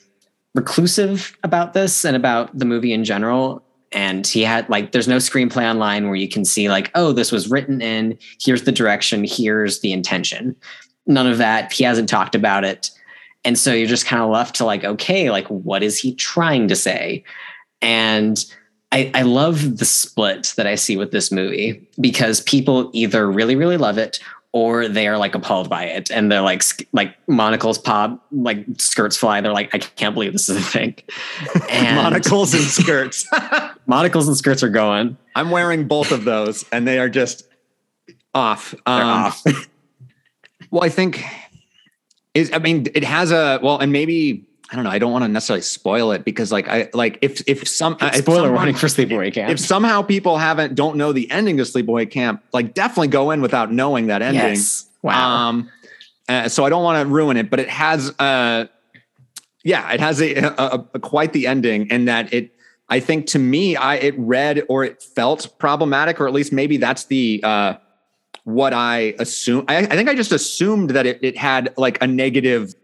reclusive 0.53 1.37
about 1.43 1.73
this 1.73 2.05
and 2.05 2.15
about 2.15 2.57
the 2.57 2.65
movie 2.65 2.93
in 2.93 3.03
general. 3.03 3.63
And 3.91 4.25
he 4.25 4.41
had 4.41 4.67
like, 4.69 4.91
there's 4.91 5.07
no 5.07 5.17
screenplay 5.17 5.69
online 5.69 6.07
where 6.07 6.15
you 6.15 6.27
can 6.27 6.45
see, 6.45 6.69
like, 6.69 6.89
oh, 6.95 7.11
this 7.11 7.31
was 7.31 7.49
written 7.49 7.81
in, 7.81 8.17
here's 8.41 8.63
the 8.63 8.71
direction, 8.71 9.23
here's 9.23 9.81
the 9.81 9.93
intention. 9.93 10.55
None 11.05 11.27
of 11.27 11.37
that. 11.37 11.71
He 11.71 11.83
hasn't 11.83 12.09
talked 12.09 12.33
about 12.33 12.63
it. 12.63 12.89
And 13.45 13.57
so 13.57 13.73
you're 13.73 13.87
just 13.87 14.05
kind 14.05 14.21
of 14.21 14.29
left 14.29 14.55
to 14.55 14.65
like, 14.65 14.83
okay, 14.83 15.29
like, 15.29 15.47
what 15.47 15.83
is 15.83 15.99
he 15.99 16.15
trying 16.15 16.67
to 16.69 16.75
say? 16.75 17.23
And 17.81 18.43
I, 18.91 19.11
I 19.13 19.23
love 19.23 19.79
the 19.79 19.85
split 19.85 20.53
that 20.55 20.65
I 20.65 20.75
see 20.75 20.97
with 20.97 21.11
this 21.11 21.31
movie 21.31 21.87
because 21.99 22.41
people 22.41 22.89
either 22.93 23.29
really, 23.29 23.55
really 23.55 23.77
love 23.77 23.97
it 23.97 24.19
or 24.53 24.87
they 24.87 25.07
are 25.07 25.17
like 25.17 25.33
appalled 25.35 25.67
by 25.67 25.83
it 25.83 26.09
and 26.11 26.31
they're 26.31 26.41
like 26.41 26.63
like 26.93 27.15
monocles 27.27 27.77
pop 27.77 28.23
like 28.31 28.63
skirts 28.77 29.17
fly 29.17 29.41
they're 29.41 29.51
like 29.51 29.73
i 29.73 29.79
can't 29.79 30.13
believe 30.13 30.31
this 30.31 30.47
is 30.47 30.57
a 30.57 30.61
thing. 30.61 30.95
And 31.69 31.97
monocles 31.97 32.53
and 32.53 32.63
skirts. 32.63 33.27
Monocles 33.85 34.27
and 34.27 34.37
skirts 34.37 34.63
are 34.63 34.69
going. 34.69 35.17
I'm 35.35 35.49
wearing 35.49 35.87
both 35.87 36.11
of 36.11 36.23
those 36.23 36.63
and 36.71 36.87
they 36.87 36.99
are 36.99 37.09
just 37.09 37.43
off. 38.33 38.73
Um, 38.85 39.01
off. 39.01 39.43
well 40.71 40.83
i 40.83 40.89
think 40.89 41.23
is 42.33 42.51
i 42.53 42.59
mean 42.59 42.87
it 42.95 43.03
has 43.03 43.31
a 43.31 43.59
well 43.61 43.79
and 43.79 43.91
maybe 43.91 44.47
I 44.71 44.75
don't 44.75 44.85
know. 44.85 44.89
I 44.89 44.97
don't 44.97 45.11
want 45.11 45.23
to 45.23 45.27
necessarily 45.27 45.61
spoil 45.61 46.11
it 46.13 46.23
because, 46.25 46.51
like, 46.51 46.67
I 46.67 46.89
like 46.93 47.19
if 47.21 47.43
if 47.47 47.67
some 47.67 47.95
spoiler 47.95 48.09
if 48.13 48.25
someone, 48.25 48.53
warning 48.53 48.75
for 48.75 48.87
Sleepaway 48.87 49.33
Camp. 49.33 49.51
If 49.51 49.59
somehow 49.59 50.01
people 50.01 50.37
haven't 50.37 50.73
don't 50.73 50.95
know 50.97 51.11
the 51.11 51.29
ending 51.29 51.59
of 51.59 51.67
Sleepaway 51.67 52.09
Camp, 52.09 52.43
like, 52.53 52.73
definitely 52.73 53.09
go 53.09 53.31
in 53.31 53.41
without 53.41 53.71
knowing 53.71 54.07
that 54.07 54.21
ending. 54.21 54.41
Yes. 54.41 54.89
Wow. 55.01 55.49
Um, 55.49 55.69
uh, 56.29 56.47
so 56.47 56.63
I 56.65 56.69
don't 56.69 56.83
want 56.83 57.05
to 57.05 57.13
ruin 57.13 57.37
it, 57.37 57.49
but 57.49 57.59
it 57.59 57.69
has, 57.69 58.13
uh, 58.17 58.65
yeah, 59.63 59.91
it 59.91 59.99
has 59.99 60.21
a, 60.21 60.33
a, 60.35 60.85
a 60.93 60.99
quite 60.99 61.33
the 61.33 61.45
ending, 61.45 61.91
and 61.91 62.07
that 62.07 62.33
it. 62.33 62.51
I 62.89 62.99
think 62.99 63.27
to 63.27 63.39
me, 63.39 63.75
I 63.75 63.95
it 63.95 64.15
read 64.17 64.63
or 64.69 64.83
it 64.83 65.01
felt 65.01 65.57
problematic, 65.57 66.19
or 66.19 66.27
at 66.27 66.33
least 66.33 66.51
maybe 66.51 66.77
that's 66.77 67.05
the 67.05 67.41
uh, 67.43 67.75
what 68.43 68.73
I 68.73 69.15
assume. 69.19 69.65
I, 69.67 69.77
I 69.77 69.95
think 69.95 70.09
I 70.09 70.15
just 70.15 70.31
assumed 70.31 70.91
that 70.91 71.05
it, 71.05 71.19
it 71.21 71.37
had 71.37 71.73
like 71.77 72.01
a 72.01 72.07
negative 72.07 72.75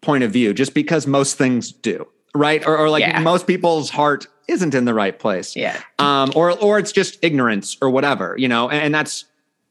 point 0.00 0.24
of 0.24 0.32
view, 0.32 0.54
just 0.54 0.74
because 0.74 1.06
most 1.06 1.36
things 1.36 1.72
do, 1.72 2.06
right? 2.34 2.66
Or, 2.66 2.76
or 2.76 2.90
like 2.90 3.02
yeah. 3.02 3.20
most 3.20 3.46
people's 3.46 3.90
heart 3.90 4.26
isn't 4.48 4.74
in 4.74 4.84
the 4.84 4.94
right 4.94 5.18
place. 5.18 5.54
Yeah. 5.54 5.80
Um, 5.98 6.32
or 6.34 6.52
or 6.58 6.78
it's 6.78 6.92
just 6.92 7.18
ignorance 7.22 7.76
or 7.80 7.90
whatever, 7.90 8.34
you 8.38 8.48
know, 8.48 8.68
and, 8.68 8.82
and 8.82 8.94
that's 8.94 9.24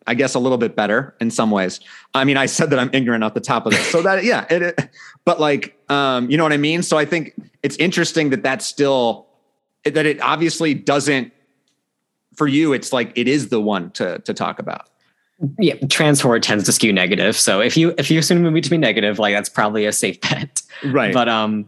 I 0.08 0.16
guess 0.16 0.34
a 0.34 0.40
little 0.40 0.58
bit 0.58 0.76
better 0.76 1.16
in 1.20 1.30
some 1.30 1.52
ways. 1.52 1.80
I 2.14 2.24
mean, 2.24 2.38
I 2.38 2.48
said 2.48 2.72
that 2.72 2.80
I'm 2.80 2.90
ignorant 2.94 3.24
off 3.24 3.34
the 3.34 3.42
top 3.42 3.66
of 3.66 3.74
this, 3.74 3.88
so 3.92 4.02
that 4.02 4.24
yeah, 4.24 4.46
it, 4.50 4.62
it, 4.62 4.90
but 5.26 5.40
like, 5.40 5.78
um, 5.90 6.30
you 6.32 6.38
know 6.38 6.44
what 6.44 6.54
I 6.54 6.58
mean. 6.58 6.82
So 6.82 6.98
I 6.98 7.06
think 7.06 7.40
it's 7.62 7.76
interesting 7.78 8.32
that 8.32 8.42
that's 8.42 8.66
still 8.66 9.28
that 9.84 10.06
it 10.06 10.20
obviously 10.22 10.74
doesn't 10.74 11.32
for 12.36 12.48
you. 12.48 12.74
It's 12.74 12.92
like 12.92 13.12
it 13.16 13.28
is 13.28 13.50
the 13.50 13.62
one 13.62 13.92
to 13.92 14.20
to 14.20 14.34
talk 14.34 14.60
about 14.60 14.90
yeah, 15.58 15.76
trans 15.88 16.20
horror 16.22 16.40
tends 16.40 16.66
to 16.66 16.72
skew 16.72 16.92
negative. 16.92 17.38
So 17.38 17.62
if 17.62 17.78
you 17.78 17.94
if 17.98 18.12
you 18.12 18.20
assume 18.20 18.40
a 18.40 18.42
movie 18.42 18.62
to 18.62 18.70
be 18.70 18.78
negative, 18.78 19.20
like 19.20 19.34
that's 19.34 19.50
probably 19.50 19.86
a 19.86 19.92
safe 19.94 20.20
bet. 20.22 20.62
Right. 20.84 21.14
But 21.14 21.30
um 21.30 21.66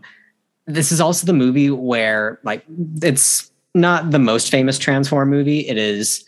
this 0.67 0.91
is 0.91 1.01
also 1.01 1.25
the 1.25 1.33
movie 1.33 1.69
where 1.69 2.39
like 2.43 2.63
it's 3.01 3.51
not 3.73 4.11
the 4.11 4.19
most 4.19 4.51
famous 4.51 4.77
trans 4.77 5.07
horror 5.07 5.25
movie. 5.25 5.67
It 5.67 5.77
is 5.77 6.25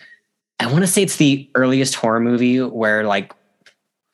I 0.59 0.67
want 0.67 0.81
to 0.81 0.87
say 0.87 1.03
it's 1.03 1.17
the 1.17 1.49
earliest 1.55 1.95
horror 1.95 2.19
movie 2.19 2.61
where 2.61 3.05
like 3.05 3.33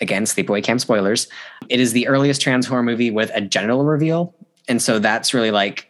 again, 0.02 0.24
sleepaway 0.24 0.64
camp 0.64 0.80
spoilers. 0.80 1.28
It 1.68 1.80
is 1.80 1.94
the 1.94 2.08
earliest 2.08 2.42
trans 2.42 2.66
horror 2.66 2.84
movie 2.84 3.12
with 3.12 3.32
a 3.34 3.42
genital 3.42 3.84
reveal. 3.84 4.34
And 4.68 4.82
so 4.82 5.00
that's 5.00 5.34
really 5.34 5.52
like 5.52 5.89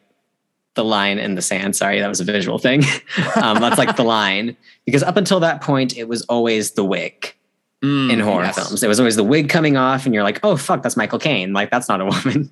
the 0.80 0.86
line 0.86 1.20
in 1.20 1.36
the 1.36 1.42
sand. 1.42 1.76
Sorry, 1.76 2.00
that 2.00 2.08
was 2.08 2.22
a 2.22 2.24
visual 2.24 2.58
thing. 2.58 2.84
um, 3.36 3.60
that's 3.60 3.78
like 3.78 3.98
the 3.98 4.04
line 4.04 4.56
because 4.86 5.04
up 5.04 5.18
until 5.18 5.42
that 5.42 5.60
point, 5.62 5.98
it 5.98 6.08
was 6.08 6.22
always 6.24 6.72
the 6.72 6.86
wig 6.86 7.36
mm, 7.84 8.10
in 8.10 8.22
horror 8.22 8.46
yes. 8.46 8.56
films. 8.56 8.82
It 8.82 8.88
was 8.88 8.98
always 8.98 9.18
the 9.18 9.26
wig 9.26 9.50
coming 9.50 9.76
off, 9.76 10.06
and 10.06 10.16
you're 10.16 10.24
like, 10.24 10.40
oh 10.42 10.56
fuck, 10.56 10.82
that's 10.82 10.96
Michael 10.96 11.20
Caine. 11.20 11.52
Like 11.52 11.70
that's 11.70 11.90
not 11.90 12.00
a 12.00 12.06
woman. 12.24 12.50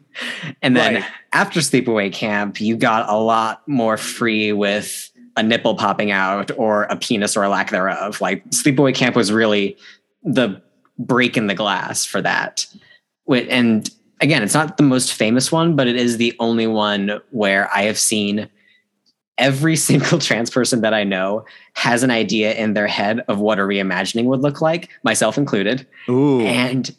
and 0.62 0.76
then 0.76 0.96
right. 0.96 1.06
after 1.32 1.62
Sleepaway 1.62 2.12
Camp, 2.12 2.60
you 2.60 2.76
got 2.76 3.08
a 3.10 3.16
lot 3.16 3.66
more 3.66 3.96
free 3.96 4.52
with 4.52 5.10
a 5.38 5.44
nipple 5.44 5.76
popping 5.76 6.12
out 6.12 6.52
or 6.58 6.84
a 6.84 6.98
penis 6.98 7.38
or 7.38 7.44
a 7.44 7.50
lack 7.50 7.70
thereof. 7.70 8.20
Like 8.20 8.44
Sleepaway 8.50 8.94
Camp 8.94 9.16
was 9.16 9.32
really 9.32 9.78
the 10.24 10.62
break 11.00 11.38
in 11.38 11.48
the 11.48 11.56
glass 11.56 12.04
for 12.04 12.22
that. 12.22 12.66
And 13.30 13.90
again, 14.22 14.44
it's 14.44 14.54
not 14.54 14.78
the 14.78 14.84
most 14.84 15.14
famous 15.14 15.52
one, 15.52 15.76
but 15.76 15.88
it 15.88 15.96
is 15.96 16.18
the 16.18 16.36
only 16.40 16.68
one 16.68 17.20
where 17.32 17.70
I 17.74 17.84
have 17.84 17.98
seen 17.98 18.50
every 19.38 19.76
single 19.88 20.20
trans 20.20 20.50
person 20.50 20.82
that 20.82 20.94
I 20.94 21.04
know 21.04 21.46
has 21.74 22.04
an 22.04 22.12
idea 22.12 22.54
in 22.56 22.74
their 22.74 22.88
head 22.88 23.24
of 23.28 23.40
what 23.40 23.60
a 23.60 23.64
reimagining 23.64 24.26
would 24.26 24.42
look 24.42 24.62
like, 24.62 24.90
myself 25.04 25.38
included. 25.38 25.86
Ooh. 26.10 26.42
And 26.42 26.94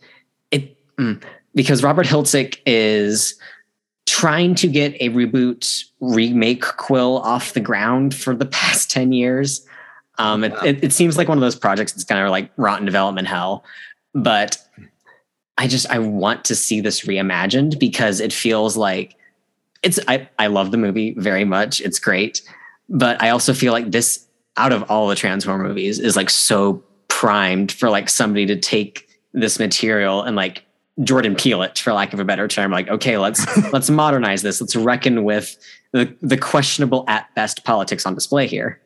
it 0.51 0.77
mm, 0.97 1.23
because 1.55 1.83
Robert 1.83 2.07
Hiltzik 2.07 2.61
is 2.67 3.39
trying 4.07 4.55
to 4.55 4.69
get 4.69 4.95
a 5.01 5.11
reboot 5.11 5.85
remake 6.01 6.63
quill 6.63 7.19
off 7.19 7.53
the 7.53 7.61
ground 7.61 8.15
for 8.15 8.35
the 8.35 8.47
past 8.47 8.91
10 8.91 9.13
years. 9.13 9.67
Um, 10.19 10.43
it, 10.43 10.53
it, 10.65 10.85
it 10.85 10.93
seems 10.93 11.17
like 11.17 11.29
one 11.29 11.39
of 11.39 11.43
those 11.43 11.55
projects 11.55 11.93
that's 11.93 12.05
kind 12.05 12.21
of 12.25 12.31
like 12.31 12.51
rotten 12.57 12.85
development 12.85 13.29
hell. 13.29 13.65
But 14.15 14.59
I 15.59 15.67
just 15.67 15.91
I 15.91 15.99
want 15.99 16.45
to 16.47 16.55
see 16.55 16.81
this 16.81 17.03
reimagined 17.03 17.79
because 17.79 18.21
it 18.21 18.33
feels 18.33 18.77
like 18.77 19.17
it's 19.83 19.99
I, 20.09 20.29
I 20.39 20.47
love 20.47 20.71
the 20.71 20.77
movie 20.77 21.15
very 21.19 21.45
much. 21.45 21.81
It's 21.81 21.99
great. 21.99 22.43
But 22.89 23.21
I 23.21 23.31
also 23.31 23.53
feel 23.53 23.73
like 23.73 23.91
this 23.91 24.25
out 24.57 24.73
of 24.73 24.85
all 24.91 25.09
the 25.09 25.15
trans 25.15 25.45
horror 25.45 25.63
movies 25.63 25.99
is 25.99 26.17
like 26.17 26.31
so 26.31 26.83
primed 27.09 27.73
for 27.73 27.91
like 27.91 28.09
somebody 28.09 28.47
to 28.47 28.57
take 28.57 29.09
this 29.33 29.59
material 29.59 30.23
and 30.23 30.37
like 30.37 30.65
Jordan 31.03 31.35
Peele 31.35 31.63
it 31.63 31.79
for 31.79 31.93
lack 31.93 32.13
of 32.13 32.21
a 32.21 32.25
better 32.25 32.49
term. 32.49 32.71
Like, 32.71 32.89
okay, 32.89 33.19
let's 33.19 33.45
let's 33.73 33.91
modernize 33.91 34.43
this. 34.43 34.61
Let's 34.61 34.77
reckon 34.77 35.25
with 35.25 35.57
the 35.93 36.15
the 36.23 36.37
questionable 36.37 37.05
at 37.09 37.35
best 37.35 37.65
politics 37.65 38.07
on 38.07 38.15
display 38.15 38.47
here. 38.47 38.81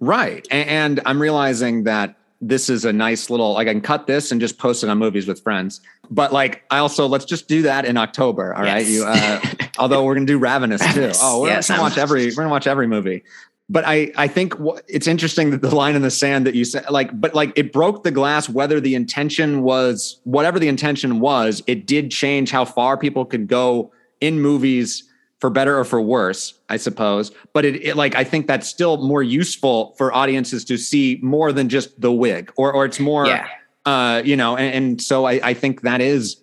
Right. 0.00 0.46
And, 0.50 0.68
and 0.68 1.00
I'm 1.06 1.20
realizing 1.20 1.84
that 1.84 2.17
this 2.40 2.70
is 2.70 2.84
a 2.84 2.92
nice 2.92 3.30
little 3.30 3.54
like 3.54 3.68
I 3.68 3.72
can 3.72 3.80
cut 3.80 4.06
this 4.06 4.30
and 4.30 4.40
just 4.40 4.58
post 4.58 4.84
it 4.84 4.90
on 4.90 4.98
movies 4.98 5.26
with 5.26 5.42
friends. 5.42 5.80
But 6.10 6.32
like 6.32 6.64
I 6.70 6.78
also 6.78 7.06
let's 7.06 7.24
just 7.24 7.48
do 7.48 7.62
that 7.62 7.84
in 7.84 7.96
October. 7.96 8.54
All 8.54 8.64
yes. 8.64 8.74
right. 8.74 8.86
You 8.86 9.04
uh, 9.06 9.68
although 9.78 10.04
we're 10.04 10.14
gonna 10.14 10.26
do 10.26 10.38
Ravenous 10.38 10.82
too. 10.94 11.12
Oh, 11.20 11.42
we're 11.42 11.48
yes, 11.48 11.68
gonna 11.68 11.82
watch 11.82 11.98
every 11.98 12.26
we're 12.26 12.36
gonna 12.36 12.48
watch 12.50 12.66
every 12.66 12.86
movie. 12.86 13.24
But 13.68 13.84
I 13.86 14.12
I 14.16 14.28
think 14.28 14.54
it's 14.86 15.06
interesting 15.06 15.50
that 15.50 15.62
the 15.62 15.74
line 15.74 15.96
in 15.96 16.02
the 16.02 16.10
sand 16.10 16.46
that 16.46 16.54
you 16.54 16.64
said 16.64 16.88
like 16.90 17.18
but 17.20 17.34
like 17.34 17.52
it 17.56 17.72
broke 17.72 18.04
the 18.04 18.12
glass 18.12 18.48
whether 18.48 18.80
the 18.80 18.94
intention 18.94 19.62
was 19.62 20.20
whatever 20.24 20.58
the 20.58 20.68
intention 20.68 21.20
was 21.20 21.62
it 21.66 21.86
did 21.86 22.10
change 22.10 22.50
how 22.50 22.64
far 22.64 22.96
people 22.96 23.24
could 23.24 23.48
go 23.48 23.92
in 24.20 24.40
movies 24.40 25.07
for 25.40 25.50
better 25.50 25.78
or 25.78 25.84
for 25.84 26.00
worse, 26.00 26.54
I 26.68 26.76
suppose. 26.76 27.30
But 27.52 27.64
it, 27.64 27.82
it, 27.84 27.96
like 27.96 28.14
I 28.14 28.24
think 28.24 28.46
that's 28.46 28.66
still 28.66 29.06
more 29.06 29.22
useful 29.22 29.94
for 29.96 30.12
audiences 30.12 30.64
to 30.66 30.76
see 30.76 31.18
more 31.22 31.52
than 31.52 31.68
just 31.68 32.00
the 32.00 32.12
wig, 32.12 32.52
or 32.56 32.72
or 32.72 32.84
it's 32.84 33.00
more, 33.00 33.26
yeah. 33.26 33.48
uh, 33.86 34.22
you 34.24 34.36
know. 34.36 34.56
And, 34.56 34.74
and 34.74 35.02
so 35.02 35.26
I, 35.26 35.40
I, 35.42 35.54
think 35.54 35.82
that 35.82 36.00
is 36.00 36.42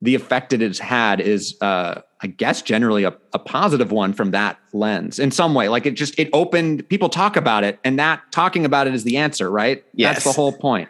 the 0.00 0.14
effect 0.14 0.52
it 0.52 0.60
has 0.60 0.78
had 0.78 1.20
is, 1.20 1.56
uh, 1.60 2.02
I 2.22 2.26
guess, 2.28 2.62
generally 2.62 3.04
a, 3.04 3.16
a 3.32 3.38
positive 3.38 3.90
one 3.90 4.12
from 4.12 4.30
that 4.30 4.58
lens 4.72 5.18
in 5.18 5.30
some 5.30 5.54
way. 5.54 5.68
Like 5.68 5.86
it 5.86 5.92
just 5.92 6.18
it 6.18 6.30
opened 6.32 6.88
people 6.88 7.08
talk 7.08 7.36
about 7.36 7.64
it, 7.64 7.78
and 7.84 7.98
that 7.98 8.22
talking 8.30 8.64
about 8.64 8.86
it 8.86 8.94
is 8.94 9.04
the 9.04 9.16
answer, 9.16 9.50
right? 9.50 9.84
Yes, 9.94 10.16
that's 10.16 10.24
the 10.24 10.32
whole 10.32 10.52
point. 10.52 10.88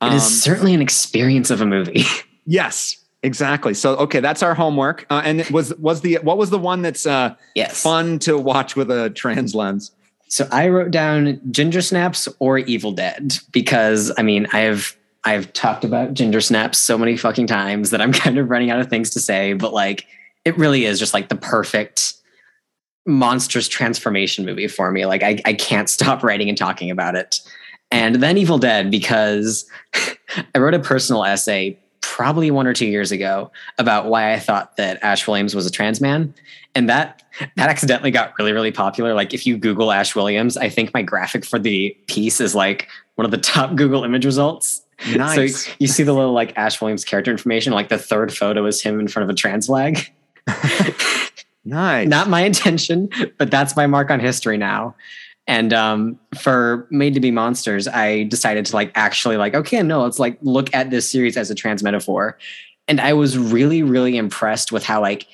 Um, 0.00 0.12
it 0.12 0.16
is 0.16 0.24
um, 0.24 0.30
certainly 0.30 0.74
an 0.74 0.82
experience 0.82 1.50
of 1.50 1.60
a 1.60 1.66
movie. 1.66 2.04
yes, 2.46 3.01
Exactly. 3.22 3.72
So 3.74 3.96
okay, 3.96 4.20
that's 4.20 4.42
our 4.42 4.54
homework. 4.54 5.06
Uh, 5.08 5.22
and 5.24 5.44
was 5.50 5.74
was 5.76 6.00
the 6.00 6.18
what 6.22 6.38
was 6.38 6.50
the 6.50 6.58
one 6.58 6.82
that's 6.82 7.06
uh, 7.06 7.34
yes. 7.54 7.80
fun 7.82 8.18
to 8.20 8.36
watch 8.36 8.74
with 8.74 8.90
a 8.90 9.10
trans 9.10 9.54
lens? 9.54 9.92
So 10.28 10.48
I 10.50 10.68
wrote 10.68 10.90
down 10.90 11.40
Ginger 11.50 11.82
Snaps 11.82 12.26
or 12.40 12.58
Evil 12.58 12.90
Dead 12.90 13.38
because 13.52 14.12
I 14.18 14.22
mean 14.22 14.48
I 14.52 14.60
have 14.60 14.96
I've 15.24 15.52
talked 15.52 15.84
about 15.84 16.14
Ginger 16.14 16.40
Snaps 16.40 16.78
so 16.78 16.98
many 16.98 17.16
fucking 17.16 17.46
times 17.46 17.90
that 17.90 18.00
I'm 18.00 18.12
kind 18.12 18.38
of 18.38 18.50
running 18.50 18.70
out 18.70 18.80
of 18.80 18.90
things 18.90 19.10
to 19.10 19.20
say. 19.20 19.52
But 19.52 19.72
like 19.72 20.06
it 20.44 20.58
really 20.58 20.84
is 20.84 20.98
just 20.98 21.14
like 21.14 21.28
the 21.28 21.36
perfect 21.36 22.14
monstrous 23.06 23.68
transformation 23.68 24.44
movie 24.44 24.68
for 24.68 24.90
me. 24.90 25.06
Like 25.06 25.22
I, 25.22 25.40
I 25.44 25.54
can't 25.54 25.88
stop 25.88 26.24
writing 26.24 26.48
and 26.48 26.58
talking 26.58 26.90
about 26.90 27.14
it. 27.14 27.40
And 27.92 28.16
then 28.16 28.36
Evil 28.36 28.58
Dead 28.58 28.90
because 28.90 29.64
I 30.54 30.58
wrote 30.58 30.74
a 30.74 30.80
personal 30.80 31.24
essay 31.24 31.78
probably 32.02 32.50
one 32.50 32.66
or 32.66 32.74
two 32.74 32.86
years 32.86 33.10
ago 33.10 33.50
about 33.78 34.06
why 34.06 34.34
I 34.34 34.38
thought 34.38 34.76
that 34.76 35.02
Ash 35.02 35.26
Williams 35.26 35.54
was 35.54 35.64
a 35.64 35.70
trans 35.70 36.00
man. 36.00 36.34
And 36.74 36.88
that 36.88 37.22
that 37.56 37.70
accidentally 37.70 38.10
got 38.10 38.34
really, 38.38 38.52
really 38.52 38.72
popular. 38.72 39.14
Like 39.14 39.32
if 39.32 39.46
you 39.46 39.56
Google 39.56 39.90
Ash 39.90 40.14
Williams, 40.14 40.56
I 40.56 40.68
think 40.68 40.92
my 40.92 41.02
graphic 41.02 41.44
for 41.44 41.58
the 41.58 41.96
piece 42.08 42.40
is 42.40 42.54
like 42.54 42.88
one 43.14 43.24
of 43.24 43.30
the 43.30 43.38
top 43.38 43.74
Google 43.76 44.04
image 44.04 44.26
results. 44.26 44.82
Nice. 45.14 45.64
So 45.64 45.72
you 45.78 45.86
see 45.86 46.02
the 46.02 46.12
little 46.12 46.32
like 46.32 46.56
Ash 46.56 46.80
Williams 46.80 47.04
character 47.04 47.30
information, 47.30 47.72
like 47.72 47.88
the 47.88 47.98
third 47.98 48.36
photo 48.36 48.66
is 48.66 48.82
him 48.82 49.00
in 49.00 49.08
front 49.08 49.24
of 49.24 49.30
a 49.30 49.36
trans 49.36 49.66
flag. 49.66 50.12
nice. 51.64 52.08
Not 52.08 52.28
my 52.28 52.42
intention, 52.42 53.08
but 53.38 53.50
that's 53.50 53.76
my 53.76 53.86
mark 53.86 54.10
on 54.10 54.20
history 54.20 54.58
now. 54.58 54.94
And 55.46 55.72
um, 55.72 56.20
for 56.38 56.86
Made 56.90 57.14
to 57.14 57.20
Be 57.20 57.30
Monsters, 57.32 57.88
I 57.88 58.24
decided 58.24 58.64
to 58.66 58.76
like 58.76 58.92
actually 58.94 59.36
like, 59.36 59.54
okay, 59.54 59.82
no, 59.82 60.02
let's 60.02 60.18
like 60.18 60.38
look 60.40 60.72
at 60.72 60.90
this 60.90 61.10
series 61.10 61.36
as 61.36 61.50
a 61.50 61.54
trans 61.54 61.82
metaphor. 61.82 62.38
And 62.86 63.00
I 63.00 63.12
was 63.12 63.36
really, 63.36 63.82
really 63.82 64.16
impressed 64.16 64.70
with 64.70 64.84
how 64.84 65.00
like 65.00 65.26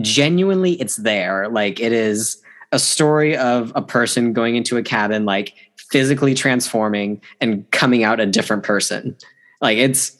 genuinely 0.00 0.72
it's 0.80 0.96
there. 0.96 1.48
Like 1.48 1.80
it 1.80 1.92
is 1.92 2.40
a 2.70 2.78
story 2.78 3.36
of 3.36 3.72
a 3.74 3.82
person 3.82 4.32
going 4.32 4.54
into 4.56 4.76
a 4.76 4.82
cabin, 4.82 5.24
like 5.24 5.54
physically 5.76 6.34
transforming 6.34 7.20
and 7.40 7.68
coming 7.70 8.04
out 8.04 8.20
a 8.20 8.26
different 8.26 8.62
person. 8.62 9.16
Like 9.60 9.78
it's, 9.78 10.16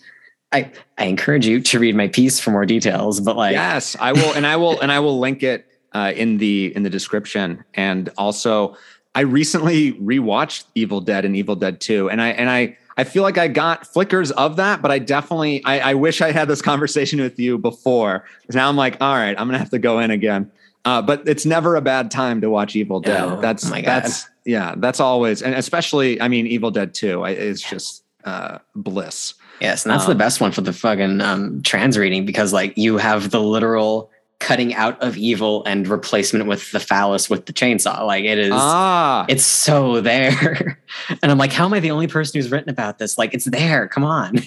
I, 0.53 0.73
I 0.99 1.05
encourage 1.05 1.47
you 1.47 1.61
to 1.61 1.79
read 1.79 1.95
my 1.95 2.09
piece 2.09 2.41
for 2.41 2.51
more 2.51 2.67
details, 2.67 3.21
but 3.21 3.37
like, 3.37 3.53
yes, 3.53 3.97
I 4.01 4.13
will. 4.13 4.33
And 4.33 4.47
I 4.47 4.57
will, 4.57 4.81
and 4.81 4.91
I 4.91 5.01
will 5.01 5.19
link 5.19 5.43
it 5.43 5.67
uh, 5.93 6.13
in 6.17 6.39
the, 6.39 6.75
in 6.75 6.83
the 6.83 6.91
description. 6.91 7.65
And 7.75 8.11
also 8.17 8.77
I 9.17 9.21
recently 9.23 9.95
rewatched 9.95 10.67
Evil 10.75 11.01
Dead 11.01 11.25
and 11.25 11.35
Evil 11.35 11.57
Dead 11.57 11.81
2 11.81 12.11
and 12.11 12.21
I, 12.21 12.29
and 12.29 12.51
I, 12.51 12.77
I 12.99 13.05
feel 13.05 13.23
like 13.23 13.39
I 13.39 13.49
got 13.49 13.87
flickers 13.87 14.31
of 14.33 14.57
that, 14.57 14.83
but 14.83 14.91
I 14.91 14.99
definitely 14.99 15.65
I, 15.65 15.91
I 15.91 15.95
wish 15.95 16.21
I 16.21 16.33
had 16.33 16.49
this 16.49 16.61
conversation 16.71 17.21
with 17.21 17.39
you 17.39 17.57
before. 17.59 18.25
Now 18.53 18.69
I'm 18.69 18.77
like, 18.77 18.99
all 19.01 19.15
right, 19.15 19.35
I'm 19.39 19.49
gonna 19.49 19.59
have 19.59 19.71
to 19.71 19.79
go 19.79 19.99
in 20.01 20.11
again. 20.11 20.51
Uh, 20.85 21.03
but 21.03 21.27
it's 21.27 21.45
never 21.45 21.77
a 21.77 21.81
bad 21.81 22.11
time 22.11 22.41
to 22.43 22.49
watch 22.51 22.77
Evil 22.77 23.01
Dead. 23.01 23.19
No. 23.27 23.41
That's 23.41 23.71
Oh 23.71 23.81
that's 23.83 24.29
yeah, 24.45 24.75
that's 24.77 25.01
always 25.01 25.43
and 25.43 25.55
especially 25.55 26.21
I 26.21 26.29
mean 26.29 26.47
Evil 26.47 26.71
Dead 26.71 26.95
2 26.95 27.23
I, 27.23 27.31
is 27.31 27.61
just 27.63 28.05
uh, 28.25 28.59
bliss. 28.75 29.35
Yes, 29.61 29.87
and 29.87 29.93
that's 29.93 30.05
the 30.05 30.13
Um, 30.13 30.19
best 30.19 30.41
one 30.43 30.53
for 30.53 30.61
the 30.61 30.73
fucking 30.73 31.23
um, 31.23 31.63
trans 31.63 31.97
reading 31.97 32.27
because 32.27 32.53
like 32.53 32.77
you 32.77 32.99
have 32.99 33.31
the 33.31 33.41
literal 33.41 34.11
cutting 34.39 34.75
out 34.75 35.01
of 35.03 35.17
evil 35.17 35.65
and 35.65 35.89
replacement 35.89 36.47
with 36.47 36.71
the 36.73 36.81
phallus 36.81 37.31
with 37.31 37.47
the 37.47 37.53
chainsaw. 37.53 38.07
Like 38.07 38.25
it 38.25 38.39
is, 38.39 38.53
Ah, 38.53 39.25
it's 39.29 39.45
so 39.45 40.01
there. 40.01 40.79
and 41.23 41.31
I'm 41.33 41.39
like, 41.39 41.53
how 41.53 41.65
am 41.65 41.73
I 41.75 41.81
the 41.81 41.91
only 41.91 42.07
person 42.07 42.39
who's 42.39 42.51
written 42.51 42.69
about 42.69 42.99
this? 42.99 43.17
Like 43.19 43.35
it's 43.35 43.47
there. 43.47 43.89
Come 43.89 44.05
on. 44.05 44.41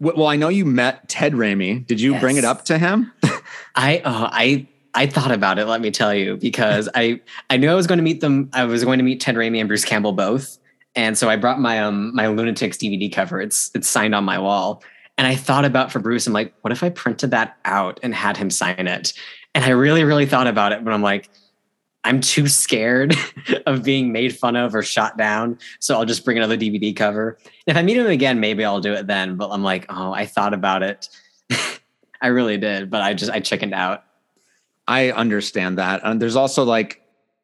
well, 0.00 0.26
I 0.26 0.36
know 0.36 0.48
you 0.48 0.64
met 0.64 1.08
Ted 1.08 1.32
Raimi. 1.34 1.86
Did 1.86 2.00
you 2.00 2.18
bring 2.18 2.36
it 2.36 2.44
up 2.44 2.64
to 2.66 2.78
him? 2.78 3.12
I 3.74 3.98
uh, 3.98 4.28
I 4.32 4.66
I 4.94 5.06
thought 5.06 5.30
about 5.32 5.58
it. 5.58 5.66
Let 5.66 5.80
me 5.80 5.90
tell 5.90 6.14
you, 6.14 6.36
because 6.36 6.88
I 6.94 7.20
I 7.50 7.56
knew 7.56 7.70
I 7.70 7.74
was 7.74 7.86
going 7.86 7.98
to 7.98 8.04
meet 8.04 8.20
them. 8.20 8.50
I 8.52 8.64
was 8.64 8.84
going 8.84 8.98
to 8.98 9.04
meet 9.04 9.20
Ted 9.20 9.34
Raimi 9.36 9.58
and 9.58 9.68
Bruce 9.68 9.84
Campbell 9.84 10.12
both, 10.12 10.58
and 10.94 11.16
so 11.16 11.28
I 11.28 11.36
brought 11.36 11.60
my 11.60 11.80
um 11.80 12.14
my 12.14 12.26
Lunatics 12.26 12.76
DVD 12.76 13.12
cover. 13.12 13.40
It's 13.40 13.70
it's 13.74 13.88
signed 13.88 14.14
on 14.14 14.24
my 14.24 14.38
wall, 14.38 14.82
and 15.16 15.26
I 15.26 15.36
thought 15.36 15.64
about 15.64 15.92
for 15.92 15.98
Bruce. 15.98 16.26
I'm 16.26 16.32
like, 16.32 16.54
what 16.62 16.72
if 16.72 16.82
I 16.82 16.90
printed 16.90 17.30
that 17.30 17.56
out 17.64 18.00
and 18.02 18.14
had 18.14 18.36
him 18.36 18.50
sign 18.50 18.86
it? 18.86 19.12
And 19.54 19.64
I 19.64 19.70
really 19.70 20.04
really 20.04 20.26
thought 20.26 20.46
about 20.46 20.72
it, 20.72 20.84
but 20.84 20.92
I'm 20.92 21.02
like. 21.02 21.28
I'm 22.06 22.20
too 22.20 22.48
scared 22.48 23.16
of 23.66 23.82
being 23.82 24.12
made 24.12 24.36
fun 24.36 24.56
of 24.56 24.74
or 24.74 24.82
shot 24.82 25.16
down. 25.16 25.58
So 25.80 25.94
I'll 25.94 26.04
just 26.04 26.22
bring 26.22 26.36
another 26.36 26.54
DVD 26.54 26.94
cover. 26.94 27.38
And 27.66 27.74
if 27.74 27.76
I 27.78 27.82
meet 27.82 27.96
him 27.96 28.06
again, 28.06 28.40
maybe 28.40 28.62
I'll 28.62 28.82
do 28.82 28.92
it 28.92 29.06
then. 29.06 29.36
But 29.36 29.48
I'm 29.48 29.62
like, 29.62 29.86
oh, 29.88 30.12
I 30.12 30.26
thought 30.26 30.52
about 30.52 30.82
it. 30.82 31.08
I 32.20 32.28
really 32.28 32.58
did, 32.58 32.90
but 32.90 33.02
I 33.02 33.14
just 33.14 33.30
I 33.30 33.40
chickened 33.40 33.74
out. 33.74 34.04
I 34.86 35.12
understand 35.12 35.78
that. 35.78 36.00
And 36.04 36.20
there's 36.20 36.36
also 36.36 36.64
like, 36.64 37.02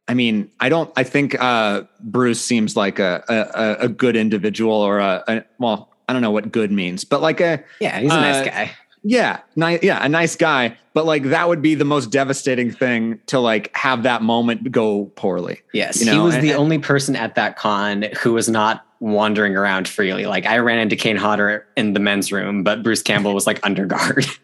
I 0.08 0.14
mean, 0.14 0.50
I 0.58 0.68
don't. 0.68 0.92
I 0.96 1.04
think 1.04 1.40
uh, 1.40 1.82
Bruce 2.00 2.44
seems 2.44 2.76
like 2.76 2.98
a 2.98 3.22
a, 3.28 3.84
a 3.84 3.88
good 3.88 4.16
individual 4.16 4.74
or 4.74 4.98
a, 4.98 5.22
a 5.28 5.44
well, 5.58 5.89
I 6.10 6.12
don't 6.12 6.22
know 6.22 6.32
what 6.32 6.50
good 6.50 6.72
means, 6.72 7.04
but 7.04 7.22
like 7.22 7.40
a 7.40 7.62
Yeah, 7.80 7.98
he's 8.00 8.10
a 8.10 8.14
Uh, 8.14 8.20
nice 8.20 8.44
guy. 8.48 8.70
yeah, 9.04 9.38
nice, 9.54 9.80
yeah, 9.84 10.04
a 10.04 10.08
nice 10.08 10.34
guy. 10.34 10.76
But 10.92 11.06
like 11.06 11.22
that 11.30 11.48
would 11.48 11.62
be 11.62 11.76
the 11.76 11.84
most 11.84 12.10
devastating 12.10 12.72
thing 12.72 13.20
to 13.26 13.38
like 13.38 13.70
have 13.76 14.02
that 14.02 14.22
moment 14.22 14.72
go 14.72 15.04
poorly. 15.14 15.60
Yes, 15.72 16.04
you 16.04 16.10
he 16.12 16.18
was 16.18 16.34
and- 16.34 16.42
the 16.42 16.50
and- 16.50 16.58
only 16.58 16.78
person 16.78 17.14
at 17.14 17.36
that 17.36 17.56
con 17.56 18.06
who 18.22 18.32
was 18.32 18.48
not 18.48 18.84
wandering 18.98 19.56
around 19.56 19.86
freely. 19.88 20.26
Like 20.26 20.46
I 20.46 20.58
ran 20.58 20.78
into 20.80 20.96
Kane 20.96 21.16
Hodder 21.16 21.64
in 21.76 21.92
the 21.94 22.00
men's 22.00 22.32
room, 22.32 22.64
but 22.64 22.82
Bruce 22.82 23.02
Campbell 23.02 23.32
was 23.34 23.46
like 23.46 23.60
under 23.62 23.86
guard. 23.86 24.26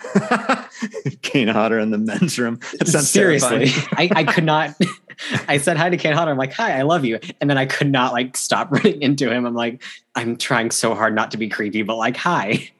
Kane 1.22 1.48
Hodder 1.48 1.78
in 1.78 1.90
the 1.90 1.98
men's 1.98 2.38
room. 2.38 2.60
That 2.78 2.88
sounds 2.88 3.10
Seriously. 3.10 3.66
I, 3.92 4.10
I 4.14 4.24
could 4.24 4.44
not. 4.44 4.74
I 5.48 5.58
said 5.58 5.76
hi 5.76 5.90
to 5.90 5.96
Kane 5.96 6.14
Hodder. 6.14 6.30
I'm 6.30 6.38
like, 6.38 6.52
hi, 6.52 6.78
I 6.78 6.82
love 6.82 7.04
you, 7.04 7.18
and 7.40 7.50
then 7.50 7.58
I 7.58 7.66
could 7.66 7.90
not 7.90 8.12
like 8.12 8.36
stop 8.36 8.70
running 8.72 9.02
into 9.02 9.30
him. 9.30 9.44
I'm 9.44 9.54
like, 9.54 9.82
I'm 10.14 10.36
trying 10.36 10.70
so 10.70 10.94
hard 10.94 11.14
not 11.14 11.30
to 11.32 11.36
be 11.36 11.48
creepy, 11.48 11.82
but 11.82 11.96
like, 11.96 12.16
hi. 12.16 12.70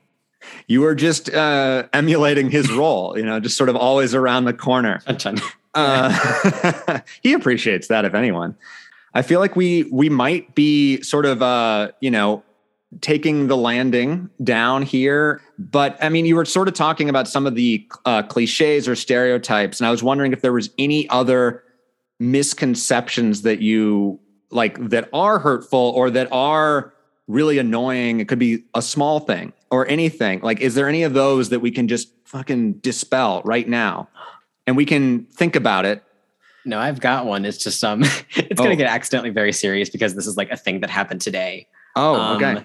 You 0.67 0.81
were 0.81 0.95
just 0.95 1.29
uh, 1.29 1.85
emulating 1.93 2.51
his 2.51 2.73
role, 2.73 3.17
you 3.17 3.25
know, 3.25 3.41
just 3.41 3.57
sort 3.59 3.69
of 3.69 3.77
always 3.77 4.15
around 4.15 4.47
the 4.47 4.55
corner. 4.55 5.03
Uh, 5.75 7.01
he 7.23 7.35
appreciates 7.35 7.89
that, 7.89 8.05
if 8.05 8.15
anyone. 8.15 8.57
I 9.13 9.23
feel 9.23 9.41
like 9.41 9.57
we 9.57 9.85
we 9.85 10.09
might 10.09 10.55
be 10.55 11.03
sort 11.03 11.27
of 11.27 11.43
uh, 11.43 11.91
you 12.01 12.11
know 12.11 12.43
taking 13.01 13.47
the 13.47 13.57
landing 13.57 14.29
down 14.43 14.83
here, 14.83 15.41
but 15.59 15.97
I 16.03 16.09
mean, 16.09 16.27
you 16.27 16.35
were 16.37 16.45
sort 16.45 16.67
of 16.69 16.75
talking 16.75 17.09
about 17.09 17.29
some 17.29 17.47
of 17.47 17.55
the 17.55 17.87
uh, 18.05 18.23
cliches 18.25 18.89
or 18.89 18.97
stereotypes, 18.97 19.79
and 19.81 19.87
I 19.87 19.91
was 19.91 20.03
wondering 20.03 20.33
if 20.33 20.41
there 20.43 20.53
was 20.53 20.71
any 20.79 21.09
other 21.09 21.63
misconceptions 22.19 23.43
that 23.43 23.61
you 23.61 24.19
like 24.51 24.89
that 24.91 25.09
are 25.13 25.39
hurtful 25.39 25.93
or 25.95 26.11
that 26.11 26.29
are 26.33 26.93
really 27.29 27.59
annoying. 27.59 28.19
It 28.21 28.29
could 28.29 28.39
be 28.41 28.65
a 28.75 28.83
small 28.83 29.21
thing 29.21 29.53
or 29.71 29.87
anything. 29.87 30.41
Like, 30.41 30.61
is 30.61 30.75
there 30.75 30.89
any 30.89 31.03
of 31.05 31.15
those 31.15 31.51
that 31.51 31.61
we 31.61 31.71
can 31.71 31.87
just 31.87 32.09
fucking 32.25 32.75
dispel 32.75 33.43
right 33.45 33.69
now? 33.69 34.09
And 34.67 34.77
we 34.77 34.85
can 34.85 35.25
think 35.27 35.55
about 35.57 35.85
it. 35.85 36.03
No, 36.65 36.79
I've 36.79 37.01
got 37.01 37.25
one. 37.27 37.45
It's 37.45 37.57
just 37.59 37.83
um, 37.85 38.03
it's 38.35 38.61
Oh. 38.61 38.65
gonna 38.65 38.77
get 38.77 38.89
accidentally 38.89 39.31
very 39.31 39.53
serious 39.53 39.89
because 39.91 40.15
this 40.15 40.27
is 40.27 40.37
like 40.37 40.51
a 40.51 40.57
thing 40.57 40.81
that 40.81 40.91
happened 40.91 41.21
today. 41.21 41.67
Oh, 41.97 42.37
okay. 42.37 42.65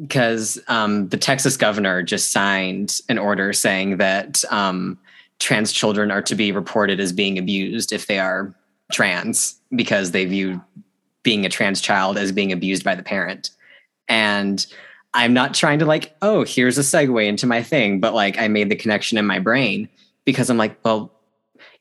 Because 0.00 0.58
um, 0.68 1.08
the 1.08 1.16
Texas 1.16 1.56
governor 1.56 2.02
just 2.02 2.30
signed 2.30 3.00
an 3.08 3.18
order 3.18 3.52
saying 3.52 3.96
that 3.96 4.44
um, 4.50 4.98
trans 5.38 5.72
children 5.72 6.10
are 6.10 6.22
to 6.22 6.34
be 6.34 6.52
reported 6.52 7.00
as 7.00 7.12
being 7.12 7.38
abused 7.38 7.92
if 7.92 8.06
they 8.06 8.18
are 8.18 8.54
trans 8.92 9.58
because 9.74 10.10
they 10.10 10.24
view 10.24 10.60
being 11.22 11.44
a 11.44 11.48
trans 11.48 11.80
child 11.80 12.18
as 12.18 12.30
being 12.30 12.52
abused 12.52 12.84
by 12.84 12.94
the 12.94 13.02
parent. 13.02 13.50
And 14.08 14.64
I'm 15.14 15.32
not 15.32 15.54
trying 15.54 15.78
to 15.80 15.86
like, 15.86 16.14
oh, 16.22 16.44
here's 16.44 16.78
a 16.78 16.82
segue 16.82 17.26
into 17.26 17.46
my 17.46 17.62
thing, 17.62 18.00
but 18.00 18.14
like 18.14 18.38
I 18.38 18.48
made 18.48 18.70
the 18.70 18.76
connection 18.76 19.18
in 19.18 19.26
my 19.26 19.38
brain 19.38 19.88
because 20.24 20.50
I'm 20.50 20.58
like, 20.58 20.78
well, 20.84 21.10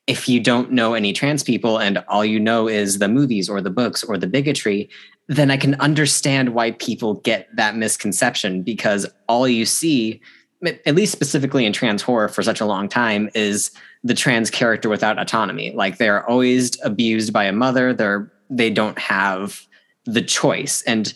if 0.07 0.29
you 0.29 0.39
don't 0.39 0.71
know 0.71 0.93
any 0.93 1.13
trans 1.13 1.43
people 1.43 1.79
and 1.79 1.97
all 2.07 2.23
you 2.23 2.39
know 2.39 2.67
is 2.67 2.99
the 2.99 3.07
movies 3.07 3.49
or 3.49 3.59
the 3.59 3.69
books 3.69 4.03
or 4.03 4.17
the 4.17 4.27
bigotry, 4.27 4.89
then 5.27 5.49
I 5.49 5.57
can 5.57 5.75
understand 5.75 6.53
why 6.53 6.71
people 6.71 7.15
get 7.15 7.53
that 7.55 7.75
misconception 7.75 8.61
because 8.61 9.07
all 9.27 9.47
you 9.47 9.65
see, 9.65 10.21
at 10.63 10.95
least 10.95 11.11
specifically 11.11 11.65
in 11.65 11.73
trans 11.73 12.01
horror 12.01 12.27
for 12.27 12.43
such 12.43 12.61
a 12.61 12.65
long 12.65 12.87
time, 12.87 13.29
is 13.33 13.71
the 14.03 14.13
trans 14.13 14.51
character 14.51 14.87
without 14.87 15.17
autonomy. 15.17 15.71
Like 15.71 15.97
they're 15.97 16.27
always 16.29 16.71
abused 16.83 17.33
by 17.33 17.45
a 17.45 17.51
mother. 17.51 17.93
They're 17.93 18.31
they 18.49 18.69
don't 18.69 18.99
have 18.99 19.65
the 20.05 20.21
choice. 20.21 20.83
And 20.83 21.13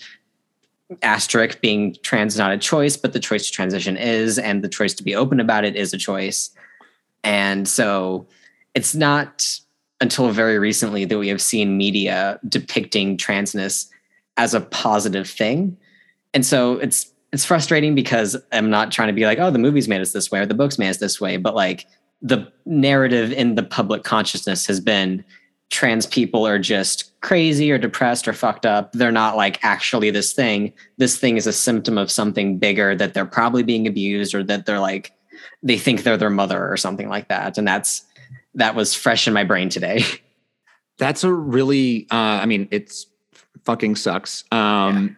asterisk 1.03 1.62
being 1.62 1.95
trans 2.01 2.38
not 2.38 2.51
a 2.51 2.57
choice, 2.57 2.97
but 2.97 3.14
the 3.14 3.20
choice 3.20 3.45
to 3.45 3.51
transition 3.51 3.95
is, 3.95 4.39
and 4.39 4.64
the 4.64 4.70
choice 4.70 4.95
to 4.95 5.03
be 5.03 5.16
open 5.16 5.39
about 5.39 5.64
it 5.64 5.76
is 5.76 5.93
a 5.93 5.97
choice. 5.97 6.49
And 7.24 7.68
so 7.68 8.26
it's 8.74 8.95
not 8.95 9.60
until 10.01 10.30
very 10.32 10.57
recently 10.57 11.05
that 11.05 11.20
we 11.20 11.28
have 11.28 11.41
seen 11.41 11.78
media 11.78 12.39
depicting 12.47 13.18
transness 13.18 13.89
as 14.40 14.54
a 14.54 14.62
positive 14.62 15.30
thing. 15.30 15.78
And 16.34 16.46
so 16.46 16.80
it's 16.80 17.12
it's 17.32 17.46
frustrating 17.46 17.94
because 17.94 18.38
I'm 18.52 18.72
not 18.72 18.92
trying 18.92 19.10
to 19.10 19.14
be 19.14 19.26
like, 19.26 19.38
oh, 19.38 19.52
the 19.52 19.60
movies 19.60 19.88
made 19.88 20.02
us 20.02 20.14
this 20.14 20.32
way 20.32 20.40
or 20.40 20.48
the 20.48 20.56
books 20.56 20.80
made 20.80 20.90
us 20.90 20.98
this 20.98 21.22
way, 21.22 21.38
but 21.38 21.54
like 21.54 21.86
the 22.22 22.52
narrative 22.66 23.32
in 23.34 23.54
the 23.54 23.64
public 23.64 24.04
consciousness 24.04 24.66
has 24.66 24.80
been 24.80 25.24
trans 25.70 26.08
people 26.08 26.48
are 26.48 26.58
just 26.58 27.12
crazy 27.22 27.70
or 27.70 27.78
depressed 27.78 28.28
or 28.28 28.34
fucked 28.34 28.66
up. 28.66 28.94
They're 28.94 29.12
not 29.12 29.36
like 29.36 29.64
actually 29.64 30.10
this 30.10 30.34
thing. 30.34 30.74
This 30.98 31.20
thing 31.20 31.38
is 31.38 31.46
a 31.46 31.54
symptom 31.54 31.98
of 31.98 32.10
something 32.10 32.58
bigger 32.58 32.96
that 32.96 33.14
they're 33.14 33.26
probably 33.26 33.62
being 33.62 33.86
abused 33.88 34.34
or 34.34 34.42
that 34.46 34.66
they're 34.66 34.80
like 34.80 35.12
they 35.62 35.78
think 35.78 36.04
they're 36.04 36.18
their 36.18 36.30
mother 36.30 36.68
or 36.72 36.78
something 36.78 37.10
like 37.10 37.28
that. 37.28 37.58
And 37.58 37.68
that's 37.68 38.06
that 38.56 38.74
was 38.74 38.96
fresh 38.96 39.28
in 39.28 39.34
my 39.34 39.44
brain 39.44 39.70
today. 39.70 40.04
That's 40.98 41.24
a 41.24 41.32
really, 41.32 42.08
uh, 42.12 42.16
I 42.44 42.46
mean, 42.46 42.68
it's 42.72 43.06
fucking 43.66 43.95
sucks. 43.95 44.43
Um, 44.51 45.16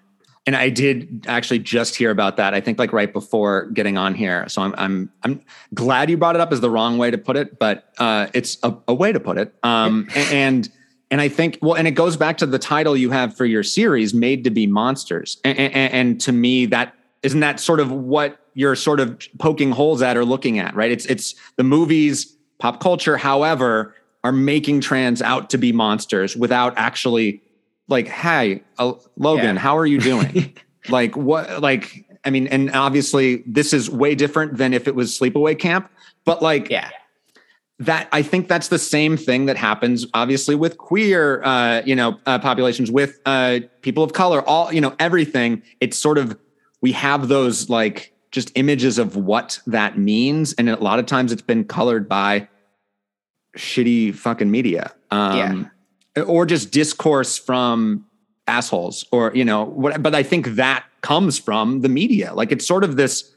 And 0.48 0.56
I 0.56 0.70
did 0.70 1.26
actually 1.28 1.60
just 1.60 1.96
hear 1.96 2.10
about 2.10 2.38
that. 2.38 2.56
I 2.56 2.62
think 2.62 2.80
like 2.80 2.92
right 2.94 3.14
before 3.14 3.68
getting 3.74 3.96
on 3.98 4.16
here. 4.16 4.50
So 4.50 4.64
I'm 4.64 4.74
I'm 4.76 5.12
I'm 5.24 5.42
glad 5.76 6.10
you 6.10 6.18
brought 6.18 6.34
it 6.36 6.42
up. 6.42 6.52
Is 6.52 6.62
the 6.62 6.70
wrong 6.70 6.98
way 6.98 7.12
to 7.12 7.18
put 7.18 7.38
it, 7.38 7.60
but 7.60 7.94
uh, 8.00 8.26
it's 8.34 8.58
a, 8.64 8.76
a 8.88 8.94
way 8.94 9.12
to 9.12 9.20
put 9.20 9.38
it. 9.38 9.54
Um, 9.62 10.08
a- 10.16 10.34
and 10.34 10.68
and 11.12 11.22
I 11.22 11.30
think 11.30 11.60
well, 11.62 11.76
and 11.76 11.88
it 11.88 11.92
goes 11.92 12.18
back 12.18 12.38
to 12.40 12.48
the 12.48 12.58
title 12.58 12.98
you 12.98 13.12
have 13.12 13.38
for 13.38 13.46
your 13.46 13.62
series, 13.62 14.16
"Made 14.16 14.44
to 14.46 14.50
Be 14.50 14.66
Monsters." 14.66 15.38
And, 15.44 15.58
and, 15.60 15.94
and 15.94 16.22
to 16.22 16.32
me, 16.32 16.66
that 16.68 16.96
isn't 17.22 17.42
that 17.42 17.60
sort 17.60 17.80
of 17.80 17.92
what 17.92 18.40
you're 18.56 18.76
sort 18.76 19.00
of 19.00 19.22
poking 19.38 19.72
holes 19.72 20.02
at 20.02 20.18
or 20.18 20.26
looking 20.26 20.58
at, 20.58 20.74
right? 20.76 20.92
It's 20.92 21.06
it's 21.06 21.36
the 21.58 21.64
movies, 21.64 22.36
pop 22.58 22.80
culture, 22.82 23.16
however, 23.16 23.94
are 24.24 24.32
making 24.32 24.82
trans 24.82 25.22
out 25.22 25.52
to 25.52 25.60
be 25.60 25.72
monsters 25.72 26.36
without 26.36 26.74
actually 26.78 27.44
like, 27.92 28.08
hey, 28.08 28.64
uh, 28.80 28.94
Logan, 29.18 29.56
Yeah. 29.56 29.62
how 29.62 29.78
are 29.78 29.86
you 29.86 30.00
doing? 30.00 30.58
like 30.90 31.16
what? 31.16 31.62
Like 31.62 32.06
I 32.24 32.30
mean, 32.30 32.48
and 32.48 32.72
obviously 32.72 33.44
this 33.46 33.74
is 33.74 33.90
way 33.90 34.16
different 34.16 34.58
than 34.58 34.74
if 34.74 34.88
it 34.88 34.96
was 34.96 35.18
sleepaway 35.18 35.58
camp, 35.58 35.92
but 36.26 36.42
like 36.42 36.70
yeah. 36.70 36.90
that 37.80 38.08
I 38.12 38.22
think 38.22 38.48
that's 38.48 38.68
the 38.68 38.78
same 38.80 39.18
thing 39.18 39.48
that 39.48 39.58
happens 39.58 40.06
obviously 40.14 40.56
with 40.56 40.78
queer 40.78 41.44
uh, 41.44 41.82
you 41.86 41.96
know 41.96 42.20
uh, 42.26 42.40
populations 42.40 42.92
with 42.92 43.20
uh, 43.26 43.60
people 43.82 44.04
of 44.04 44.14
color 44.14 44.42
all 44.48 44.72
you 44.72 44.82
know 44.82 44.96
everything 45.00 45.64
it's 45.80 45.98
sort 45.98 46.18
of 46.18 46.38
we 46.82 46.92
have 46.92 47.28
those 47.28 47.70
like 47.70 48.14
just 48.32 48.52
images 48.56 48.98
of 48.98 49.16
what 49.16 49.60
that 49.66 49.98
means 49.98 50.54
and 50.54 50.70
a 50.70 50.76
lot 50.78 51.00
of 51.00 51.06
times 51.06 51.32
it's 51.32 51.42
been 51.42 51.64
colored 51.64 52.08
by 52.08 52.48
shitty 53.58 54.14
fucking 54.14 54.50
media 54.52 54.94
um, 55.10 55.38
yeah. 55.38 55.66
Or 56.26 56.46
just 56.46 56.72
discourse 56.72 57.38
from 57.38 58.06
assholes 58.48 59.06
or 59.12 59.32
you 59.36 59.46
know 59.46 59.66
what 59.66 60.02
but 60.02 60.14
I 60.16 60.24
think 60.24 60.48
that 60.56 60.84
comes 61.02 61.38
from 61.38 61.82
the 61.82 61.90
media 61.90 62.34
like 62.34 62.52
it's 62.52 62.68
sort 62.68 62.84
of 62.84 62.96
this 62.96 63.32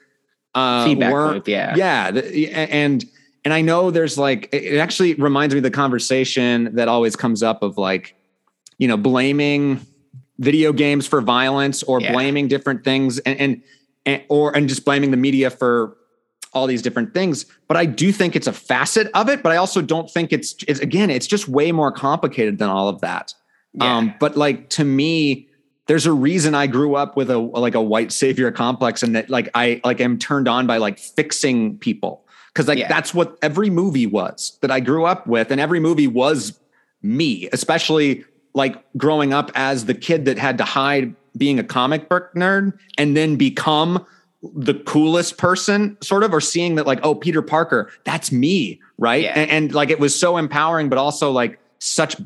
uh, 0.55 0.85
feedback 0.85 1.13
loop 1.13 1.49
yeah 1.49 1.75
yeah 1.77 2.09
and 2.09 3.05
and 3.45 3.53
I 3.53 3.61
know 3.61 3.91
there's 3.91 4.17
like 4.17 4.49
it 4.53 4.79
actually 4.79 5.15
reminds 5.15 5.55
me 5.55 5.59
of 5.59 5.65
the 5.65 5.71
conversation 5.71 6.75
that 6.75 6.89
always 6.89 7.15
comes 7.15 7.43
up 7.43 7.63
of 7.63 7.77
like, 7.77 8.17
you 8.79 8.89
know, 8.89 8.97
blaming 8.97 9.85
video 10.39 10.73
games 10.73 11.07
for 11.07 11.21
violence 11.21 11.83
or 11.83 12.01
yeah. 12.01 12.13
blaming 12.13 12.49
different 12.49 12.85
things 12.85 13.19
and, 13.21 13.39
and 13.39 13.63
and 14.07 14.23
or 14.29 14.57
and 14.57 14.69
just 14.69 14.85
blaming 14.85 15.11
the 15.11 15.17
media 15.17 15.51
for 15.51 15.97
all 16.55 16.67
these 16.67 16.83
different 16.83 17.15
things. 17.15 17.47
But 17.69 17.77
I 17.77 17.87
do 17.87 18.13
think 18.13 18.37
it's 18.37 18.47
a 18.47 18.53
facet 18.53 19.11
of 19.15 19.29
it. 19.29 19.43
But 19.43 19.53
I 19.53 19.57
also 19.57 19.83
don't 19.83 20.11
think 20.11 20.33
it's, 20.33 20.55
it's 20.67 20.81
again, 20.81 21.11
it's 21.11 21.27
just 21.27 21.49
way 21.49 21.73
more 21.73 21.93
complicated 21.93 22.59
than 22.59 22.71
all 22.71 22.89
of 22.89 23.01
that. 23.01 23.35
Yeah. 23.75 23.97
Um, 23.97 24.15
but 24.21 24.37
like 24.37 24.69
to 24.71 24.85
me, 24.85 25.49
there's 25.87 26.07
a 26.07 26.13
reason 26.13 26.55
I 26.55 26.67
grew 26.67 26.95
up 26.95 27.17
with 27.17 27.31
a 27.31 27.39
like 27.39 27.75
a 27.75 27.83
white 27.83 28.13
savior 28.13 28.51
complex 28.51 29.03
and 29.03 29.15
that 29.17 29.29
like 29.29 29.51
I 29.55 29.81
like 29.85 30.01
am 30.01 30.19
turned 30.19 30.49
on 30.49 30.67
by 30.67 30.79
like 30.79 30.99
fixing 30.99 31.79
people 31.79 32.25
because 32.49 32.69
like 32.69 32.79
yeah. 32.79 32.89
that's 32.89 33.13
what 33.13 33.37
every 33.43 33.69
movie 33.69 34.07
was 34.07 34.57
that 34.63 34.71
I 34.71 34.81
grew 34.81 35.05
up 35.05 35.27
with, 35.27 35.51
and 35.51 35.61
every 35.61 35.81
movie 35.81 36.07
was 36.07 36.59
me, 37.03 37.49
especially 37.53 38.25
like 38.55 38.83
growing 38.97 39.33
up 39.33 39.51
as 39.55 39.87
the 39.87 39.95
kid 39.95 40.25
that 40.27 40.39
had 40.39 40.59
to 40.59 40.65
hide 40.65 41.15
being 41.37 41.59
a 41.59 41.65
comic 41.65 42.09
book 42.09 42.33
nerd 42.35 42.79
and 42.97 43.17
then 43.17 43.35
become 43.35 44.07
the 44.55 44.75
coolest 44.75 45.39
person 45.39 45.97
sort 46.03 46.23
of 46.23 46.33
or 46.35 46.41
seeing 46.41 46.75
that 46.75 46.87
like 46.87 47.01
oh 47.03 47.15
peter 47.15 47.43
parker 47.43 47.91
that's 48.05 48.31
me 48.31 48.81
right? 48.99 49.25
Yeah. 49.25 49.33
and, 49.35 49.51
and, 49.51 49.75
like 49.75 49.91
it 49.91 49.99
was 49.99 50.19
so 50.19 50.37
empowering 50.37 50.89
but 50.89 50.99
also 50.99 51.31
like 51.31 51.59
such 51.79 52.17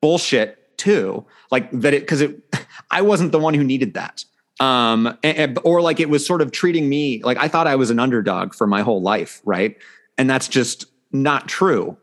bullshit 0.00 0.76
too 0.78 1.24
like 1.50 1.70
that 1.70 1.94
it 1.94 2.02
because 2.02 2.20
it 2.20 2.42
i 2.90 3.00
wasn't 3.02 3.32
the 3.32 3.38
one 3.38 3.54
who 3.54 3.64
needed 3.64 3.94
that. 3.94 4.24
Um 4.58 5.18
and, 5.22 5.58
or 5.64 5.82
like 5.82 6.00
it 6.00 6.08
was 6.08 6.24
sort 6.24 6.40
of 6.40 6.50
treating 6.50 6.88
me 6.88 7.22
like 7.22 7.38
i 7.38 7.48
thought 7.48 7.66
i 7.66 7.76
was 7.76 7.90
an 7.90 7.98
underdog 7.98 8.54
for 8.54 8.66
my 8.66 8.82
whole 8.82 9.02
life 9.02 9.40
right? 9.44 9.76
And 10.18 10.30
that's 10.30 10.48
just 10.48 10.86
not 11.12 11.46
true. 11.46 11.96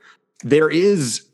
There 0.44 0.70
is 0.70 1.26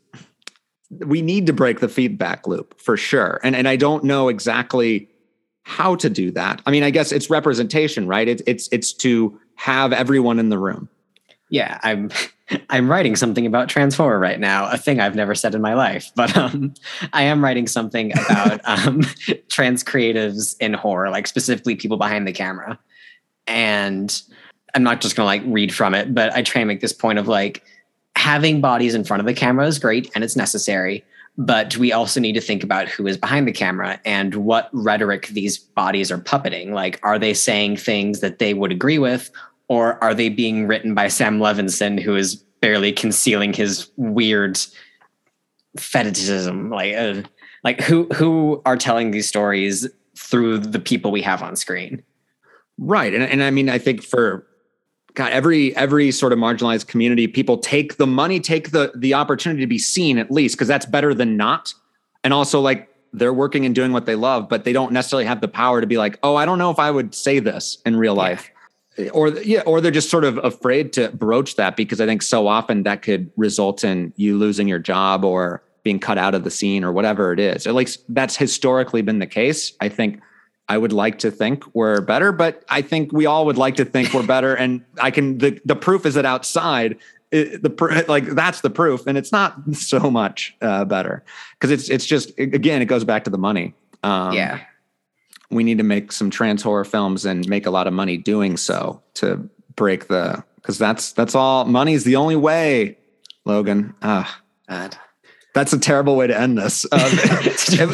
we 0.98 1.22
need 1.22 1.46
to 1.46 1.52
break 1.52 1.80
the 1.80 1.88
feedback 1.88 2.46
loop 2.46 2.80
for 2.80 2.96
sure. 2.96 3.38
And 3.42 3.54
and 3.54 3.68
i 3.68 3.76
don't 3.76 4.04
know 4.04 4.28
exactly 4.28 5.09
how 5.70 5.94
to 5.94 6.10
do 6.10 6.30
that 6.30 6.60
i 6.66 6.70
mean 6.70 6.82
i 6.82 6.90
guess 6.90 7.12
it's 7.12 7.30
representation 7.30 8.06
right 8.06 8.28
it's 8.28 8.42
it's 8.46 8.68
it's 8.72 8.92
to 8.92 9.38
have 9.54 9.92
everyone 9.92 10.38
in 10.38 10.48
the 10.48 10.58
room 10.58 10.88
yeah 11.48 11.78
i'm 11.82 12.10
I'm 12.70 12.90
writing 12.90 13.16
something 13.16 13.46
about 13.46 13.68
Transformer 13.68 14.18
right 14.18 14.40
now, 14.40 14.70
a 14.70 14.76
thing 14.76 15.00
I've 15.00 15.14
never 15.14 15.34
said 15.34 15.54
in 15.54 15.62
my 15.62 15.74
life. 15.74 16.10
But 16.16 16.36
um, 16.36 16.74
I 17.12 17.22
am 17.22 17.42
writing 17.42 17.66
something 17.66 18.12
about 18.12 18.60
um, 18.64 19.02
trans 19.48 19.82
creatives 19.82 20.56
in 20.60 20.74
horror, 20.74 21.10
like 21.10 21.26
specifically 21.26 21.76
people 21.76 21.96
behind 21.96 22.26
the 22.26 22.32
camera. 22.32 22.78
And 23.46 24.20
I'm 24.74 24.82
not 24.82 25.00
just 25.00 25.16
going 25.16 25.24
to 25.24 25.26
like 25.26 25.42
read 25.54 25.74
from 25.74 25.94
it, 25.94 26.14
but 26.14 26.32
I 26.34 26.42
try 26.42 26.60
and 26.60 26.68
make 26.68 26.80
this 26.80 26.92
point 26.92 27.18
of 27.18 27.26
like 27.26 27.64
having 28.16 28.60
bodies 28.60 28.94
in 28.94 29.04
front 29.04 29.20
of 29.20 29.26
the 29.26 29.34
camera 29.34 29.66
is 29.66 29.78
great 29.78 30.10
and 30.14 30.22
it's 30.22 30.36
necessary. 30.36 31.04
But 31.38 31.76
we 31.76 31.92
also 31.92 32.20
need 32.20 32.34
to 32.34 32.40
think 32.40 32.62
about 32.62 32.88
who 32.88 33.06
is 33.06 33.16
behind 33.16 33.48
the 33.48 33.52
camera 33.52 34.00
and 34.04 34.34
what 34.34 34.68
rhetoric 34.72 35.28
these 35.28 35.58
bodies 35.58 36.10
are 36.10 36.18
puppeting. 36.18 36.72
Like, 36.72 37.00
are 37.02 37.18
they 37.18 37.32
saying 37.32 37.76
things 37.76 38.20
that 38.20 38.38
they 38.38 38.52
would 38.52 38.72
agree 38.72 38.98
with, 38.98 39.30
or 39.68 40.02
are 40.04 40.14
they 40.14 40.28
being 40.28 40.66
written 40.66 40.94
by 40.94 41.08
Sam 41.08 41.38
Levinson, 41.38 42.00
who 42.00 42.14
is 42.16 42.34
barely 42.34 42.92
concealing 42.92 43.52
his 43.52 43.90
weird 43.96 44.58
fetishism? 45.78 46.68
Like, 46.68 46.94
uh, 46.94 47.22
like 47.64 47.80
who 47.80 48.06
who 48.14 48.60
are 48.66 48.76
telling 48.76 49.10
these 49.10 49.28
stories 49.28 49.88
through 50.16 50.58
the 50.58 50.80
people 50.80 51.10
we 51.10 51.22
have 51.22 51.42
on 51.42 51.56
screen? 51.56 52.02
Right, 52.78 53.14
and 53.14 53.22
and 53.22 53.42
I 53.42 53.50
mean, 53.50 53.68
I 53.68 53.78
think 53.78 54.02
for 54.02 54.46
God, 55.14 55.32
every 55.32 55.74
every 55.76 56.10
sort 56.10 56.32
of 56.32 56.38
marginalized 56.38 56.86
community, 56.86 57.26
people 57.26 57.58
take 57.58 57.96
the 57.96 58.06
money, 58.06 58.40
take 58.40 58.70
the 58.70 58.92
the 58.94 59.14
opportunity 59.14 59.60
to 59.62 59.66
be 59.66 59.78
seen 59.78 60.18
at 60.18 60.30
least, 60.30 60.56
because 60.56 60.68
that's 60.68 60.86
better 60.86 61.14
than 61.14 61.36
not. 61.36 61.74
And 62.22 62.32
also, 62.32 62.60
like 62.60 62.88
they're 63.12 63.34
working 63.34 63.66
and 63.66 63.74
doing 63.74 63.92
what 63.92 64.06
they 64.06 64.14
love, 64.14 64.48
but 64.48 64.64
they 64.64 64.72
don't 64.72 64.92
necessarily 64.92 65.24
have 65.24 65.40
the 65.40 65.48
power 65.48 65.80
to 65.80 65.86
be 65.86 65.98
like, 65.98 66.18
oh, 66.22 66.36
I 66.36 66.44
don't 66.44 66.58
know 66.58 66.70
if 66.70 66.78
I 66.78 66.90
would 66.90 67.14
say 67.14 67.40
this 67.40 67.78
in 67.84 67.96
real 67.96 68.14
life 68.14 68.50
or 69.12 69.28
yeah, 69.28 69.62
or 69.62 69.80
they're 69.80 69.90
just 69.90 70.10
sort 70.10 70.24
of 70.24 70.38
afraid 70.38 70.92
to 70.94 71.08
broach 71.10 71.56
that 71.56 71.76
because 71.76 72.00
I 72.00 72.06
think 72.06 72.22
so 72.22 72.46
often 72.46 72.82
that 72.82 73.02
could 73.02 73.30
result 73.36 73.84
in 73.84 74.12
you 74.16 74.36
losing 74.36 74.68
your 74.68 74.78
job 74.78 75.24
or 75.24 75.62
being 75.82 75.98
cut 75.98 76.18
out 76.18 76.34
of 76.34 76.44
the 76.44 76.50
scene 76.50 76.84
or 76.84 76.92
whatever 76.92 77.32
it 77.32 77.40
is. 77.40 77.66
At 77.66 77.74
least 77.74 78.02
that's 78.08 78.36
historically 78.36 79.02
been 79.02 79.18
the 79.18 79.26
case. 79.26 79.72
I 79.80 79.88
think 79.88 80.20
I 80.70 80.78
would 80.78 80.92
like 80.92 81.18
to 81.18 81.32
think 81.32 81.64
we're 81.74 82.00
better, 82.00 82.30
but 82.30 82.64
I 82.68 82.80
think 82.80 83.12
we 83.12 83.26
all 83.26 83.44
would 83.46 83.58
like 83.58 83.74
to 83.76 83.84
think 83.84 84.14
we're 84.14 84.24
better. 84.24 84.54
And 84.54 84.84
I 85.00 85.10
can 85.10 85.38
the 85.38 85.60
the 85.64 85.74
proof 85.74 86.06
is 86.06 86.14
that 86.14 86.24
outside 86.24 86.96
it, 87.32 87.60
the 87.60 88.04
like 88.06 88.24
that's 88.26 88.60
the 88.60 88.70
proof, 88.70 89.04
and 89.08 89.18
it's 89.18 89.32
not 89.32 89.56
so 89.74 90.08
much 90.08 90.56
uh, 90.62 90.84
better 90.84 91.24
because 91.54 91.72
it's 91.72 91.90
it's 91.90 92.06
just 92.06 92.38
again 92.38 92.82
it 92.82 92.84
goes 92.84 93.02
back 93.02 93.24
to 93.24 93.30
the 93.30 93.38
money. 93.38 93.74
Um, 94.04 94.32
yeah, 94.32 94.60
we 95.50 95.64
need 95.64 95.78
to 95.78 95.84
make 95.84 96.12
some 96.12 96.30
trans 96.30 96.62
horror 96.62 96.84
films 96.84 97.24
and 97.24 97.48
make 97.48 97.66
a 97.66 97.70
lot 97.70 97.88
of 97.88 97.92
money 97.92 98.16
doing 98.16 98.56
so 98.56 99.02
to 99.14 99.50
break 99.74 100.06
the 100.06 100.44
because 100.54 100.78
that's 100.78 101.10
that's 101.14 101.34
all 101.34 101.64
money 101.64 101.94
is 101.94 102.04
the 102.04 102.14
only 102.14 102.36
way 102.36 102.96
logan 103.44 103.92
ah 104.02 104.40
God. 104.68 104.96
That's 105.54 105.72
a 105.72 105.78
terrible 105.78 106.16
way 106.16 106.26
to 106.26 106.38
end 106.38 106.58
this. 106.58 106.86
Uh, 106.92 107.08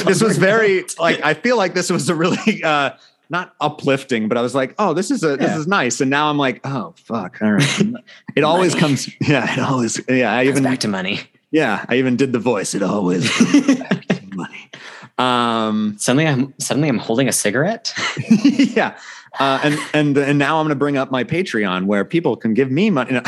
this 0.05 0.23
was 0.23 0.39
very 0.39 0.85
like 0.99 1.23
i 1.25 1.35
feel 1.35 1.57
like 1.57 1.75
this 1.75 1.91
was 1.91 2.09
a 2.09 2.15
really 2.15 2.63
uh 2.65 2.91
not 3.29 3.55
uplifting 3.61 4.29
but 4.29 4.39
i 4.39 4.43
was 4.43 4.55
like 4.55 4.75
oh 4.79 4.95
this 4.95 5.11
is 5.11 5.23
a 5.23 5.31
yeah. 5.31 5.37
this 5.37 5.57
is 5.57 5.67
nice. 5.67 6.01
And 6.01 6.11
now 6.11 6.31
i'm 6.31 6.39
like 6.39 6.61
oh 6.65 6.95
fuck. 6.97 7.39
All 7.43 7.53
right. 7.53 7.83
It 8.37 8.45
always 8.45 8.75
comes 8.75 9.09
yeah 9.21 9.53
it 9.53 9.59
always 9.59 10.01
yeah 10.09 10.33
i 10.33 10.45
even 10.45 10.63
back 10.63 10.81
to 10.81 10.89
money. 10.89 11.21
Yeah 11.51 11.85
i 11.89 11.97
even 11.97 12.17
did 12.17 12.33
the 12.33 12.39
voice. 12.39 12.75
It 12.75 12.83
always 12.83 13.31
money. 14.33 14.71
Um, 15.19 15.97
suddenly, 15.99 16.27
I'm 16.27 16.55
suddenly 16.59 16.89
I'm 16.89 16.99
holding 16.99 17.29
a 17.29 17.33
cigarette. 17.33 17.93
yeah, 18.29 18.99
uh, 19.41 19.61
and 19.63 19.79
and 19.95 20.19
and 20.19 20.39
now 20.39 20.59
I'm 20.59 20.67
going 20.67 20.71
to 20.71 20.79
bring 20.79 20.97
up 20.97 21.11
my 21.11 21.25
Patreon 21.25 21.87
where 21.87 22.05
people 22.05 22.37
can 22.37 22.55
give 22.55 22.71
me 22.71 22.91
money. 22.91 23.21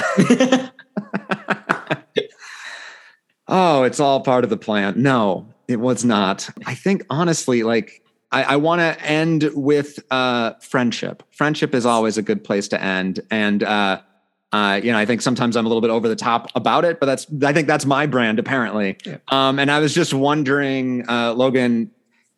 Oh, 3.49 3.82
it's 3.82 4.01
all 4.01 4.20
part 4.20 4.44
of 4.44 4.51
the 4.51 4.57
plan. 4.57 4.94
No, 5.03 5.46
it 5.66 5.80
was 5.80 6.05
not. 6.05 6.49
I 6.66 6.74
think 6.74 7.05
honestly, 7.11 7.62
like 7.62 8.03
I, 8.30 8.42
I 8.44 8.57
want 8.57 8.80
to 8.80 9.03
end 9.03 9.51
with 9.55 9.99
uh, 10.11 10.53
friendship. 10.61 11.22
Friendship 11.30 11.74
is 11.74 11.86
always 11.86 12.18
a 12.18 12.22
good 12.22 12.44
place 12.44 12.68
to 12.68 12.82
end, 12.82 13.20
and 13.30 13.62
uh, 13.62 14.01
uh, 14.53 14.80
you 14.82 14.92
know, 14.92 14.99
I 14.99 15.05
think 15.05 15.20
sometimes 15.20 15.57
I'm 15.57 15.66
a 15.66 15.68
little 15.68 15.82
bit 15.82 15.90
over 15.90 16.09
the 16.09 16.16
top 16.16 16.49
about 16.55 16.84
it, 16.84 17.01
but 17.01 17.07
that's 17.07 17.26
I 17.42 17.53
think 17.53 17.68
that's 17.68 17.84
my 17.84 18.07
brand 18.07 18.38
apparently. 18.38 18.96
Yeah. 19.05 19.18
Um, 19.28 19.59
and 19.59 19.70
I 19.70 19.78
was 19.78 19.94
just 19.94 20.14
wondering, 20.14 21.09
uh, 21.09 21.34
Logan, 21.34 21.90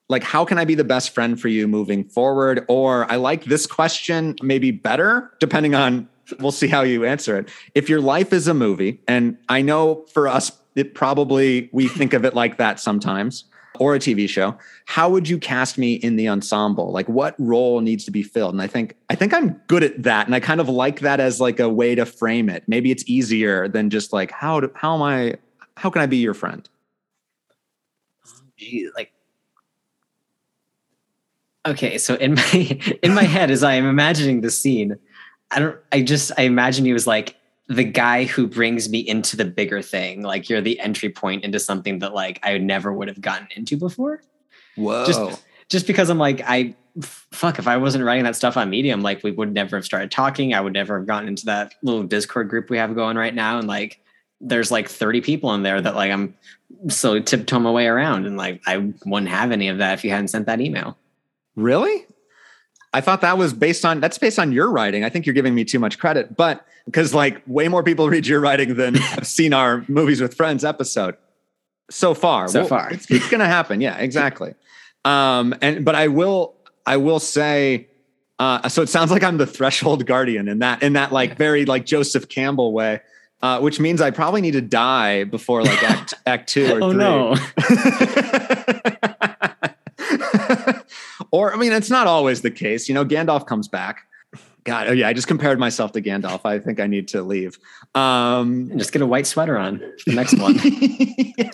like 0.09 0.25
how 0.25 0.45
can 0.45 0.59
I 0.59 0.65
be 0.65 0.75
the 0.75 0.85
best 0.85 1.15
friend 1.15 1.41
for 1.41 1.49
you 1.49 1.69
moving 1.69 2.05
forward? 2.05 2.65
Or 2.69 3.11
I 3.11 3.17
like 3.17 3.45
this 3.45 3.67
question 3.67 4.35
maybe 4.43 4.73
better, 4.73 5.33
depending 5.39 5.75
on 5.75 6.09
we'll 6.39 6.53
see 6.53 6.69
how 6.69 6.83
you 6.83 7.05
answer 7.05 7.37
it. 7.37 7.49
If 7.75 7.89
your 7.89 8.01
life 8.01 8.33
is 8.33 8.49
a 8.49 8.55
movie, 8.55 9.01
and 9.09 9.37
I 9.49 9.63
know 9.63 10.07
for 10.13 10.29
us, 10.29 10.53
it 10.75 10.95
probably 10.95 11.69
we 11.73 11.89
think 11.89 12.13
of 12.13 12.25
it 12.25 12.35
like 12.35 12.59
that 12.59 12.81
sometimes 12.81 13.45
or 13.79 13.95
a 13.95 13.99
TV 13.99 14.29
show, 14.29 14.57
how 14.85 15.09
would 15.09 15.29
you 15.29 15.39
cast 15.39 15.79
me 15.79 15.95
in 15.95 16.17
the 16.17 16.29
ensemble? 16.29 16.93
Like 16.93 17.09
what 17.09 17.35
role 17.39 17.81
needs 17.81 18.05
to 18.05 18.11
be 18.11 18.23
filled? 18.23 18.53
And 18.53 18.61
I 18.61 18.67
think 18.67 18.97
I 19.09 19.15
think 19.15 19.33
I'm 19.33 19.61
good 19.69 19.83
at 19.83 20.03
that. 20.03 20.27
And 20.27 20.35
I 20.35 20.41
kind 20.41 20.61
of 20.61 20.69
like 20.69 21.01
that 21.01 21.21
as 21.21 21.41
like 21.41 21.61
a 21.61 21.69
way 21.69 21.95
to 21.95 22.05
frame 22.05 22.49
it. 22.49 22.65
Maybe 22.67 22.91
it's 22.91 23.05
easier 23.07 23.69
than 23.69 23.91
just 23.91 24.13
like 24.13 24.31
how 24.31 24.61
do, 24.61 24.71
how 24.75 24.95
am 24.95 25.03
I 25.03 25.37
how 25.77 25.91
can 25.91 26.03
I 26.03 26.07
be 26.07 26.19
your 26.19 26.35
friend? 26.35 26.69
Like 28.95 29.13
okay, 31.67 31.97
so 31.97 32.15
in 32.17 32.35
my 32.37 32.99
in 33.03 33.15
my 33.15 33.25
head 33.25 33.51
as 33.51 33.63
I 33.63 33.75
am 33.75 33.87
imagining 33.87 34.43
the 34.43 34.51
scene, 34.51 34.99
I 35.51 35.59
don't 35.59 35.77
I 35.93 36.03
just 36.03 36.33
I 36.37 36.43
imagine 36.43 36.85
he 36.85 36.93
was 36.93 37.07
like 37.07 37.37
the 37.71 37.85
guy 37.85 38.25
who 38.25 38.49
brings 38.49 38.89
me 38.89 38.99
into 38.99 39.37
the 39.37 39.45
bigger 39.45 39.81
thing. 39.81 40.23
Like 40.23 40.49
you're 40.51 40.61
the 40.61 40.79
entry 40.81 41.09
point 41.09 41.45
into 41.45 41.61
something 41.61 42.01
that 42.01 42.13
like 42.13 42.41
I 42.43 42.59
never 42.59 42.93
would 42.93 43.07
have 43.07 43.21
gotten 43.21 43.47
into 43.55 43.77
before. 43.77 44.23
Whoa. 44.75 45.07
Just, 45.07 45.45
just 45.69 45.87
because 45.87 46.11
I'm 46.11 46.19
like, 46.19 46.43
I 46.45 46.75
fuck, 47.01 47.61
if 47.61 47.69
I 47.69 47.77
wasn't 47.77 48.05
writing 48.05 48.25
that 48.25 48.35
stuff 48.35 48.57
on 48.57 48.71
Medium, 48.71 49.03
like 49.03 49.23
we 49.23 49.31
would 49.31 49.55
never 49.55 49.77
have 49.77 49.85
started 49.85 50.11
talking. 50.11 50.53
I 50.53 50.61
would 50.61 50.73
never 50.73 50.99
have 50.99 51.07
gotten 51.07 51.29
into 51.29 51.47
that 51.47 51.75
little 51.83 52.03
Discord 52.03 52.49
group 52.49 52.71
we 52.71 52.77
have 52.77 52.97
going 52.97 53.17
right 53.17 53.35
now. 53.35 53.61
And 53.61 53.69
like, 53.69 54.01
there's 54.41 54.73
like 54.73 54.89
30 54.89 55.21
people 55.21 55.55
in 55.55 55.63
there 55.63 55.81
that 55.81 55.95
like 55.95 56.11
I'm 56.11 56.35
slowly 56.89 57.23
tiptoe 57.23 57.61
my 57.61 57.71
way 57.71 57.87
around. 57.87 58.27
And 58.27 58.37
like 58.37 58.63
I 58.67 58.79
wouldn't 59.07 59.31
have 59.31 59.53
any 59.53 59.69
of 59.69 59.79
that 59.79 59.95
if 59.95 60.05
you 60.05 60.11
hadn't 60.11 60.29
sent 60.29 60.47
that 60.47 60.61
email. 60.61 60.99
Really? 61.55 62.05
I 62.93 63.01
thought 63.01 63.21
that 63.21 63.39
was 63.39 63.53
based 63.53 63.85
on 63.85 64.01
that's 64.01 64.19
based 64.19 64.39
on 64.39 64.53
your 64.53 64.71
writing. 64.71 65.05
I 65.05 65.09
think 65.09 65.27
you're 65.27 65.35
giving 65.35 65.55
me 65.55 65.65
too 65.65 65.79
much 65.79 65.99
credit, 65.99 66.37
but 66.37 66.67
because 66.87 67.15
like 67.15 67.41
way 67.47 67.69
more 67.69 67.83
people 67.83 68.09
read 68.11 68.27
your 68.27 68.41
writing 68.41 68.75
than 68.77 68.95
have 68.95 69.27
seen 69.27 69.53
our 69.53 69.85
movies 69.89 70.21
with 70.21 70.35
friends 70.35 70.65
episode 70.65 71.17
so 71.91 72.15
far. 72.15 72.49
So 72.49 72.61
well, 72.61 72.69
far, 72.69 72.91
it's, 72.91 73.11
it's 73.11 73.29
going 73.29 73.41
to 73.41 73.47
happen. 73.47 73.81
Yeah, 73.81 73.97
exactly. 73.97 74.55
Um, 75.05 75.55
and 75.61 75.85
but 75.85 75.95
I 75.95 76.09
will 76.09 76.55
I 76.87 76.97
will 76.97 77.21
say. 77.21 77.87
Uh, 78.39 78.69
so 78.71 78.81
it 78.81 78.89
sounds 78.89 79.11
like 79.11 79.23
I'm 79.23 79.37
the 79.37 79.47
threshold 79.47 80.07
guardian 80.07 80.49
in 80.49 80.61
that 80.61 80.83
in 80.83 80.95
that 80.95 81.13
like 81.13 81.37
very 81.37 81.67
like 81.67 81.85
Joseph 81.85 82.27
Campbell 82.27 82.73
way, 82.73 83.03
uh, 83.43 83.61
which 83.61 83.79
means 83.79 84.01
I 84.01 84.11
probably 84.13 84.41
need 84.41 84.53
to 84.53 84.63
die 84.63 85.25
before 85.25 85.63
like 85.63 85.83
act 85.83 86.15
act 86.27 86.49
two 86.49 86.73
or 86.73 86.83
oh, 86.83 86.91
three. 86.91 86.99
no. 86.99 87.37
or 91.31 91.53
I 91.53 91.57
mean, 91.57 91.73
it's 91.73 91.91
not 91.91 92.07
always 92.07 92.43
the 92.43 92.51
case. 92.51 92.89
You 92.89 92.95
know, 92.95 93.05
Gandalf 93.05 93.47
comes 93.47 93.69
back. 93.69 94.07
God, 94.65 94.89
oh 94.89 94.93
yeah, 94.93 95.09
I 95.09 95.13
just 95.13 95.27
compared 95.27 95.59
myself 95.59 95.93
to 95.93 96.03
Gandalf. 96.03 96.43
I 96.45 96.59
think 96.59 96.81
I 96.81 96.87
need 96.87 97.09
to 97.09 97.23
leave. 97.23 97.59
Um, 97.95 98.71
just 98.77 98.93
get 98.93 99.03
a 99.03 99.07
white 99.07 99.27
sweater 99.27 99.57
on 99.57 99.79
the 100.07 100.15
next 100.15 100.39
one. 100.39 100.57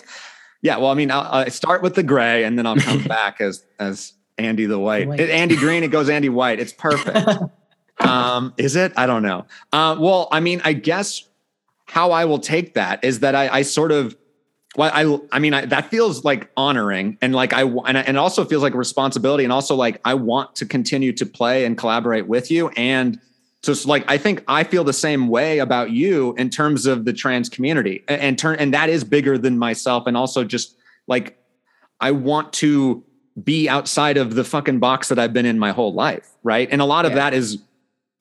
yeah, 0.61 0.77
well, 0.77 0.91
I 0.91 0.93
mean, 0.93 1.09
I'll, 1.11 1.21
I'll, 1.21 1.49
start 1.49 1.81
with 1.81 1.95
the 1.95 2.03
gray, 2.03 2.43
and 2.43 2.57
then 2.57 2.65
I'll 2.65 2.75
come 2.75 3.03
back 3.07 3.39
as 3.39 3.63
as 3.79 4.13
Andy 4.37 4.65
the 4.65 4.79
White. 4.79 5.07
white. 5.07 5.19
It, 5.19 5.29
Andy 5.29 5.55
Green, 5.55 5.83
it 5.83 5.89
goes 5.89 6.09
Andy 6.09 6.29
White. 6.29 6.59
It's 6.59 6.73
perfect. 6.73 7.27
um, 7.99 8.53
is 8.57 8.75
it? 8.75 8.93
I 8.97 9.05
don't 9.05 9.23
know. 9.23 9.45
Uh, 9.71 9.95
well, 9.99 10.27
I 10.31 10.39
mean, 10.39 10.61
I 10.63 10.73
guess 10.73 11.23
how 11.85 12.11
I 12.11 12.25
will 12.25 12.39
take 12.39 12.73
that 12.73 13.03
is 13.03 13.21
that 13.21 13.35
I, 13.35 13.47
I 13.47 13.61
sort 13.61 13.91
of 13.91 14.15
well, 14.77 14.91
I, 14.93 15.35
I 15.35 15.39
mean, 15.39 15.55
I, 15.55 15.65
that 15.65 15.89
feels 15.89 16.23
like 16.23 16.51
honoring 16.55 17.17
and 17.19 17.33
like 17.33 17.51
I, 17.51 17.63
and, 17.63 17.97
and 17.97 18.17
also 18.17 18.45
feels 18.45 18.61
like 18.61 18.75
a 18.75 18.77
responsibility. 18.77 19.43
And 19.43 19.51
also 19.51 19.75
like, 19.75 19.99
I 20.05 20.13
want 20.13 20.55
to 20.57 20.67
continue 20.67 21.11
to 21.13 21.25
play 21.25 21.65
and 21.65 21.75
collaborate 21.75 22.27
with 22.27 22.51
you. 22.51 22.69
And 22.77 23.19
so 23.63 23.71
it's 23.71 23.87
like, 23.87 24.05
I 24.07 24.19
think 24.19 24.43
I 24.47 24.63
feel 24.63 24.83
the 24.83 24.93
same 24.93 25.29
way 25.29 25.57
about 25.57 25.89
you 25.89 26.35
in 26.37 26.51
terms 26.51 26.85
of 26.85 27.05
the 27.05 27.11
trans 27.11 27.49
community 27.49 28.03
and, 28.07 28.21
and 28.21 28.39
turn, 28.39 28.59
and 28.59 28.71
that 28.75 28.87
is 28.89 29.03
bigger 29.03 29.35
than 29.35 29.57
myself. 29.57 30.05
And 30.05 30.15
also 30.15 30.43
just 30.43 30.77
like, 31.07 31.43
I 31.99 32.11
want 32.11 32.53
to 32.53 33.03
be 33.43 33.67
outside 33.67 34.17
of 34.17 34.35
the 34.35 34.43
fucking 34.43 34.77
box 34.77 35.09
that 35.09 35.17
I've 35.17 35.33
been 35.33 35.47
in 35.47 35.57
my 35.57 35.71
whole 35.71 35.93
life. 35.93 36.29
Right. 36.43 36.69
And 36.71 36.81
a 36.81 36.85
lot 36.85 37.05
of 37.05 37.13
yeah. 37.13 37.17
that 37.17 37.33
is, 37.33 37.57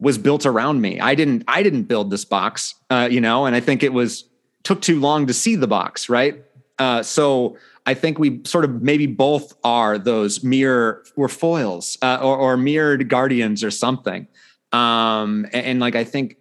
was 0.01 0.17
built 0.17 0.47
around 0.47 0.81
me. 0.81 1.01
I 1.01 1.15
didn't, 1.15 1.45
I 1.47 1.63
didn't 1.63 1.83
build 1.83 2.11
this 2.11 2.25
box, 2.25 2.75
uh, 2.89 3.09
you 3.11 3.21
know, 3.21 3.45
and 3.45 3.55
I 3.55 3.61
think 3.61 3.83
it 3.83 3.93
was, 3.93 4.25
took 4.67 4.83
too 4.83 4.99
long 4.99 5.29
to 5.29 5.33
see 5.33 5.55
the 5.55 5.69
box, 5.69 6.09
right? 6.09 6.43
Uh, 6.77 7.01
so 7.01 7.57
I 7.87 7.95
think 7.95 8.19
we 8.19 8.41
sort 8.45 8.65
of 8.65 8.83
maybe 8.83 9.07
both 9.07 9.55
are 9.63 9.97
those 9.97 10.43
mirror 10.43 11.05
or 11.15 11.29
foils 11.29 11.97
uh, 12.03 12.19
or, 12.21 12.37
or, 12.37 12.57
mirrored 12.57 13.09
guardians 13.09 13.63
or 13.63 13.71
something. 13.71 14.27
Um, 14.73 15.47
and, 15.53 15.67
and, 15.67 15.81
like 15.81 15.95
I 15.95 16.03
think, 16.03 16.37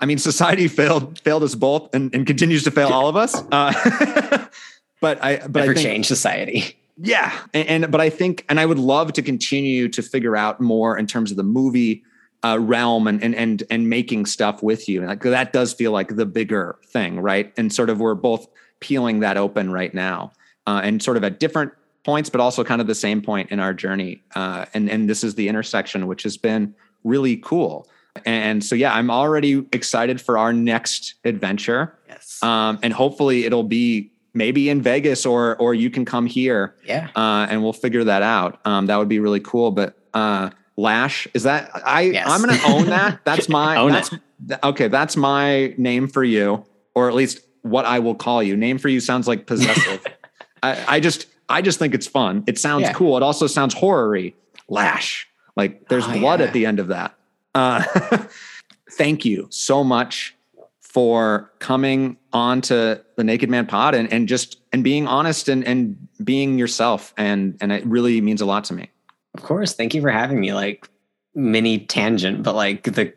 I 0.00 0.06
mean, 0.06 0.18
society 0.18 0.66
failed 0.80 1.20
failed 1.20 1.44
us 1.44 1.54
both 1.54 1.94
and, 1.94 2.12
and 2.12 2.26
continues 2.26 2.64
to 2.64 2.72
fail 2.72 2.88
all 2.88 3.08
of 3.08 3.16
us. 3.16 3.40
Uh, 3.52 4.46
but 5.00 5.22
I 5.22 5.36
but 5.36 5.60
Never 5.60 5.70
I 5.70 5.74
think, 5.74 5.86
change 5.86 6.06
society. 6.06 6.76
Yeah, 6.96 7.32
and, 7.54 7.68
and, 7.68 7.92
but 7.92 8.00
I 8.00 8.10
think, 8.10 8.44
and 8.48 8.58
I 8.58 8.66
would 8.66 8.78
love 8.78 9.12
to 9.14 9.22
continue 9.22 9.88
to 9.88 10.02
figure 10.02 10.36
out 10.36 10.60
more 10.60 10.98
in 10.98 11.06
terms 11.06 11.30
of 11.30 11.36
the 11.36 11.42
movie 11.44 12.02
uh, 12.44 12.58
realm 12.60 13.06
and 13.06 13.22
and 13.22 13.34
and 13.34 13.62
and 13.70 13.88
making 13.88 14.26
stuff 14.26 14.62
with 14.62 14.88
you. 14.88 15.00
And 15.00 15.08
like 15.08 15.22
that 15.22 15.52
does 15.52 15.72
feel 15.72 15.92
like 15.92 16.16
the 16.16 16.26
bigger 16.26 16.78
thing, 16.86 17.20
right? 17.20 17.52
And 17.56 17.72
sort 17.72 17.90
of 17.90 18.00
we're 18.00 18.14
both 18.14 18.46
peeling 18.80 19.20
that 19.20 19.36
open 19.36 19.72
right 19.72 19.94
now, 19.94 20.32
uh, 20.66 20.80
and 20.84 21.02
sort 21.02 21.16
of 21.16 21.24
at 21.24 21.40
different 21.40 21.72
points, 22.04 22.28
but 22.28 22.40
also 22.40 22.62
kind 22.62 22.80
of 22.80 22.86
the 22.86 22.94
same 22.94 23.22
point 23.22 23.50
in 23.50 23.60
our 23.60 23.72
journey. 23.72 24.22
Uh, 24.34 24.66
and 24.74 24.90
and 24.90 25.08
this 25.08 25.24
is 25.24 25.34
the 25.36 25.48
intersection, 25.48 26.06
which 26.06 26.22
has 26.22 26.36
been 26.36 26.74
really 27.02 27.38
cool. 27.38 27.88
And 28.24 28.62
so 28.62 28.76
yeah, 28.76 28.94
I'm 28.94 29.10
already 29.10 29.66
excited 29.72 30.20
for 30.20 30.38
our 30.38 30.52
next 30.52 31.14
adventure. 31.24 31.98
Yes. 32.08 32.40
Um, 32.42 32.78
and 32.82 32.92
hopefully 32.92 33.44
it'll 33.44 33.64
be 33.64 34.12
maybe 34.34 34.68
in 34.68 34.82
Vegas 34.82 35.24
or 35.24 35.56
or 35.56 35.74
you 35.74 35.88
can 35.88 36.04
come 36.04 36.26
here. 36.26 36.76
Yeah. 36.84 37.08
Uh, 37.16 37.46
and 37.48 37.62
we'll 37.62 37.72
figure 37.72 38.04
that 38.04 38.22
out. 38.22 38.60
Um, 38.66 38.86
that 38.86 38.96
would 38.98 39.08
be 39.08 39.18
really 39.18 39.40
cool. 39.40 39.70
But 39.70 39.98
uh, 40.12 40.50
Lash. 40.76 41.28
Is 41.34 41.44
that 41.44 41.70
I? 41.86 42.02
Yes. 42.02 42.28
I'm 42.28 42.42
going 42.42 42.58
to 42.58 42.66
own 42.66 42.86
that. 42.86 43.20
That's 43.24 43.48
my. 43.48 43.76
own 43.76 43.92
that's, 43.92 44.12
it. 44.12 44.20
Okay, 44.62 44.88
that's 44.88 45.16
my 45.16 45.74
name 45.78 46.08
for 46.08 46.24
you, 46.24 46.64
or 46.94 47.08
at 47.08 47.14
least 47.14 47.40
what 47.62 47.84
I 47.86 47.98
will 47.98 48.14
call 48.14 48.42
you. 48.42 48.56
Name 48.56 48.78
for 48.78 48.88
you 48.88 49.00
sounds 49.00 49.26
like 49.26 49.46
possessive. 49.46 50.04
I, 50.62 50.96
I, 50.96 51.00
just, 51.00 51.26
I 51.48 51.62
just 51.62 51.78
think 51.78 51.94
it's 51.94 52.06
fun. 52.06 52.44
It 52.46 52.58
sounds 52.58 52.82
yeah. 52.82 52.92
cool. 52.92 53.16
It 53.16 53.22
also 53.22 53.46
sounds 53.46 53.74
horror-y. 53.74 54.34
Lash. 54.68 55.28
Like 55.56 55.88
there's 55.88 56.06
oh, 56.06 56.18
blood 56.18 56.40
yeah. 56.40 56.46
at 56.46 56.52
the 56.52 56.66
end 56.66 56.80
of 56.80 56.88
that. 56.88 57.14
Uh, 57.54 57.84
thank 58.92 59.24
you 59.24 59.46
so 59.50 59.84
much 59.84 60.34
for 60.80 61.52
coming 61.58 62.16
on 62.32 62.60
to 62.62 63.02
the 63.16 63.24
Naked 63.24 63.50
Man 63.50 63.66
Pod 63.66 63.94
and, 63.94 64.12
and 64.12 64.28
just 64.28 64.60
and 64.72 64.84
being 64.84 65.06
honest 65.06 65.48
and 65.48 65.64
and 65.64 66.08
being 66.22 66.58
yourself 66.58 67.12
and 67.16 67.56
and 67.60 67.72
it 67.72 67.84
really 67.86 68.20
means 68.20 68.40
a 68.40 68.46
lot 68.46 68.64
to 68.64 68.74
me. 68.74 68.90
Of 69.34 69.42
course. 69.42 69.74
Thank 69.74 69.94
you 69.94 70.00
for 70.00 70.10
having 70.10 70.40
me. 70.40 70.52
Like 70.52 70.88
mini 71.34 71.80
tangent, 71.80 72.42
but 72.42 72.54
like 72.54 72.84
the 72.84 73.12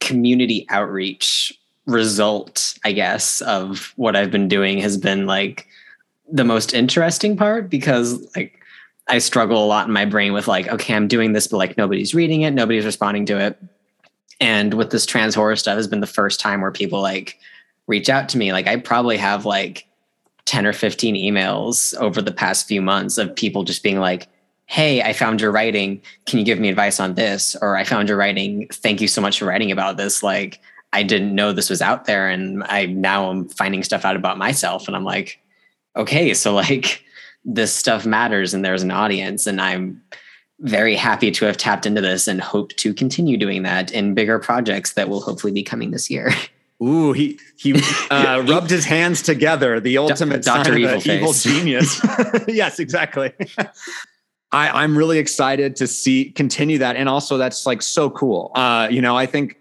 community 0.00 0.66
outreach 0.68 1.58
result, 1.86 2.78
I 2.84 2.92
guess, 2.92 3.40
of 3.42 3.92
what 3.96 4.16
I've 4.16 4.30
been 4.30 4.48
doing 4.48 4.78
has 4.78 4.96
been 4.96 5.26
like 5.26 5.66
the 6.30 6.44
most 6.44 6.72
interesting 6.72 7.36
part 7.36 7.68
because 7.68 8.26
like 8.34 8.60
I 9.08 9.18
struggle 9.18 9.62
a 9.62 9.66
lot 9.66 9.86
in 9.86 9.92
my 9.92 10.04
brain 10.04 10.32
with 10.32 10.48
like, 10.48 10.68
okay, 10.68 10.94
I'm 10.94 11.08
doing 11.08 11.32
this, 11.32 11.46
but 11.46 11.58
like 11.58 11.76
nobody's 11.76 12.14
reading 12.14 12.42
it, 12.42 12.52
nobody's 12.52 12.84
responding 12.84 13.26
to 13.26 13.38
it. 13.38 13.58
And 14.40 14.74
with 14.74 14.90
this 14.90 15.06
trans 15.06 15.34
horror 15.34 15.56
stuff 15.56 15.76
has 15.76 15.88
been 15.88 16.00
the 16.00 16.06
first 16.06 16.40
time 16.40 16.60
where 16.60 16.72
people 16.72 17.00
like 17.00 17.38
reach 17.86 18.08
out 18.08 18.28
to 18.30 18.38
me. 18.38 18.52
Like 18.52 18.66
I 18.66 18.76
probably 18.76 19.16
have 19.18 19.44
like 19.44 19.86
10 20.46 20.66
or 20.66 20.72
15 20.72 21.14
emails 21.14 21.94
over 21.96 22.20
the 22.20 22.32
past 22.32 22.66
few 22.66 22.82
months 22.82 23.18
of 23.18 23.34
people 23.36 23.64
just 23.64 23.82
being 23.82 24.00
like, 24.00 24.28
hey, 24.66 25.02
I 25.02 25.12
found 25.12 25.40
your 25.40 25.50
writing. 25.50 26.00
Can 26.26 26.38
you 26.38 26.44
give 26.44 26.58
me 26.58 26.68
advice 26.68 27.00
on 27.00 27.14
this? 27.14 27.56
Or 27.60 27.76
I 27.76 27.84
found 27.84 28.08
your 28.08 28.16
writing. 28.16 28.68
Thank 28.72 29.00
you 29.00 29.08
so 29.08 29.20
much 29.20 29.38
for 29.38 29.44
writing 29.44 29.70
about 29.70 29.96
this. 29.96 30.22
Like, 30.22 30.60
I 30.92 31.02
didn't 31.02 31.34
know 31.34 31.52
this 31.52 31.70
was 31.70 31.82
out 31.82 32.06
there. 32.06 32.28
And 32.28 32.62
I 32.64 32.86
now 32.86 33.30
I'm 33.30 33.48
finding 33.48 33.82
stuff 33.82 34.04
out 34.04 34.16
about 34.16 34.38
myself. 34.38 34.86
And 34.86 34.96
I'm 34.96 35.04
like, 35.04 35.40
okay, 35.96 36.34
so 36.34 36.54
like 36.54 37.04
this 37.44 37.72
stuff 37.72 38.06
matters 38.06 38.54
and 38.54 38.64
there's 38.64 38.82
an 38.82 38.90
audience. 38.90 39.46
And 39.46 39.60
I'm 39.60 40.02
very 40.60 40.94
happy 40.94 41.30
to 41.30 41.44
have 41.44 41.56
tapped 41.56 41.84
into 41.84 42.00
this 42.00 42.26
and 42.28 42.40
hope 42.40 42.72
to 42.76 42.94
continue 42.94 43.36
doing 43.36 43.64
that 43.64 43.92
in 43.92 44.14
bigger 44.14 44.38
projects 44.38 44.94
that 44.94 45.08
will 45.08 45.20
hopefully 45.20 45.52
be 45.52 45.62
coming 45.62 45.90
this 45.90 46.08
year. 46.08 46.32
Ooh, 46.82 47.12
he 47.12 47.38
he 47.56 47.80
uh, 48.10 48.40
rubbed 48.48 48.68
his 48.68 48.84
hands 48.84 49.22
together. 49.22 49.78
The 49.78 49.96
ultimate 49.96 50.42
Doctor 50.42 50.76
Evil, 50.76 51.00
evil 51.08 51.32
genius. 51.32 52.00
yes, 52.48 52.80
exactly. 52.80 53.32
I, 54.54 54.84
am 54.84 54.96
really 54.96 55.18
excited 55.18 55.76
to 55.76 55.86
see 55.86 56.30
continue 56.30 56.78
that, 56.78 56.96
and 56.96 57.08
also 57.08 57.36
that's 57.36 57.66
like 57.66 57.82
so 57.82 58.10
cool. 58.10 58.52
Uh, 58.54 58.88
you 58.90 59.02
know, 59.02 59.16
I 59.16 59.26
think 59.26 59.58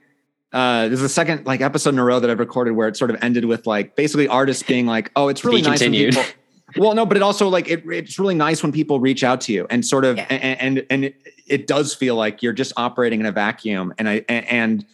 uh, 0.52 0.88
there's 0.88 1.02
a 1.02 1.10
second 1.10 1.46
like 1.46 1.62
episode 1.62 1.90
in 1.90 2.00
a 2.00 2.04
row 2.04 2.20
that 2.20 2.30
I've 2.30 2.40
recorded 2.40 2.72
where 2.72 2.88
it 2.88 2.96
sort 2.96 3.10
of 3.10 3.18
ended 3.24 3.46
with 3.46 3.66
like 3.66 3.96
basically 3.96 4.28
artists 4.28 4.62
being 4.64 4.86
like, 4.86 5.12
"Oh, 5.16 5.28
it's 5.28 5.44
really 5.44 5.62
nice." 5.62 5.80
Continued. 5.80 6.14
People, 6.14 6.32
well, 6.78 6.94
no, 6.94 7.06
but 7.06 7.18
it 7.18 7.24
also 7.24 7.50
like 7.50 7.70
it, 7.70 7.84
it's 7.88 8.20
really 8.20 8.36
nice 8.36 8.62
when 8.62 8.72
people 8.72 9.00
reach 9.00 9.24
out 9.24 9.42
to 9.42 9.54
you 9.54 9.68
and 9.70 9.86
sort 9.86 10.06
of 10.06 10.18
yeah. 10.18 10.28
and 10.30 10.60
and, 10.60 10.86
and 10.90 11.06
it, 11.06 11.16
it, 11.48 11.68
does 11.68 11.94
feel 11.94 12.16
like 12.16 12.42
you're 12.42 12.54
just 12.54 12.74
operating 12.78 13.20
in 13.20 13.26
a 13.26 13.32
vacuum, 13.32 13.94
and 13.98 14.08
I 14.08 14.26
and 14.30 14.86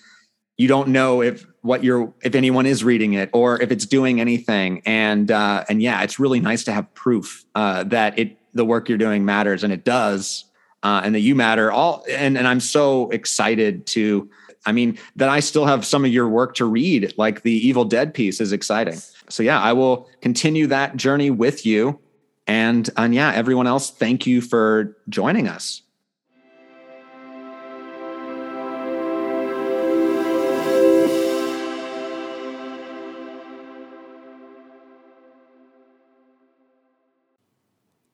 you 0.57 0.67
don't 0.67 0.89
know 0.89 1.21
if 1.21 1.45
what 1.61 1.83
you're 1.83 2.13
if 2.23 2.35
anyone 2.35 2.65
is 2.65 2.83
reading 2.83 3.13
it 3.13 3.29
or 3.33 3.61
if 3.61 3.71
it's 3.71 3.85
doing 3.85 4.21
anything, 4.21 4.81
and 4.85 5.29
uh, 5.29 5.65
and 5.67 5.81
yeah, 5.81 6.01
it's 6.03 6.19
really 6.19 6.39
nice 6.39 6.63
to 6.65 6.71
have 6.71 6.93
proof 6.93 7.45
uh, 7.55 7.83
that 7.83 8.17
it 8.17 8.37
the 8.59 8.65
work 8.65 8.89
you're 8.89 8.97
doing 8.97 9.23
matters 9.23 9.63
and 9.63 9.71
it 9.71 9.85
does 9.85 10.43
uh, 10.83 11.01
and 11.03 11.15
that 11.15 11.21
you 11.21 11.33
matter. 11.33 11.71
All 11.71 12.03
and, 12.09 12.37
and 12.37 12.47
i'm 12.47 12.59
so 12.59 13.09
excited 13.09 13.87
to 13.87 14.29
i 14.65 14.71
mean 14.71 14.97
that 15.15 15.29
i 15.29 15.39
still 15.39 15.65
have 15.65 15.85
some 15.85 16.03
of 16.03 16.11
your 16.11 16.27
work 16.27 16.55
to 16.55 16.65
read 16.65 17.13
like 17.17 17.43
the 17.43 17.53
evil 17.67 17.85
dead 17.85 18.13
piece 18.13 18.41
is 18.41 18.51
exciting. 18.51 18.99
So 19.29 19.41
yeah 19.41 19.61
i 19.61 19.73
will 19.73 20.09
continue 20.21 20.67
that 20.67 20.97
journey 20.97 21.31
with 21.31 21.65
you. 21.65 21.99
And 22.47 22.89
and 22.97 23.15
yeah 23.15 23.31
everyone 23.33 23.67
else 23.67 23.89
thank 23.91 24.27
you 24.27 24.41
for 24.41 24.97
joining 25.07 25.47
us 25.47 25.83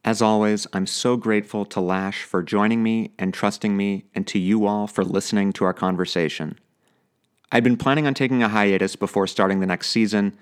As 0.05 0.21
always, 0.21 0.67
I'm 0.71 0.85
so 0.85 1.17
grateful 1.17 1.65
to 1.65 1.81
Lash 1.81 2.21
for 2.21 2.43
joining 2.43 2.83
me 2.83 3.09
and 3.17 3.33
trusting 3.33 3.75
me, 3.75 4.05
and 4.13 4.27
to 4.27 4.37
you 4.37 4.67
all 4.67 4.85
for 4.85 5.03
listening 5.03 5.51
to 5.53 5.65
our 5.65 5.73
conversation. 5.73 6.59
I'd 7.51 7.63
been 7.63 7.75
planning 7.75 8.05
on 8.05 8.13
taking 8.13 8.43
a 8.43 8.49
hiatus 8.49 8.95
before 8.95 9.25
starting 9.25 9.61
the 9.61 9.65
next 9.65 9.89
season, 9.89 10.37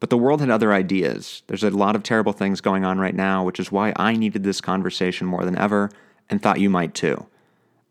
but 0.00 0.10
the 0.10 0.18
world 0.18 0.40
had 0.40 0.50
other 0.50 0.72
ideas. 0.72 1.44
There's 1.46 1.62
a 1.62 1.70
lot 1.70 1.94
of 1.94 2.02
terrible 2.02 2.32
things 2.32 2.60
going 2.60 2.84
on 2.84 2.98
right 2.98 3.14
now, 3.14 3.44
which 3.44 3.60
is 3.60 3.70
why 3.70 3.92
I 3.94 4.16
needed 4.16 4.42
this 4.42 4.60
conversation 4.60 5.28
more 5.28 5.44
than 5.44 5.56
ever 5.56 5.90
and 6.28 6.42
thought 6.42 6.58
you 6.58 6.68
might 6.68 6.92
too. 6.92 7.28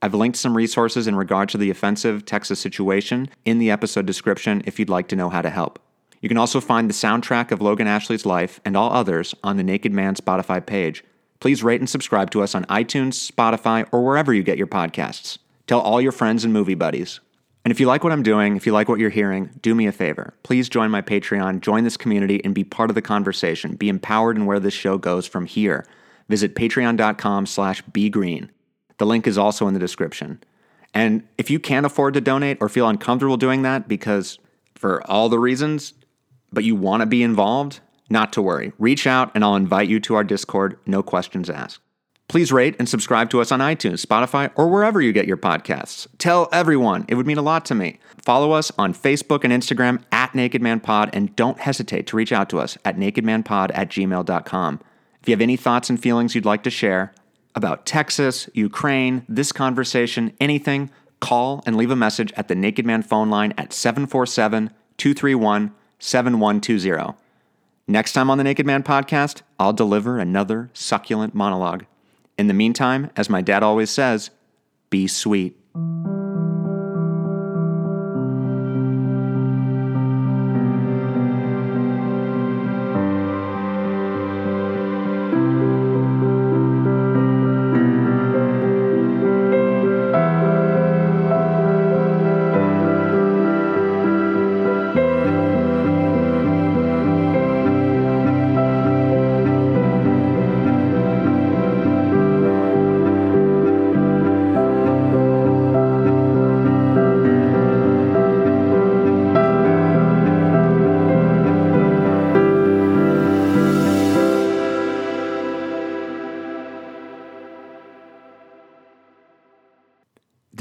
I've 0.01 0.13
linked 0.13 0.38
some 0.38 0.57
resources 0.57 1.07
in 1.07 1.15
regard 1.15 1.47
to 1.49 1.57
the 1.57 1.69
offensive 1.69 2.26
Texas 2.26 2.59
situation 2.59 3.30
in 3.45 3.59
the 3.59 3.71
episode 3.71 4.05
description 4.05 4.61
if 4.65 4.78
you'd 4.78 4.89
like 4.89 5.07
to 5.07 5.15
know 5.15 5.30
how 5.30 5.41
to 5.41 5.49
help. 5.49 5.80
You 6.19 6.28
can 6.28 6.38
also 6.38 6.59
find 6.59 6.89
the 6.89 6.93
soundtrack 6.93 7.51
of 7.51 7.61
Logan 7.61 7.88
Ashley's 7.88 8.26
life 8.26 8.59
and 8.65 8.76
all 8.76 8.91
others 8.91 9.34
on 9.41 9.55
the 9.55 9.63
Naked 9.63 9.93
Man 9.93 10.15
Spotify 10.15 10.65
page. 10.65 11.01
Please 11.43 11.61
rate 11.61 11.81
and 11.81 11.89
subscribe 11.89 12.31
to 12.31 12.41
us 12.41 12.55
on 12.55 12.63
iTunes, 12.67 13.29
Spotify, 13.29 13.85
or 13.91 14.01
wherever 14.01 14.33
you 14.33 14.43
get 14.43 14.57
your 14.57 14.65
podcasts. 14.65 15.39
Tell 15.67 15.81
all 15.81 15.99
your 15.99 16.13
friends 16.13 16.45
and 16.45 16.53
movie 16.53 16.73
buddies. 16.73 17.19
And 17.65 17.71
if 17.73 17.81
you 17.81 17.85
like 17.85 18.01
what 18.01 18.13
I'm 18.13 18.23
doing, 18.23 18.55
if 18.55 18.65
you 18.65 18.71
like 18.71 18.87
what 18.87 18.97
you're 18.97 19.09
hearing, 19.09 19.49
do 19.61 19.75
me 19.75 19.85
a 19.85 19.91
favor. 19.91 20.35
Please 20.43 20.69
join 20.69 20.89
my 20.89 21.01
Patreon, 21.01 21.59
join 21.59 21.83
this 21.83 21.97
community, 21.97 22.41
and 22.45 22.55
be 22.55 22.63
part 22.63 22.89
of 22.89 22.95
the 22.95 23.01
conversation. 23.01 23.75
Be 23.75 23.89
empowered 23.89 24.37
in 24.37 24.45
where 24.45 24.61
this 24.61 24.73
show 24.73 24.97
goes 24.97 25.27
from 25.27 25.45
here. 25.45 25.85
Visit 26.29 26.55
patreon.com 26.55 27.45
slash 27.45 27.81
begreen. 27.81 28.49
The 28.97 29.05
link 29.05 29.27
is 29.27 29.37
also 29.37 29.67
in 29.67 29.73
the 29.73 29.81
description. 29.81 30.41
And 30.93 31.27
if 31.37 31.51
you 31.51 31.59
can't 31.59 31.85
afford 31.85 32.13
to 32.13 32.21
donate 32.21 32.59
or 32.61 32.69
feel 32.69 32.87
uncomfortable 32.87 33.35
doing 33.35 33.63
that 33.63 33.89
because 33.89 34.39
for 34.75 35.05
all 35.11 35.27
the 35.27 35.39
reasons, 35.39 35.93
but 36.53 36.63
you 36.63 36.77
want 36.77 37.01
to 37.01 37.05
be 37.05 37.21
involved, 37.21 37.81
not 38.10 38.34
to 38.34 38.41
worry. 38.41 38.74
Reach 38.78 39.08
out 39.08 39.32
and 39.34 39.43
I'll 39.43 39.56
invite 39.56 39.88
you 39.88 39.99
to 40.01 40.16
our 40.16 40.24
Discord, 40.24 40.78
no 40.86 41.04
questions 41.04 41.49
asked. 41.49 41.80
Please 42.28 42.51
rate 42.51 42.76
and 42.80 42.88
subscribe 42.88 43.30
to 43.30 43.41
us 43.41 43.51
on 43.51 43.60
iTunes, 43.60 44.06
Spotify, 44.06 44.51
or 44.56 44.68
wherever 44.68 45.01
you 45.01 45.12
get 45.12 45.28
your 45.28 45.38
podcasts. 45.38 46.08
Tell 46.18 46.49
everyone, 46.51 47.06
it 47.08 47.16
would 47.16 47.28
mean 47.28 47.38
a 47.38 47.43
lot 47.43 47.66
to 47.66 47.76
me. 47.76 47.99
Follow 48.24 48.54
us 48.54 48.72
on 48.78 48.93
Facebook 48.93 49.43
and 49.43 49.51
Instagram 49.51 50.01
at 50.12 50.34
Naked 50.34 50.62
Man 50.62 50.80
Pod, 50.80 51.10
and 51.14 51.36
don't 51.36 51.60
hesitate 51.60 52.08
to 52.08 52.16
reach 52.16 52.32
out 52.32 52.49
to 52.49 52.60
us 52.60 52.78
at 52.86 52.97
nakedmanpod 52.97 53.72
at 53.74 53.89
gmail.com. 53.89 54.80
If 55.22 55.30
you 55.30 55.34
have 55.34 55.41
any 55.41 55.58
thoughts 55.58 55.89
and 55.89 56.01
feelings 56.01 56.34
you'd 56.34 56.45
like 56.45 56.64
to 56.64 56.70
share, 56.70 57.14
about 57.56 57.86
Texas, 57.86 58.49
Ukraine, 58.54 59.26
this 59.30 59.51
conversation, 59.51 60.34
anything, 60.39 60.89
call 61.20 61.64
and 61.66 61.78
leave 61.78 61.91
a 61.91 61.95
message 61.95 62.34
at 62.36 62.47
the 62.47 62.56
Naked 62.56 62.86
Man 62.86 63.01
phone 63.01 63.30
line 63.30 63.54
at 63.58 63.74
747 63.74 64.72
231 64.97 65.74
7120. 65.99 67.18
Next 67.88 68.13
time 68.13 68.29
on 68.29 68.38
the 68.38 68.45
Naked 68.45 68.65
Man 68.65 68.81
podcast, 68.81 69.41
I'll 69.59 69.73
deliver 69.73 70.17
another 70.17 70.69
succulent 70.73 71.36
monologue. 71.36 71.86
In 72.38 72.47
the 72.47 72.53
meantime, 72.53 73.11
as 73.17 73.29
my 73.29 73.41
dad 73.41 73.61
always 73.61 73.89
says, 73.89 74.29
be 74.89 75.05
sweet. 75.05 75.57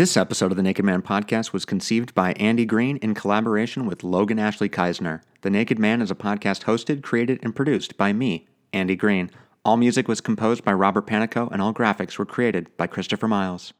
This 0.02 0.16
episode 0.16 0.50
of 0.50 0.56
the 0.56 0.64
Naked 0.64 0.84
Man 0.84 1.00
podcast 1.00 1.52
was 1.52 1.64
conceived 1.64 2.12
by 2.12 2.32
Andy 2.32 2.64
Green 2.64 2.96
in 2.96 3.14
collaboration 3.14 3.86
with 3.86 4.02
Logan 4.02 4.40
Ashley 4.40 4.68
Kisner. 4.68 5.22
The 5.42 5.48
Naked 5.48 5.78
Man 5.78 6.02
is 6.02 6.10
a 6.10 6.16
podcast 6.16 6.64
hosted, 6.64 7.04
created, 7.04 7.38
and 7.40 7.54
produced 7.54 7.96
by 7.96 8.12
me, 8.12 8.48
Andy 8.72 8.96
Green. 8.96 9.30
All 9.64 9.76
music 9.76 10.08
was 10.08 10.20
composed 10.20 10.64
by 10.64 10.72
Robert 10.72 11.06
Panico, 11.06 11.48
and 11.52 11.62
all 11.62 11.72
graphics 11.72 12.18
were 12.18 12.26
created 12.26 12.76
by 12.76 12.88
Christopher 12.88 13.28
Miles. 13.28 13.74